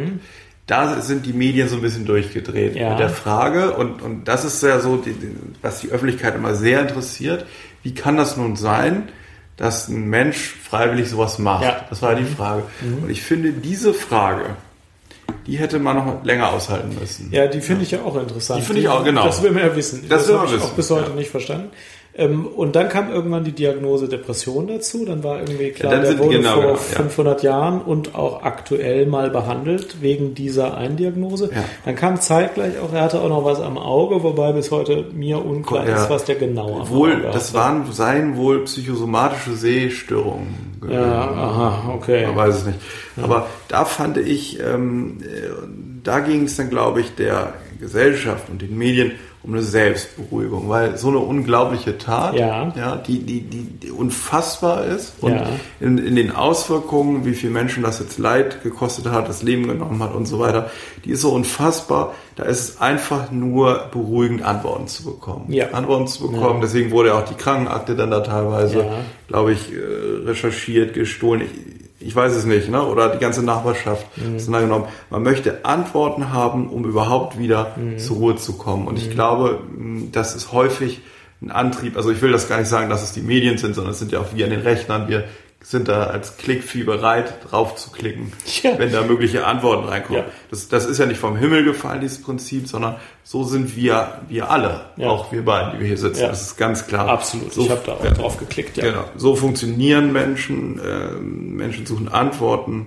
da 0.66 1.00
sind 1.02 1.26
die 1.26 1.32
Medien 1.32 1.68
so 1.68 1.76
ein 1.76 1.82
bisschen 1.82 2.07
durchgedreht 2.07 2.74
ja. 2.74 2.90
mit 2.90 2.98
der 2.98 3.11
Frage 3.11 3.74
und, 3.74 4.00
und 4.00 4.24
das 4.24 4.44
ist 4.44 4.62
ja 4.62 4.80
so, 4.80 4.96
die, 4.96 5.14
was 5.61 5.80
die 5.80 5.90
Öffentlichkeit 5.90 6.34
immer 6.34 6.55
sehr 6.55 6.80
interessiert. 6.80 7.44
Wie 7.82 7.92
kann 7.92 8.16
das 8.16 8.38
nun 8.38 8.57
sein, 8.57 9.11
dass 9.57 9.88
ein 9.88 10.09
Mensch 10.09 10.38
freiwillig 10.38 11.11
sowas 11.11 11.38
macht? 11.38 11.64
Ja. 11.64 11.84
Das 11.90 12.00
war 12.00 12.14
die 12.14 12.22
mhm. 12.22 12.36
Frage. 12.36 12.62
Mhm. 12.80 13.05
Und 13.05 13.11
ich 13.11 13.22
finde, 13.22 13.52
diese 13.52 13.92
Frage, 13.92 14.57
die 15.46 15.59
hätte 15.59 15.78
man 15.78 15.96
noch 15.96 16.24
länger 16.24 16.50
aushalten 16.50 16.96
müssen. 16.98 17.30
Ja, 17.30 17.46
die 17.46 17.61
finde 17.61 17.82
ich 17.82 17.90
ja 17.90 18.02
auch 18.02 18.16
interessant. 18.16 18.61
Die 18.61 18.64
finde 18.64 18.80
ich 18.80 18.88
auch, 18.88 19.05
genau. 19.05 19.26
Das 19.26 19.42
will 19.42 19.50
man 19.50 19.64
ja 19.64 19.76
wissen. 19.76 20.07
Das, 20.09 20.26
das 20.26 20.36
habe 20.36 20.57
ich 20.57 20.62
auch 20.62 20.72
bis 20.72 20.90
heute 20.90 21.11
ja. 21.11 21.16
nicht 21.16 21.30
verstanden. 21.30 21.70
Ähm, 22.17 22.47
und 22.47 22.77
dann 22.77 22.89
kam 22.89 23.11
irgendwann 23.11 23.43
die 23.43 23.53
Diagnose 23.53 24.09
Depression 24.09 24.69
dazu. 24.69 25.05
Dann 25.05 25.25
war 25.25 25.41
irgendwie 25.41 25.71
klar, 25.71 25.95
ja, 25.95 26.01
der 26.01 26.19
wurde 26.19 26.37
genau, 26.37 26.55
vor 26.55 26.62
genau, 26.62 26.77
500 26.77 27.43
ja. 27.43 27.51
Jahren 27.51 27.81
und 27.81 28.15
auch 28.15 28.43
aktuell 28.43 29.07
mal 29.07 29.31
behandelt 29.31 30.01
wegen 30.01 30.35
dieser 30.35 30.77
Eindiagnose. 30.77 31.51
Ja. 31.53 31.65
Dann 31.85 31.97
kam 31.97 32.21
zeitgleich 32.21 32.79
auch, 32.79 32.93
er 32.93 33.03
hatte 33.03 33.21
auch 33.21 33.29
noch 33.29 33.45
was 33.45 33.61
am 33.61 33.77
Auge, 33.79 34.23
wobei 34.23 34.53
bis 34.53 34.71
heute 34.71 35.07
mir 35.12 35.45
unklar 35.45 35.87
ist, 35.87 36.09
was 36.09 36.25
der 36.25 36.37
genau 36.37 36.81
am 36.83 36.91
wohl, 36.91 37.15
Auge 37.15 37.31
Das 37.33 37.53
waren, 37.53 37.91
seien 37.93 38.37
wohl 38.37 38.65
psychosomatische 38.65 39.55
Sehstörungen. 39.55 40.75
Ja, 40.89 41.31
aha, 41.31 41.93
okay. 41.95 42.27
Man 42.27 42.37
weiß 42.37 42.57
es 42.57 42.67
nicht. 42.67 42.79
Aber 43.21 43.47
da 43.69 43.85
fand 43.85 44.19
ich, 44.19 44.61
ähm, 44.61 45.19
äh, 45.23 45.49
da 46.03 46.21
ging 46.21 46.45
es 46.45 46.57
dann, 46.57 46.71
glaube 46.71 47.01
ich, 47.01 47.15
der 47.15 47.55
Gesellschaft 47.81 48.51
und 48.51 48.62
den 48.62 48.77
Medien 48.77 49.12
um 49.45 49.53
eine 49.53 49.62
Selbstberuhigung, 49.62 50.70
weil 50.70 50.97
so 50.97 51.09
eine 51.09 51.18
unglaubliche 51.18 51.99
Tat, 51.99 52.34
ja, 52.34 52.72
ja 52.74 52.97
die, 52.97 53.18
die, 53.18 53.42
die, 53.42 53.90
unfassbar 53.90 54.86
ist 54.86 55.16
und 55.20 55.34
ja. 55.34 55.47
in, 55.80 55.99
in 55.99 56.16
den 56.16 56.30
Auswirkungen, 56.30 57.26
wie 57.26 57.34
viel 57.34 57.51
Menschen 57.51 57.82
das 57.82 57.99
jetzt 57.99 58.18
Leid 58.18 58.62
gekostet 58.62 59.07
hat, 59.07 59.28
das 59.28 59.42
Leben 59.42 59.68
genommen 59.68 60.03
hat 60.03 60.14
und 60.14 60.24
so 60.24 60.38
weiter, 60.38 60.70
die 61.05 61.11
ist 61.11 61.20
so 61.20 61.30
unfassbar. 61.30 62.14
Da 62.36 62.45
ist 62.45 62.68
es 62.68 62.80
einfach 62.80 63.30
nur 63.30 63.90
beruhigend, 63.92 64.42
Antworten 64.42 64.88
zu 64.88 65.05
bekommen. 65.05 65.53
Ja. 65.53 65.70
Antworten 65.70 66.07
zu 66.07 66.26
bekommen. 66.26 66.57
Ja. 66.57 66.61
Deswegen 66.62 66.90
wurde 66.90 67.14
auch 67.14 67.24
die 67.24 67.34
Krankenakte 67.34 67.95
dann 67.95 68.11
da 68.11 68.20
teilweise, 68.20 68.86
glaube 69.28 69.53
ich, 69.53 69.72
äh, 69.72 69.76
recherchiert, 70.24 70.95
gestohlen. 70.95 71.42
Ich, 71.42 71.84
ich 72.05 72.14
weiß 72.14 72.34
es 72.34 72.44
nicht, 72.44 72.68
ne? 72.68 72.82
oder 72.82 73.09
die 73.09 73.18
ganze 73.18 73.42
Nachbarschaft 73.42 74.07
mhm. 74.16 74.36
auseinandergenommen. 74.36 74.88
Man 75.11 75.22
möchte 75.22 75.64
Antworten 75.64 76.32
haben, 76.32 76.68
um 76.68 76.84
überhaupt 76.84 77.38
wieder 77.38 77.74
mhm. 77.76 77.98
zur 77.98 78.16
Ruhe 78.16 78.36
zu 78.36 78.55
kommen. 78.55 78.86
Und 78.86 78.98
ich 78.98 79.09
mhm. 79.09 79.12
glaube, 79.12 79.61
das 80.12 80.34
ist 80.34 80.52
häufig 80.52 81.00
ein 81.42 81.50
Antrieb. 81.50 81.96
Also 81.96 82.11
ich 82.11 82.22
will 82.22 82.32
das 82.32 82.48
gar 82.48 82.59
nicht 82.59 82.68
sagen, 82.68 82.90
dass 82.90 83.02
es 83.02 83.12
die 83.12 83.20
Medien 83.20 83.59
sind, 83.59 83.74
sondern 83.74 83.92
es 83.92 83.98
sind 83.98 84.12
ja 84.12 84.20
auch 84.20 84.34
wir 84.34 84.44
an 84.44 84.50
den 84.50 84.61
Rechnern. 84.61 85.09
Wir 85.09 85.24
sind 85.65 85.89
da 85.89 86.05
als 86.05 86.37
Klickvieh 86.37 86.85
bereit, 86.85 87.37
drauf 87.49 87.77
zu 87.77 87.91
klicken, 87.91 88.33
ja. 88.62 88.79
wenn 88.79 88.93
da 88.93 89.03
mögliche 89.03 89.47
Antworten 89.47 89.89
reinkommen. 89.89 90.25
Ja. 90.25 90.31
Das, 90.51 90.69
das 90.69 90.85
ist 90.85 90.99
ja 90.99 91.07
nicht 91.07 91.19
vom 91.19 91.37
Himmel 91.37 91.65
gefallen, 91.65 92.03
dieses 92.03 92.21
Prinzip, 92.21 92.69
sondern 92.69 92.97
so 93.23 93.45
sind 93.45 93.75
wir, 93.75 94.21
wir 94.29 94.51
alle, 94.51 94.85
ja. 94.99 95.09
auch 95.09 95.33
wir 95.33 95.43
beiden, 95.43 95.73
die 95.73 95.81
wir 95.81 95.87
hier 95.87 95.97
sitzen. 95.97 96.21
Das 96.21 96.43
ist 96.43 96.59
ganz 96.59 96.87
klar. 96.87 97.09
Absolut, 97.09 97.55
so, 97.55 97.62
ich 97.62 97.71
habe 97.71 97.81
da 97.87 97.93
auch 97.93 98.12
drauf 98.12 98.37
geklickt. 98.37 98.77
Ja. 98.77 98.91
Genau, 98.91 99.05
so 99.17 99.35
funktionieren 99.37 100.12
Menschen. 100.12 100.79
Äh, 100.79 101.12
Menschen 101.15 101.87
suchen 101.87 102.09
Antworten 102.09 102.87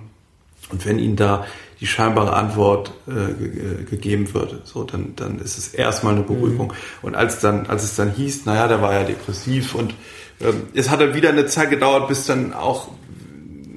und 0.70 0.86
wenn 0.86 1.00
ihnen 1.00 1.16
da 1.16 1.46
die 1.80 1.86
scheinbare 1.86 2.32
Antwort 2.32 2.92
äh, 3.08 3.84
gegeben 3.84 4.32
wird, 4.34 4.66
so 4.66 4.84
dann 4.84 5.14
dann 5.16 5.40
ist 5.40 5.58
es 5.58 5.74
erstmal 5.74 6.14
eine 6.14 6.22
Beruhigung. 6.22 6.68
Mhm. 6.68 6.72
Und 7.02 7.14
als 7.16 7.40
dann 7.40 7.66
als 7.66 7.82
es 7.82 7.96
dann 7.96 8.12
hieß, 8.12 8.46
naja, 8.46 8.68
der 8.68 8.82
war 8.82 8.92
ja 8.92 9.04
depressiv 9.04 9.74
und 9.74 9.94
es 10.74 10.90
hat 10.90 11.00
dann 11.00 11.14
wieder 11.14 11.30
eine 11.30 11.46
Zeit 11.46 11.70
gedauert, 11.70 12.08
bis 12.08 12.26
dann 12.26 12.52
auch 12.52 12.88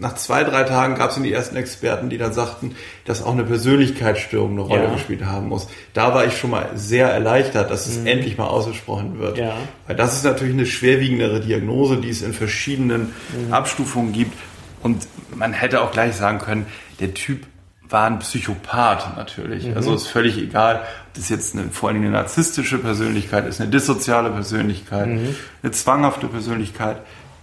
nach 0.01 0.15
zwei, 0.15 0.43
drei 0.43 0.63
Tagen 0.63 0.95
gab 0.95 1.11
es 1.11 1.21
die 1.21 1.31
ersten 1.31 1.55
Experten, 1.55 2.09
die 2.09 2.17
dann 2.17 2.33
sagten, 2.33 2.75
dass 3.05 3.23
auch 3.23 3.33
eine 3.33 3.43
Persönlichkeitsstörung 3.43 4.51
eine 4.53 4.61
Rolle 4.61 4.83
ja. 4.85 4.93
gespielt 4.93 5.25
haben 5.25 5.47
muss. 5.47 5.67
Da 5.93 6.13
war 6.15 6.25
ich 6.25 6.37
schon 6.37 6.49
mal 6.49 6.71
sehr 6.73 7.09
erleichtert, 7.09 7.69
dass 7.69 7.85
es 7.85 7.99
mhm. 7.99 8.07
endlich 8.07 8.37
mal 8.37 8.47
ausgesprochen 8.47 9.19
wird. 9.19 9.37
Ja. 9.37 9.55
Weil 9.85 9.95
das 9.95 10.15
ist 10.15 10.23
natürlich 10.23 10.55
eine 10.55 10.65
schwerwiegendere 10.65 11.39
Diagnose, 11.39 11.97
die 11.97 12.09
es 12.09 12.23
in 12.23 12.33
verschiedenen 12.33 13.13
mhm. 13.45 13.53
Abstufungen 13.53 14.11
gibt. 14.11 14.35
Und 14.81 15.07
man 15.35 15.53
hätte 15.53 15.81
auch 15.81 15.91
gleich 15.91 16.15
sagen 16.15 16.39
können, 16.39 16.65
der 16.99 17.13
Typ 17.13 17.45
war 17.91 18.07
ein 18.07 18.19
Psychopath 18.19 19.17
natürlich. 19.17 19.65
Mhm. 19.65 19.75
Also 19.75 19.93
ist 19.93 20.07
völlig 20.07 20.37
egal, 20.37 20.77
ob 20.77 21.13
das 21.15 21.29
jetzt 21.29 21.55
eine, 21.55 21.69
vor 21.69 21.89
allem 21.89 22.01
eine 22.01 22.11
narzisstische 22.11 22.77
Persönlichkeit 22.77 23.47
ist, 23.47 23.59
eine 23.61 23.69
dissoziale 23.69 24.29
Persönlichkeit, 24.29 25.07
mhm. 25.07 25.35
eine 25.61 25.71
zwanghafte 25.71 26.27
Persönlichkeit. 26.27 26.97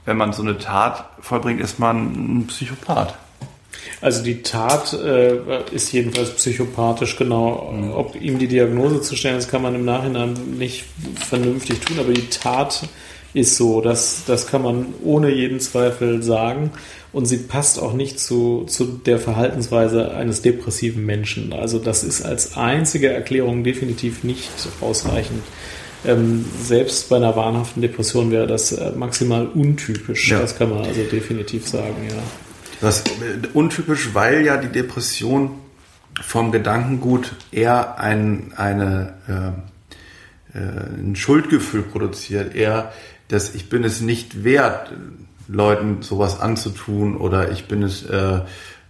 Wenn 0.04 0.16
man 0.16 0.32
so 0.32 0.42
eine 0.42 0.56
Tat 0.56 1.04
vollbringt, 1.20 1.60
ist 1.60 1.78
man 1.78 2.38
ein 2.38 2.46
Psychopath. 2.46 3.14
Also 4.00 4.22
die 4.22 4.42
Tat 4.42 4.92
äh, 4.92 5.64
ist 5.72 5.92
jedenfalls 5.92 6.30
psychopathisch, 6.30 7.16
genau. 7.16 7.72
Mhm. 7.72 7.90
Ob 7.92 8.20
ihm 8.20 8.38
die 8.38 8.48
Diagnose 8.48 9.02
zu 9.02 9.16
stellen, 9.16 9.36
das 9.36 9.48
kann 9.48 9.62
man 9.62 9.74
im 9.74 9.84
Nachhinein 9.84 10.34
nicht 10.56 10.84
vernünftig 11.28 11.80
tun, 11.80 11.98
aber 11.98 12.12
die 12.12 12.28
Tat 12.28 12.88
ist 13.34 13.56
so. 13.56 13.80
Das, 13.80 14.22
das 14.26 14.46
kann 14.46 14.62
man 14.62 14.86
ohne 15.02 15.30
jeden 15.30 15.60
Zweifel 15.60 16.22
sagen 16.22 16.70
und 17.12 17.26
sie 17.26 17.38
passt 17.38 17.80
auch 17.80 17.94
nicht 17.94 18.20
zu, 18.20 18.64
zu 18.66 18.84
der 18.84 19.18
Verhaltensweise 19.18 20.12
eines 20.12 20.42
depressiven 20.42 21.04
Menschen. 21.04 21.52
Also 21.52 21.78
das 21.78 22.04
ist 22.04 22.22
als 22.22 22.56
einzige 22.56 23.10
Erklärung 23.10 23.64
definitiv 23.64 24.24
nicht 24.24 24.50
ausreichend. 24.80 25.42
Ähm, 26.06 26.44
selbst 26.62 27.08
bei 27.08 27.16
einer 27.16 27.34
wahnhaften 27.34 27.82
Depression 27.82 28.30
wäre 28.30 28.46
das 28.46 28.72
äh, 28.72 28.92
maximal 28.92 29.46
untypisch. 29.46 30.30
Ja. 30.30 30.38
Das 30.40 30.56
kann 30.56 30.70
man 30.70 30.84
also 30.84 31.02
definitiv 31.02 31.66
sagen, 31.66 32.06
ja. 32.08 32.22
Das 32.80 32.98
ist 33.00 33.08
äh, 33.08 33.48
untypisch, 33.52 34.10
weil 34.12 34.44
ja 34.44 34.58
die 34.58 34.68
Depression 34.68 35.50
vom 36.22 36.52
Gedankengut 36.52 37.34
eher 37.50 37.98
ein, 37.98 38.52
eine, 38.56 39.14
äh, 40.54 40.58
äh, 40.58 41.00
ein 41.00 41.16
Schuldgefühl 41.16 41.82
produziert, 41.82 42.54
eher 42.54 42.92
dass 43.28 43.54
ich 43.54 43.68
bin 43.68 43.84
es 43.84 44.00
nicht 44.00 44.44
wert, 44.44 44.92
Leuten 45.48 46.02
sowas 46.02 46.40
anzutun 46.40 47.16
oder 47.16 47.50
ich 47.50 47.68
bin 47.68 47.82
es, 47.82 48.04
äh, 48.04 48.40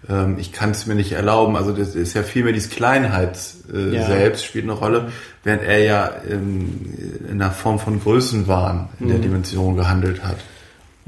äh, 0.09 0.33
ich 0.39 0.53
kann 0.53 0.71
es 0.71 0.87
mir 0.87 0.97
nicht 0.97 1.13
erlauben. 1.13 1.57
Also 1.57 1.73
das 1.73 1.95
ist 1.95 2.15
ja 2.15 2.23
vielmehr 2.23 2.53
dieses 2.53 2.71
Kleinheit 2.71 3.39
äh, 3.73 3.95
ja. 3.95 4.07
selbst 4.07 4.45
spielt 4.45 4.65
eine 4.65 4.73
Rolle, 4.73 5.13
während 5.45 5.63
er 5.63 5.79
ja 5.79 6.11
ähm, 6.29 6.95
in 7.29 7.41
einer 7.41 7.53
Form 7.53 7.79
von 7.79 8.01
Größenwahn 8.01 8.89
in 8.99 9.07
mhm. 9.07 9.11
der 9.11 9.19
Dimension 9.21 9.77
gehandelt 9.77 10.25
hat. 10.25 10.39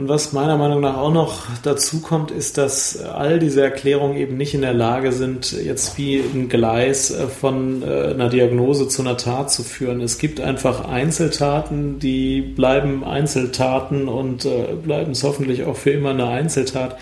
Und 0.00 0.08
was 0.08 0.32
meiner 0.32 0.56
Meinung 0.56 0.80
nach 0.80 0.96
auch 0.96 1.12
noch 1.12 1.42
dazu 1.62 2.00
kommt, 2.00 2.30
ist, 2.30 2.56
dass 2.56 3.04
all 3.04 3.38
diese 3.38 3.62
Erklärungen 3.62 4.16
eben 4.16 4.38
nicht 4.38 4.54
in 4.54 4.62
der 4.62 4.72
Lage 4.72 5.12
sind, 5.12 5.52
jetzt 5.52 5.98
wie 5.98 6.20
ein 6.20 6.48
Gleis 6.48 7.10
äh, 7.10 7.26
von 7.26 7.82
äh, 7.82 8.06
einer 8.06 8.30
Diagnose 8.30 8.88
zu 8.88 9.02
einer 9.02 9.18
Tat 9.18 9.52
zu 9.52 9.62
führen. 9.62 10.00
Es 10.00 10.16
gibt 10.16 10.40
einfach 10.40 10.88
Einzeltaten, 10.88 11.98
die 11.98 12.40
bleiben 12.40 13.04
Einzeltaten 13.04 14.08
und 14.08 14.46
äh, 14.46 14.68
bleiben 14.82 15.12
es 15.12 15.22
hoffentlich 15.22 15.64
auch 15.64 15.76
für 15.76 15.90
immer 15.90 16.12
eine 16.12 16.28
Einzeltat 16.28 16.96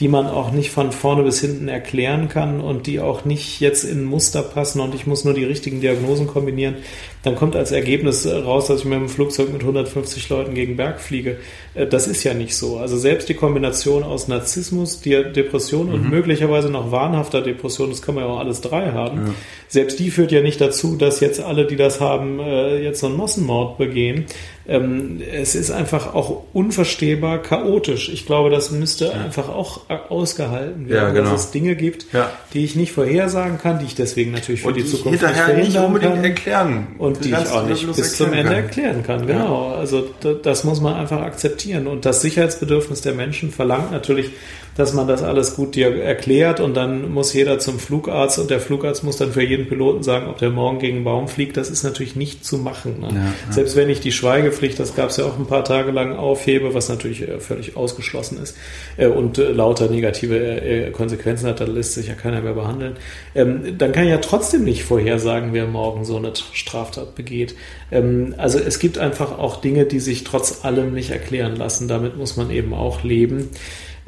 die 0.00 0.08
man 0.08 0.26
auch 0.26 0.52
nicht 0.52 0.70
von 0.70 0.92
vorne 0.92 1.24
bis 1.24 1.40
hinten 1.40 1.68
erklären 1.68 2.28
kann 2.28 2.60
und 2.60 2.86
die 2.86 3.00
auch 3.00 3.24
nicht 3.24 3.60
jetzt 3.60 3.82
in 3.82 4.04
Muster 4.04 4.42
passen 4.42 4.80
und 4.80 4.94
ich 4.94 5.06
muss 5.06 5.24
nur 5.24 5.34
die 5.34 5.44
richtigen 5.44 5.80
Diagnosen 5.80 6.28
kombinieren, 6.28 6.76
dann 7.24 7.34
kommt 7.34 7.56
als 7.56 7.72
Ergebnis 7.72 8.26
raus, 8.26 8.68
dass 8.68 8.80
ich 8.80 8.84
mit 8.84 8.98
dem 8.98 9.08
Flugzeug 9.08 9.52
mit 9.52 9.62
150 9.62 10.28
Leuten 10.28 10.54
gegen 10.54 10.76
Berg 10.76 11.00
fliege. 11.00 11.38
Äh, 11.74 11.86
das 11.86 12.06
ist 12.06 12.22
ja 12.22 12.32
nicht 12.32 12.56
so. 12.56 12.78
Also 12.78 12.96
selbst 12.96 13.28
die 13.28 13.34
Kombination 13.34 14.04
aus 14.04 14.28
Narzissmus, 14.28 15.00
Depression 15.00 15.92
und 15.92 16.04
mhm. 16.04 16.10
möglicherweise 16.10 16.70
noch 16.70 16.92
wahnhafter 16.92 17.42
Depression, 17.42 17.90
das 17.90 18.00
kann 18.00 18.14
man 18.14 18.24
ja 18.24 18.30
auch 18.30 18.38
alles 18.38 18.60
drei 18.60 18.92
haben. 18.92 19.34
Selbst 19.68 19.98
die 19.98 20.10
führt 20.10 20.32
ja 20.32 20.40
nicht 20.40 20.60
dazu, 20.60 20.96
dass 20.96 21.20
jetzt 21.20 21.40
alle, 21.40 21.66
die 21.66 21.76
das 21.76 22.00
haben, 22.00 22.40
äh, 22.40 22.82
jetzt 22.82 23.00
so 23.00 23.06
einen 23.06 23.16
Massenmord 23.16 23.78
begehen 23.78 24.26
ähm, 24.68 25.22
es 25.32 25.54
ist 25.54 25.70
einfach 25.70 26.14
auch 26.14 26.42
unverstehbar 26.52 27.38
chaotisch. 27.42 28.10
Ich 28.10 28.26
glaube, 28.26 28.50
das 28.50 28.70
müsste 28.70 29.06
ja. 29.06 29.12
einfach 29.12 29.48
auch 29.48 29.88
ausgehalten 30.10 30.90
werden, 30.90 31.06
ja, 31.06 31.10
genau. 31.10 31.30
dass 31.30 31.46
es 31.46 31.50
Dinge 31.50 31.74
gibt, 31.74 32.12
ja. 32.12 32.30
die 32.52 32.64
ich 32.64 32.76
nicht 32.76 32.92
vorhersagen 32.92 33.56
kann, 33.56 33.78
die 33.78 33.86
ich 33.86 33.94
deswegen 33.94 34.30
natürlich 34.30 34.60
für 34.60 34.68
und 34.68 34.76
die, 34.76 34.82
die 34.82 34.88
Zukunft 34.88 35.22
nicht 35.22 35.34
verhindern 35.34 35.62
nicht 35.62 35.78
unbedingt 35.78 36.14
kann 36.14 36.24
erklären 36.24 36.86
und 36.98 37.24
die 37.24 37.30
ich 37.30 37.34
auch 37.34 37.66
nicht 37.66 37.86
bis 37.96 38.18
zum 38.18 38.34
Ende 38.34 38.52
kann. 38.52 38.62
erklären 38.62 39.02
kann. 39.02 39.26
Genau, 39.26 39.68
also 39.68 40.10
das 40.42 40.64
muss 40.64 40.82
man 40.82 40.96
einfach 40.96 41.22
akzeptieren 41.22 41.86
und 41.86 42.04
das 42.04 42.20
Sicherheitsbedürfnis 42.20 43.00
der 43.00 43.14
Menschen 43.14 43.50
verlangt 43.50 43.90
natürlich 43.90 44.32
dass 44.78 44.94
man 44.94 45.08
das 45.08 45.24
alles 45.24 45.56
gut 45.56 45.74
dir 45.74 46.00
erklärt 46.00 46.60
und 46.60 46.74
dann 46.74 47.10
muss 47.12 47.32
jeder 47.32 47.58
zum 47.58 47.80
Flugarzt 47.80 48.38
und 48.38 48.48
der 48.48 48.60
Flugarzt 48.60 49.02
muss 49.02 49.16
dann 49.16 49.32
für 49.32 49.42
jeden 49.42 49.66
Piloten 49.66 50.04
sagen, 50.04 50.28
ob 50.28 50.38
der 50.38 50.50
morgen 50.50 50.78
gegen 50.78 50.98
einen 50.98 51.04
Baum 51.04 51.26
fliegt. 51.26 51.56
Das 51.56 51.68
ist 51.68 51.82
natürlich 51.82 52.14
nicht 52.14 52.44
zu 52.44 52.58
machen. 52.58 53.00
Ne? 53.00 53.08
Ja, 53.10 53.16
ja. 53.16 53.52
Selbst 53.52 53.74
wenn 53.74 53.90
ich 53.90 53.98
die 53.98 54.12
Schweigepflicht, 54.12 54.78
das 54.78 54.94
gab 54.94 55.10
es 55.10 55.16
ja 55.16 55.24
auch 55.24 55.36
ein 55.36 55.46
paar 55.46 55.64
Tage 55.64 55.90
lang, 55.90 56.14
aufhebe, 56.14 56.74
was 56.74 56.88
natürlich 56.88 57.22
äh, 57.22 57.40
völlig 57.40 57.76
ausgeschlossen 57.76 58.40
ist 58.40 58.56
äh, 58.96 59.08
und 59.08 59.38
äh, 59.38 59.50
lauter 59.50 59.88
negative 59.88 60.92
Konsequenzen 60.92 61.48
hat, 61.48 61.60
da 61.60 61.64
lässt 61.64 61.94
sich 61.94 62.06
ja 62.06 62.14
keiner 62.14 62.40
mehr 62.40 62.54
behandeln, 62.54 62.96
ähm, 63.34 63.76
dann 63.76 63.90
kann 63.90 64.04
ich 64.04 64.10
ja 64.10 64.18
trotzdem 64.18 64.62
nicht 64.62 64.84
vorhersagen, 64.84 65.52
wer 65.52 65.66
morgen 65.66 66.04
so 66.04 66.16
eine 66.16 66.32
Straftat 66.52 67.16
begeht. 67.16 67.56
Ähm, 67.90 68.34
also 68.38 68.60
es 68.60 68.78
gibt 68.78 68.98
einfach 68.98 69.38
auch 69.38 69.60
Dinge, 69.60 69.86
die 69.86 69.98
sich 69.98 70.22
trotz 70.22 70.64
allem 70.64 70.94
nicht 70.94 71.10
erklären 71.10 71.56
lassen. 71.56 71.88
Damit 71.88 72.16
muss 72.16 72.36
man 72.36 72.50
eben 72.50 72.74
auch 72.74 73.02
leben. 73.02 73.48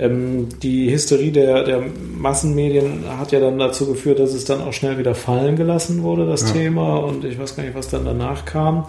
Ähm, 0.00 0.48
die 0.62 0.90
Hysterie 0.90 1.30
der, 1.30 1.62
der 1.64 1.82
Massenmedien 2.16 3.04
hat 3.18 3.32
ja 3.32 3.40
dann 3.40 3.58
dazu 3.58 3.86
geführt, 3.86 4.18
dass 4.18 4.32
es 4.32 4.46
dann 4.46 4.62
auch 4.62 4.72
schnell 4.72 4.96
wieder 4.96 5.14
fallen 5.14 5.56
gelassen 5.56 6.02
wurde, 6.02 6.26
das 6.26 6.42
ja. 6.42 6.52
Thema. 6.52 6.96
Und 6.96 7.24
ich 7.24 7.38
weiß 7.38 7.54
gar 7.54 7.64
nicht, 7.64 7.74
was 7.74 7.88
dann 7.88 8.06
danach 8.06 8.46
kam. 8.46 8.86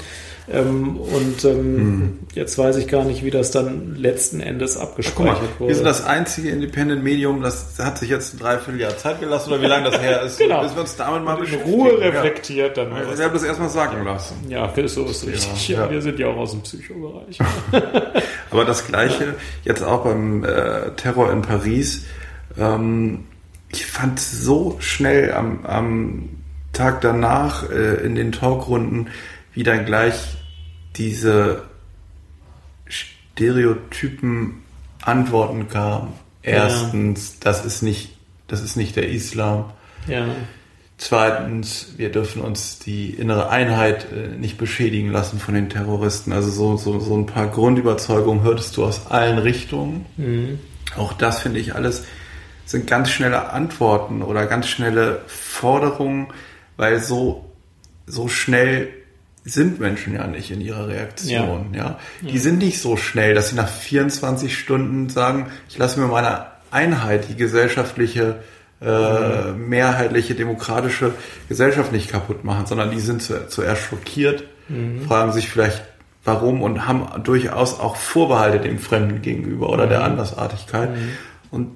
Ähm, 0.54 0.98
und 0.98 1.46
ähm, 1.46 1.56
hm. 1.56 2.20
jetzt 2.34 2.58
weiß 2.58 2.76
ich 2.76 2.88
gar 2.88 3.06
nicht, 3.06 3.24
wie 3.24 3.32
das 3.32 3.52
dann 3.52 3.96
letzten 3.96 4.42
Endes 4.42 4.76
abgespeichert 4.76 5.38
Ach, 5.56 5.60
wurde. 5.60 5.70
Wir 5.70 5.76
sind 5.76 5.86
das 5.86 6.04
einzige 6.04 6.50
Independent-Medium, 6.50 7.42
das 7.42 7.80
hat 7.80 8.00
sich 8.00 8.10
jetzt 8.10 8.34
ein 8.34 8.40
Dreivierteljahr 8.40 8.98
Zeit 8.98 9.22
gelassen 9.22 9.54
oder 9.54 9.62
wie 9.62 9.68
lange 9.68 9.90
das 9.90 10.02
her 10.02 10.22
ist, 10.24 10.38
genau. 10.40 10.62
bis 10.64 10.74
wir 10.74 10.82
uns 10.82 10.96
damit 10.98 11.24
mal 11.24 11.42
in 11.42 11.62
Ruhe 11.62 12.00
reflektiert 12.00 12.76
ja. 12.76 12.84
dann. 12.84 12.94
Mal 12.94 13.18
wir 13.18 13.26
haben 13.26 13.34
das 13.34 13.44
erstmal 13.44 13.70
sagen 13.70 14.04
lassen. 14.04 14.36
Ja, 14.50 14.72
so 14.88 15.06
ist 15.06 15.26
richtig. 15.26 15.70
Ja, 15.70 15.86
ja. 15.86 15.92
Wir 15.92 16.02
sind 16.02 16.20
ja 16.20 16.28
auch 16.28 16.38
aus 16.38 16.52
dem 16.52 16.62
Psychobereich. 16.62 17.40
Aber 18.52 18.66
das 18.66 18.86
Gleiche 18.88 19.36
jetzt 19.64 19.84
auch 19.84 20.04
beim 20.04 20.44
äh, 20.44 20.92
Terror 20.98 21.32
in 21.32 21.42
Paris. 21.44 22.06
Ähm, 22.60 23.26
ich 23.70 23.86
fand 23.86 24.20
so 24.20 24.76
schnell 24.80 25.34
am, 25.34 25.66
am 25.66 26.30
Tag 26.74 27.00
danach 27.02 27.70
äh, 27.70 28.06
in 28.06 28.16
den 28.16 28.34
Talkrunden, 28.34 29.08
wie 29.54 29.64
dann 29.64 29.86
gleich 29.86 30.41
diese 30.96 31.64
Stereotypen 32.88 34.64
Antworten 35.02 35.68
kamen. 35.68 36.14
Erstens, 36.44 37.34
ja. 37.34 37.36
das 37.42 37.66
ist 37.66 37.82
nicht, 37.82 38.18
das 38.48 38.62
ist 38.62 38.76
nicht 38.76 38.96
der 38.96 39.10
Islam. 39.10 39.72
Ja. 40.08 40.26
Zweitens, 40.98 41.94
wir 41.98 42.12
dürfen 42.12 42.42
uns 42.42 42.78
die 42.78 43.10
innere 43.10 43.50
Einheit 43.50 44.08
äh, 44.12 44.38
nicht 44.38 44.58
beschädigen 44.58 45.12
lassen 45.12 45.40
von 45.40 45.56
den 45.56 45.70
Terroristen. 45.70 46.32
Also 46.32 46.52
so, 46.52 46.78
so, 46.78 47.00
so 47.00 47.18
ein 47.18 47.26
paar 47.26 47.48
Grundüberzeugungen 47.48 48.44
hörtest 48.44 48.78
du 48.78 48.86
aus 48.86 49.08
allen 49.08 49.40
Richtungen. 49.40 50.06
Mhm. 50.18 50.60
Auch 50.96 51.14
das 51.14 51.40
finde 51.42 51.60
ich 51.60 51.74
alles 51.74 52.04
sind 52.72 52.88
ganz 52.88 53.10
schnelle 53.12 53.50
Antworten 53.52 54.22
oder 54.22 54.48
ganz 54.48 54.68
schnelle 54.68 55.22
Forderungen, 55.28 56.28
weil 56.78 57.00
so, 57.00 57.52
so 58.08 58.28
schnell 58.28 58.90
sind 59.44 59.80
Menschen 59.80 60.14
ja 60.14 60.28
nicht 60.28 60.52
in 60.52 60.62
ihrer 60.62 60.88
Reaktion. 60.88 61.74
Ja. 61.74 62.00
ja. 62.22 62.30
Die 62.30 62.38
sind 62.38 62.60
nicht 62.60 62.80
so 62.80 62.96
schnell, 62.96 63.34
dass 63.34 63.50
sie 63.50 63.56
nach 63.56 63.70
24 63.70 64.56
Stunden 64.56 65.10
sagen, 65.10 65.48
ich 65.68 65.78
lasse 65.78 66.00
mir 66.00 66.08
meine 66.08 66.46
Einheit, 66.70 67.28
die 67.30 67.36
gesellschaftliche, 67.36 68.40
äh, 68.82 69.52
mehrheitliche, 69.52 70.36
demokratische 70.36 71.14
Gesellschaft 71.50 71.92
nicht 71.92 72.10
kaputt 72.10 72.44
machen, 72.44 72.66
sondern 72.66 72.92
die 72.92 73.00
sind 73.00 73.22
zu, 73.22 73.48
zuerst 73.48 73.82
schockiert, 73.84 74.44
mhm. 74.70 75.02
fragen 75.08 75.34
sich 75.34 75.50
vielleicht, 75.50 75.84
warum 76.24 76.62
und 76.62 76.88
haben 76.88 77.24
durchaus 77.24 77.80
auch 77.80 77.96
Vorbehalte 77.96 78.60
dem 78.60 78.78
Fremden 78.78 79.24
gegenüber 79.24 79.70
oder 79.70 79.86
mhm. 79.86 79.90
der 79.90 80.04
Andersartigkeit. 80.04 80.92
Mhm. 80.92 81.12
Und 81.50 81.76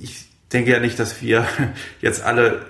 ich 0.00 0.26
denke 0.52 0.72
ja 0.72 0.80
nicht, 0.80 0.98
dass 0.98 1.22
wir 1.22 1.46
jetzt 2.00 2.22
alle 2.22 2.66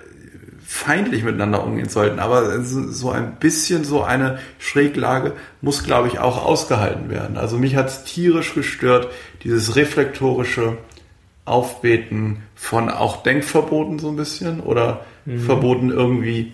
feindlich 0.70 1.24
miteinander 1.24 1.64
umgehen 1.64 1.88
sollten. 1.88 2.18
Aber 2.18 2.62
so 2.62 3.10
ein 3.10 3.36
bisschen 3.36 3.84
so 3.84 4.02
eine 4.02 4.38
Schräglage 4.58 5.32
muss, 5.62 5.82
glaube 5.82 6.08
ich, 6.08 6.18
auch 6.18 6.44
ausgehalten 6.44 7.08
werden. 7.08 7.38
Also 7.38 7.56
mich 7.56 7.74
hat 7.74 7.88
es 7.88 8.04
tierisch 8.04 8.54
gestört, 8.54 9.08
dieses 9.44 9.76
reflektorische 9.76 10.76
Aufbeten 11.46 12.42
von 12.54 12.90
auch 12.90 13.22
Denkverboten 13.22 13.98
so 13.98 14.10
ein 14.10 14.16
bisschen 14.16 14.60
oder 14.60 15.06
mhm. 15.24 15.40
Verboten 15.40 15.90
irgendwie 15.90 16.52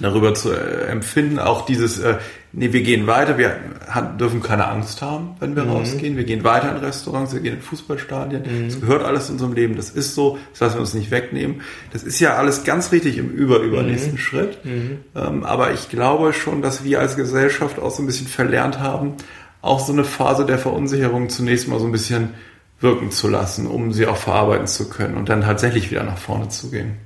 darüber 0.00 0.34
zu 0.34 0.50
äh, 0.52 0.86
empfinden. 0.86 1.38
Auch 1.38 1.66
dieses, 1.66 1.98
äh, 1.98 2.16
nee, 2.52 2.72
wir 2.72 2.82
gehen 2.82 3.06
weiter, 3.06 3.38
wir 3.38 3.56
haben, 3.88 4.18
dürfen 4.18 4.42
keine 4.42 4.68
Angst 4.68 5.02
haben, 5.02 5.36
wenn 5.40 5.56
wir 5.56 5.64
mhm. 5.64 5.72
rausgehen. 5.72 6.16
Wir 6.16 6.24
gehen 6.24 6.44
weiter 6.44 6.70
in 6.70 6.78
Restaurants, 6.78 7.32
wir 7.32 7.40
gehen 7.40 7.54
in 7.54 7.62
Fußballstadien. 7.62 8.42
Mhm. 8.42 8.68
Das 8.68 8.80
gehört 8.80 9.04
alles 9.04 9.26
zu 9.26 9.32
unserem 9.32 9.52
Leben, 9.54 9.76
das 9.76 9.90
ist 9.90 10.14
so, 10.14 10.38
das 10.52 10.60
lassen 10.60 10.74
wir 10.74 10.80
uns 10.80 10.94
nicht 10.94 11.10
wegnehmen. 11.10 11.62
Das 11.92 12.02
ist 12.02 12.20
ja 12.20 12.34
alles 12.34 12.64
ganz 12.64 12.92
richtig 12.92 13.18
im 13.18 13.30
über, 13.30 13.60
übernächsten 13.60 14.12
mhm. 14.12 14.18
Schritt. 14.18 14.64
Mhm. 14.64 14.98
Ähm, 15.14 15.44
aber 15.44 15.72
ich 15.72 15.88
glaube 15.88 16.32
schon, 16.32 16.62
dass 16.62 16.84
wir 16.84 17.00
als 17.00 17.16
Gesellschaft 17.16 17.78
auch 17.78 17.90
so 17.90 18.02
ein 18.02 18.06
bisschen 18.06 18.26
verlernt 18.26 18.78
haben, 18.78 19.14
auch 19.62 19.80
so 19.80 19.92
eine 19.92 20.04
Phase 20.04 20.46
der 20.46 20.58
Verunsicherung 20.58 21.28
zunächst 21.28 21.68
mal 21.68 21.80
so 21.80 21.86
ein 21.86 21.92
bisschen 21.92 22.34
wirken 22.80 23.10
zu 23.10 23.28
lassen, 23.28 23.66
um 23.66 23.92
sie 23.92 24.06
auch 24.06 24.16
verarbeiten 24.16 24.66
zu 24.66 24.88
können 24.88 25.16
und 25.16 25.28
dann 25.28 25.42
tatsächlich 25.42 25.90
wieder 25.90 26.02
nach 26.02 26.18
vorne 26.18 26.48
zu 26.48 26.70
gehen. 26.70 26.96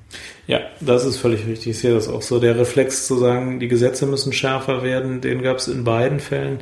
Ja, 0.47 0.61
das 0.81 1.05
ist 1.05 1.19
völlig 1.19 1.47
richtig. 1.47 1.69
Ich 1.69 1.79
sehe 1.79 1.95
das 1.95 2.09
auch 2.09 2.23
so. 2.23 2.41
Der 2.41 2.59
Reflex 2.59 3.07
zu 3.07 3.17
sagen, 3.19 3.61
die 3.61 3.69
Gesetze 3.69 4.07
müssen 4.07 4.33
schärfer 4.33 4.83
werden, 4.83 5.21
den 5.21 5.43
gab 5.43 5.59
es 5.59 5.69
in 5.69 5.85
beiden 5.85 6.19
Fällen. 6.19 6.59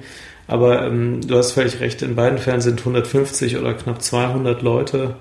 Aber 0.46 0.86
ähm, 0.86 1.20
du 1.26 1.36
hast 1.36 1.52
völlig 1.52 1.80
recht, 1.80 2.02
in 2.02 2.14
beiden 2.14 2.38
Fällen 2.38 2.61
sind 2.61 2.80
150 2.80 3.56
oder 3.56 3.74
knapp 3.74 4.02
200 4.02 4.62
Leute 4.62 5.16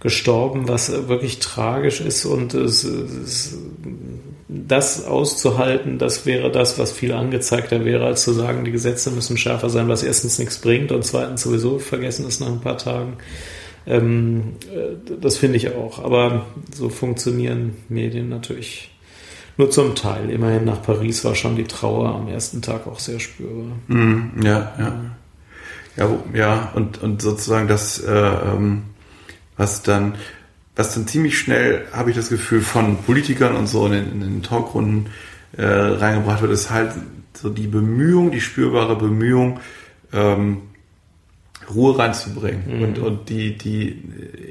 gestorben, 0.00 0.68
was 0.68 1.08
wirklich 1.08 1.38
tragisch 1.38 2.00
ist 2.00 2.24
und 2.24 2.54
es, 2.54 2.82
es, 2.82 3.56
das 4.54 5.04
auszuhalten, 5.04 5.98
das 5.98 6.26
wäre 6.26 6.50
das, 6.50 6.78
was 6.78 6.92
viel 6.92 7.12
angezeigter 7.12 7.84
wäre, 7.84 8.04
als 8.04 8.22
zu 8.22 8.32
sagen, 8.32 8.64
die 8.64 8.72
Gesetze 8.72 9.10
müssen 9.10 9.36
schärfer 9.36 9.70
sein, 9.70 9.88
was 9.88 10.02
erstens 10.02 10.38
nichts 10.38 10.58
bringt 10.58 10.92
und 10.92 11.04
zweitens 11.04 11.42
sowieso 11.42 11.78
vergessen 11.78 12.26
ist 12.26 12.40
nach 12.40 12.48
ein 12.48 12.60
paar 12.60 12.78
Tagen. 12.78 13.16
Ähm, 13.86 14.56
äh, 14.72 15.16
das 15.20 15.38
finde 15.38 15.56
ich 15.56 15.74
auch. 15.74 16.04
Aber 16.04 16.46
so 16.74 16.88
funktionieren 16.88 17.76
Medien 17.88 18.28
natürlich 18.28 18.90
nur 19.56 19.70
zum 19.70 19.94
Teil. 19.94 20.30
Immerhin 20.30 20.64
nach 20.64 20.82
Paris 20.82 21.24
war 21.24 21.34
schon 21.34 21.56
die 21.56 21.64
Trauer 21.64 22.14
am 22.14 22.28
ersten 22.28 22.62
Tag 22.62 22.86
auch 22.86 22.98
sehr 22.98 23.20
spürbar. 23.20 23.76
Mm, 23.88 24.42
ja, 24.42 24.72
ja. 24.78 25.00
Ja, 25.96 26.08
ja, 26.32 26.72
und, 26.74 27.02
und 27.02 27.20
sozusagen 27.20 27.68
das, 27.68 27.98
äh, 27.98 28.10
ähm, 28.10 28.84
was 29.58 29.82
dann, 29.82 30.14
was 30.74 30.94
dann 30.94 31.06
ziemlich 31.06 31.38
schnell, 31.38 31.86
habe 31.92 32.10
ich 32.10 32.16
das 32.16 32.28
Gefühl, 32.28 32.62
von 32.62 32.96
Politikern 32.98 33.56
und 33.56 33.66
so 33.66 33.86
in 33.86 33.92
den, 33.92 34.12
in 34.12 34.20
den 34.20 34.42
Talkrunden 34.42 35.10
äh, 35.56 35.64
reingebracht 35.64 36.40
wird, 36.40 36.52
ist 36.52 36.70
halt 36.70 36.92
so 37.34 37.50
die 37.50 37.66
Bemühung, 37.66 38.30
die 38.30 38.40
spürbare 38.40 38.96
Bemühung, 38.96 39.60
ähm, 40.12 40.62
Ruhe 41.74 41.98
reinzubringen 41.98 42.62
mhm. 42.66 42.82
und, 42.82 42.98
und 42.98 43.28
die, 43.28 43.56
die 43.56 43.88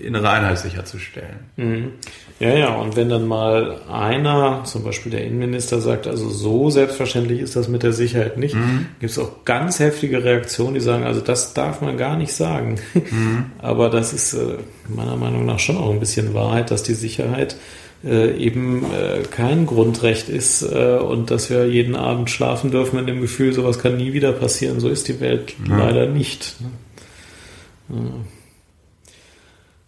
innere 0.03 0.29
Einheit 0.29 0.59
sicherzustellen. 0.59 1.39
Mhm. 1.57 1.91
Ja, 2.39 2.53
ja, 2.55 2.75
und 2.75 2.95
wenn 2.95 3.09
dann 3.09 3.27
mal 3.27 3.81
einer, 3.89 4.63
zum 4.63 4.83
Beispiel 4.83 5.11
der 5.11 5.23
Innenminister, 5.25 5.79
sagt, 5.79 6.07
also 6.07 6.29
so 6.29 6.69
selbstverständlich 6.69 7.39
ist 7.39 7.55
das 7.55 7.67
mit 7.67 7.83
der 7.83 7.93
Sicherheit 7.93 8.37
nicht, 8.37 8.55
mhm. 8.55 8.87
gibt 8.99 9.11
es 9.11 9.19
auch 9.19 9.45
ganz 9.45 9.79
heftige 9.79 10.23
Reaktionen, 10.23 10.73
die 10.73 10.79
sagen, 10.79 11.03
also 11.03 11.21
das 11.21 11.53
darf 11.53 11.81
man 11.81 11.97
gar 11.97 12.17
nicht 12.17 12.33
sagen. 12.33 12.79
Mhm. 12.93 13.45
Aber 13.59 13.89
das 13.89 14.13
ist 14.13 14.33
äh, 14.33 14.57
meiner 14.87 15.17
Meinung 15.17 15.45
nach 15.45 15.59
schon 15.59 15.77
auch 15.77 15.91
ein 15.91 15.99
bisschen 15.99 16.33
Wahrheit, 16.33 16.71
dass 16.71 16.83
die 16.83 16.95
Sicherheit 16.95 17.57
äh, 18.03 18.35
eben 18.35 18.83
äh, 18.91 19.21
kein 19.29 19.67
Grundrecht 19.67 20.27
ist 20.27 20.63
äh, 20.63 20.97
und 20.97 21.29
dass 21.29 21.51
wir 21.51 21.67
jeden 21.67 21.95
Abend 21.95 22.31
schlafen 22.31 22.71
dürfen 22.71 22.97
in 22.97 23.05
dem 23.05 23.21
Gefühl, 23.21 23.53
sowas 23.53 23.77
kann 23.77 23.97
nie 23.97 24.13
wieder 24.13 24.31
passieren. 24.31 24.79
So 24.79 24.89
ist 24.89 25.07
die 25.07 25.19
Welt 25.19 25.53
leider 25.67 26.07
nicht. 26.07 26.55
Ne? 26.61 26.69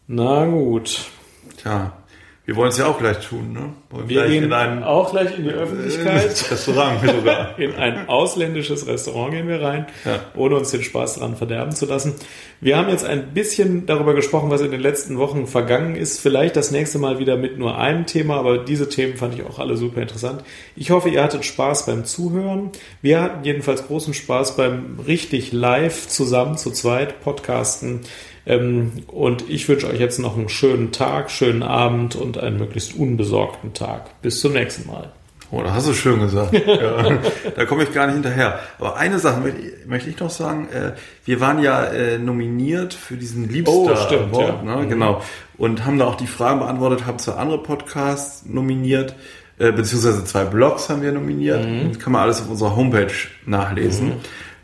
Na 0.08 0.46
gut. 0.46 1.12
Tja, 1.58 2.03
wir 2.46 2.58
wollen 2.58 2.72
es 2.72 2.78
ja 2.78 2.88
auch 2.88 3.00
gleich 3.00 3.26
tun, 3.26 3.54
ne? 3.54 3.70
Wollen 3.90 4.10
wir 4.10 4.28
gehen 4.28 4.44
in 4.44 4.84
auch 4.84 5.12
gleich 5.12 5.38
in 5.38 5.46
die 5.46 5.52
Öffentlichkeit. 5.52 6.26
Restaurant 6.52 7.00
sogar. 7.02 7.58
in 7.58 7.74
ein 7.76 8.10
ausländisches 8.10 8.86
Restaurant 8.86 9.32
gehen 9.32 9.48
wir 9.48 9.62
rein, 9.62 9.86
ja. 10.04 10.20
ohne 10.36 10.58
uns 10.58 10.72
den 10.72 10.84
Spaß 10.84 11.16
daran 11.16 11.38
verderben 11.38 11.72
zu 11.72 11.86
lassen. 11.86 12.16
Wir 12.60 12.78
haben 12.78 12.90
jetzt 12.90 13.06
ein 13.06 13.34
bisschen 13.34 13.86
darüber 13.86 14.14
gesprochen, 14.14 14.50
was 14.50 14.60
in 14.60 14.72
den 14.72 14.82
letzten 14.82 15.18
Wochen 15.18 15.48
vergangen 15.48 15.96
ist. 15.96 16.20
Vielleicht 16.20 16.58
das 16.58 16.72
nächste 16.72 17.00
Mal 17.00 17.18
wieder 17.18 17.38
mit 17.38 17.58
nur 17.58 17.78
einem 17.78 18.06
Thema, 18.08 18.40
aber 18.40 18.58
diese 18.58 18.90
Themen 18.90 19.16
fand 19.16 19.36
ich 19.36 19.44
auch 19.44 19.60
alle 19.60 19.78
super 19.78 20.02
interessant. 20.02 20.44
Ich 20.76 20.92
hoffe, 20.92 21.08
ihr 21.08 21.24
hattet 21.24 21.46
Spaß 21.46 21.86
beim 21.86 22.04
Zuhören. 22.04 22.72
Wir 23.02 23.22
hatten 23.22 23.46
jedenfalls 23.46 23.88
großen 23.88 24.14
Spaß 24.14 24.58
beim 24.58 25.00
richtig 25.08 25.54
live 25.54 26.10
zusammen 26.10 26.58
zu 26.58 26.72
zweit 26.72 27.22
Podcasten 27.22 28.02
und 28.46 29.50
ich 29.50 29.70
wünsche 29.70 29.88
euch 29.88 30.00
jetzt 30.00 30.20
noch 30.20 30.38
einen 30.38 30.50
schönen 30.50 30.92
Tag, 30.92 31.32
schönen 31.32 31.64
Abend 31.64 32.16
und 32.16 32.38
einen 32.38 32.58
möglichst 32.58 32.96
unbesorgten 32.96 33.74
Tag. 33.74 34.22
Bis 34.22 34.42
zum 34.42 34.54
nächsten 34.54 34.88
Mal. 34.88 35.12
Oh, 35.54 35.62
da 35.62 35.72
hast 35.72 35.88
du 35.88 35.94
schön 35.94 36.20
gesagt. 36.20 36.52
ja, 36.68 37.20
da 37.56 37.66
komme 37.66 37.84
ich 37.84 37.94
gar 37.94 38.08
nicht 38.08 38.16
hinterher. 38.16 38.60
Aber 38.80 38.98
eine 38.98 39.20
Sache 39.20 39.54
möchte 39.86 40.10
ich 40.10 40.20
noch 40.20 40.32
sagen. 40.32 40.68
Äh, 40.70 40.94
wir 41.26 41.40
waren 41.42 41.62
ja 41.62 41.86
äh, 41.86 42.18
nominiert 42.18 42.96
für 42.96 43.18
diesen 43.18 43.48
Liebster 43.48 43.72
oh, 43.72 43.96
stimmt, 43.96 44.34
Award, 44.34 44.66
ja. 44.66 44.76
ne? 44.76 44.84
Mhm. 44.84 44.90
genau. 44.90 45.22
Und 45.56 45.86
haben 45.86 46.00
da 46.00 46.06
auch 46.06 46.16
die 46.16 46.26
Fragen 46.26 46.60
beantwortet, 46.60 47.06
haben 47.06 47.20
zwei 47.20 47.34
andere 47.34 47.62
Podcasts 47.62 48.46
nominiert, 48.48 49.16
äh, 49.60 49.72
beziehungsweise 49.72 50.26
zwei 50.26 50.46
Blogs 50.46 50.90
haben 50.90 51.04
wir 51.04 51.12
nominiert. 51.12 51.64
Mhm. 51.64 51.90
Das 51.90 52.00
kann 52.00 52.14
man 52.14 52.24
alles 52.24 52.42
auf 52.42 52.50
unserer 52.50 52.76
Homepage 52.76 53.14
nachlesen. 53.46 54.08
Mhm. 54.08 54.14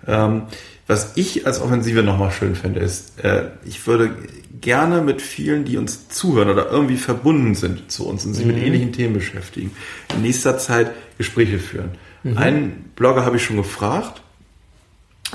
Ähm, 0.07 0.41
was 0.89 1.11
ich 1.15 1.45
als 1.45 1.61
Offensive 1.61 2.01
nochmal 2.01 2.31
schön 2.31 2.55
finde, 2.55 2.79
ist, 2.79 3.23
äh, 3.23 3.49
ich 3.63 3.85
würde 3.85 4.09
gerne 4.59 5.01
mit 5.01 5.21
vielen, 5.21 5.63
die 5.63 5.77
uns 5.77 6.09
zuhören 6.09 6.49
oder 6.49 6.71
irgendwie 6.71 6.97
verbunden 6.97 7.53
sind 7.53 7.91
zu 7.91 8.07
uns 8.07 8.25
und 8.25 8.33
sich 8.33 8.43
mhm. 8.43 8.53
mit 8.53 8.63
ähnlichen 8.63 8.91
Themen 8.91 9.13
beschäftigen, 9.13 9.71
in 10.15 10.23
nächster 10.23 10.57
Zeit 10.57 10.89
Gespräche 11.19 11.59
führen. 11.59 11.91
Mhm. 12.23 12.37
Einen 12.39 12.91
Blogger 12.95 13.23
habe 13.23 13.37
ich 13.37 13.43
schon 13.43 13.57
gefragt, 13.57 14.23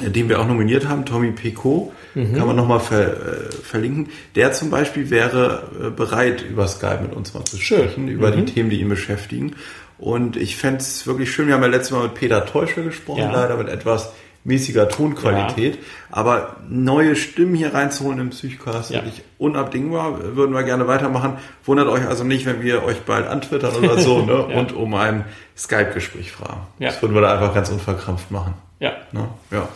den 0.01 0.29
wir 0.29 0.41
auch 0.41 0.49
nominiert 0.49 0.89
haben, 0.89 1.05
Tommy 1.05 1.31
Pecot, 1.31 1.93
mhm. 2.17 2.35
kann 2.35 2.49
man 2.49 2.57
nochmal 2.57 2.81
ver, 2.81 3.13
äh, 3.13 3.53
verlinken. 3.53 4.09
Der 4.35 4.53
zum 4.53 4.71
Beispiel 4.71 5.09
wäre 5.09 5.71
äh, 5.81 5.91
bereit, 5.91 6.45
über 6.51 6.67
Skype 6.67 6.99
mit 7.01 7.15
uns 7.15 7.33
mal 7.33 7.45
zu 7.45 7.59
sprechen, 7.59 8.09
über 8.09 8.33
mhm. 8.33 8.45
die 8.45 8.53
Themen, 8.53 8.71
die 8.71 8.81
ihn 8.81 8.89
beschäftigen. 8.89 9.55
Und 9.99 10.37
ich 10.37 10.57
fände 10.57 10.79
es 10.79 11.07
wirklich 11.07 11.31
schön, 11.31 11.47
wir 11.47 11.55
haben 11.55 11.63
ja 11.63 11.69
letztes 11.69 11.93
Mal 11.93 12.03
mit 12.03 12.15
Peter 12.15 12.45
Teuscher 12.45 12.83
gesprochen, 12.83 13.21
ja. 13.21 13.33
leider 13.33 13.57
mit 13.57 13.69
etwas 13.69 14.11
mäßiger 14.45 14.89
Tonqualität. 14.89 15.77
Ja. 15.77 15.81
Aber 16.11 16.57
neue 16.69 17.17
Stimmen 17.17 17.55
hier 17.55 17.75
reinzuholen 17.75 18.21
im 18.21 18.31
Psychcast 18.31 18.91
ja. 18.91 18.99
wirklich 18.99 19.23
unabdingbar. 19.39 20.37
Würden 20.37 20.55
wir 20.55 20.63
gerne 20.63 20.87
weitermachen. 20.87 21.39
Wundert 21.65 21.89
euch 21.89 22.07
also 22.07 22.25
nicht, 22.25 22.47
wenn 22.47 22.63
wir 22.63 22.85
euch 22.85 23.01
bald 23.01 23.27
antwittern 23.27 23.75
oder 23.75 23.99
so 23.99 24.23
ne? 24.27 24.47
ja. 24.51 24.59
und 24.59 24.73
um 24.73 24.95
ein 24.95 25.25
Skype-Gespräch 25.57 26.31
fragen. 26.31 26.61
Ja. 26.79 26.91
Das 26.91 27.03
würden 27.03 27.15
wir 27.15 27.23
da 27.23 27.33
einfach 27.33 27.55
ganz 27.55 27.71
unverkrampft 27.71 28.31
machen. 28.31 28.55
Ja. 28.81 28.93
Ne? 29.13 29.29
Ja. 29.51 29.69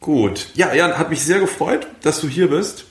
Gut. 0.00 0.48
Ja, 0.54 0.74
Jan, 0.74 0.98
hat 0.98 1.10
mich 1.10 1.22
sehr 1.22 1.38
gefreut, 1.38 1.86
dass 2.02 2.20
du 2.20 2.28
hier 2.28 2.48
bist. 2.48 2.86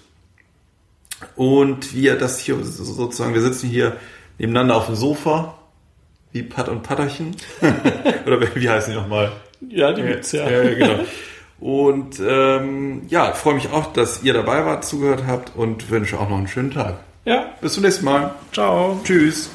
Und 1.36 1.93
wir 1.93 2.18
das 2.18 2.39
hier 2.39 2.64
sozusagen, 2.64 3.34
wir 3.34 3.41
sitzen 3.41 3.70
hier 3.70 3.97
nebeneinander 4.38 4.76
auf 4.76 4.88
dem 4.88 4.95
Sofa, 4.95 5.55
wie 6.32 6.43
Pat 6.43 6.70
und 6.70 6.84
Patterchen. 6.84 7.36
Oder 8.26 8.55
wie 8.55 8.70
heißen 8.70 8.93
die 8.93 8.99
nochmal? 8.99 9.32
Ja, 9.70 9.93
die 9.93 10.01
gibt's 10.01 10.32
ja. 10.32 10.49
ja 10.49 10.74
genau. 10.74 11.05
Und 11.59 12.20
ähm, 12.20 13.03
ja, 13.07 13.34
freue 13.34 13.53
mich 13.53 13.72
auch, 13.72 13.93
dass 13.93 14.24
ihr 14.24 14.34
dabei 14.34 14.66
wart, 14.66 14.84
zugehört 14.84 15.24
habt 15.28 15.55
und 15.55 15.91
wünsche 15.91 16.20
auch 16.20 16.28
noch 16.28 16.38
einen 16.38 16.47
schönen 16.47 16.72
Tag. 16.72 16.95
Ja. 17.26 17.45
Bis 17.62 17.74
zum 17.74 17.84
nächsten 17.84 18.05
Mal. 18.05 18.34
Ciao. 18.51 18.99
Tschüss. 19.03 19.51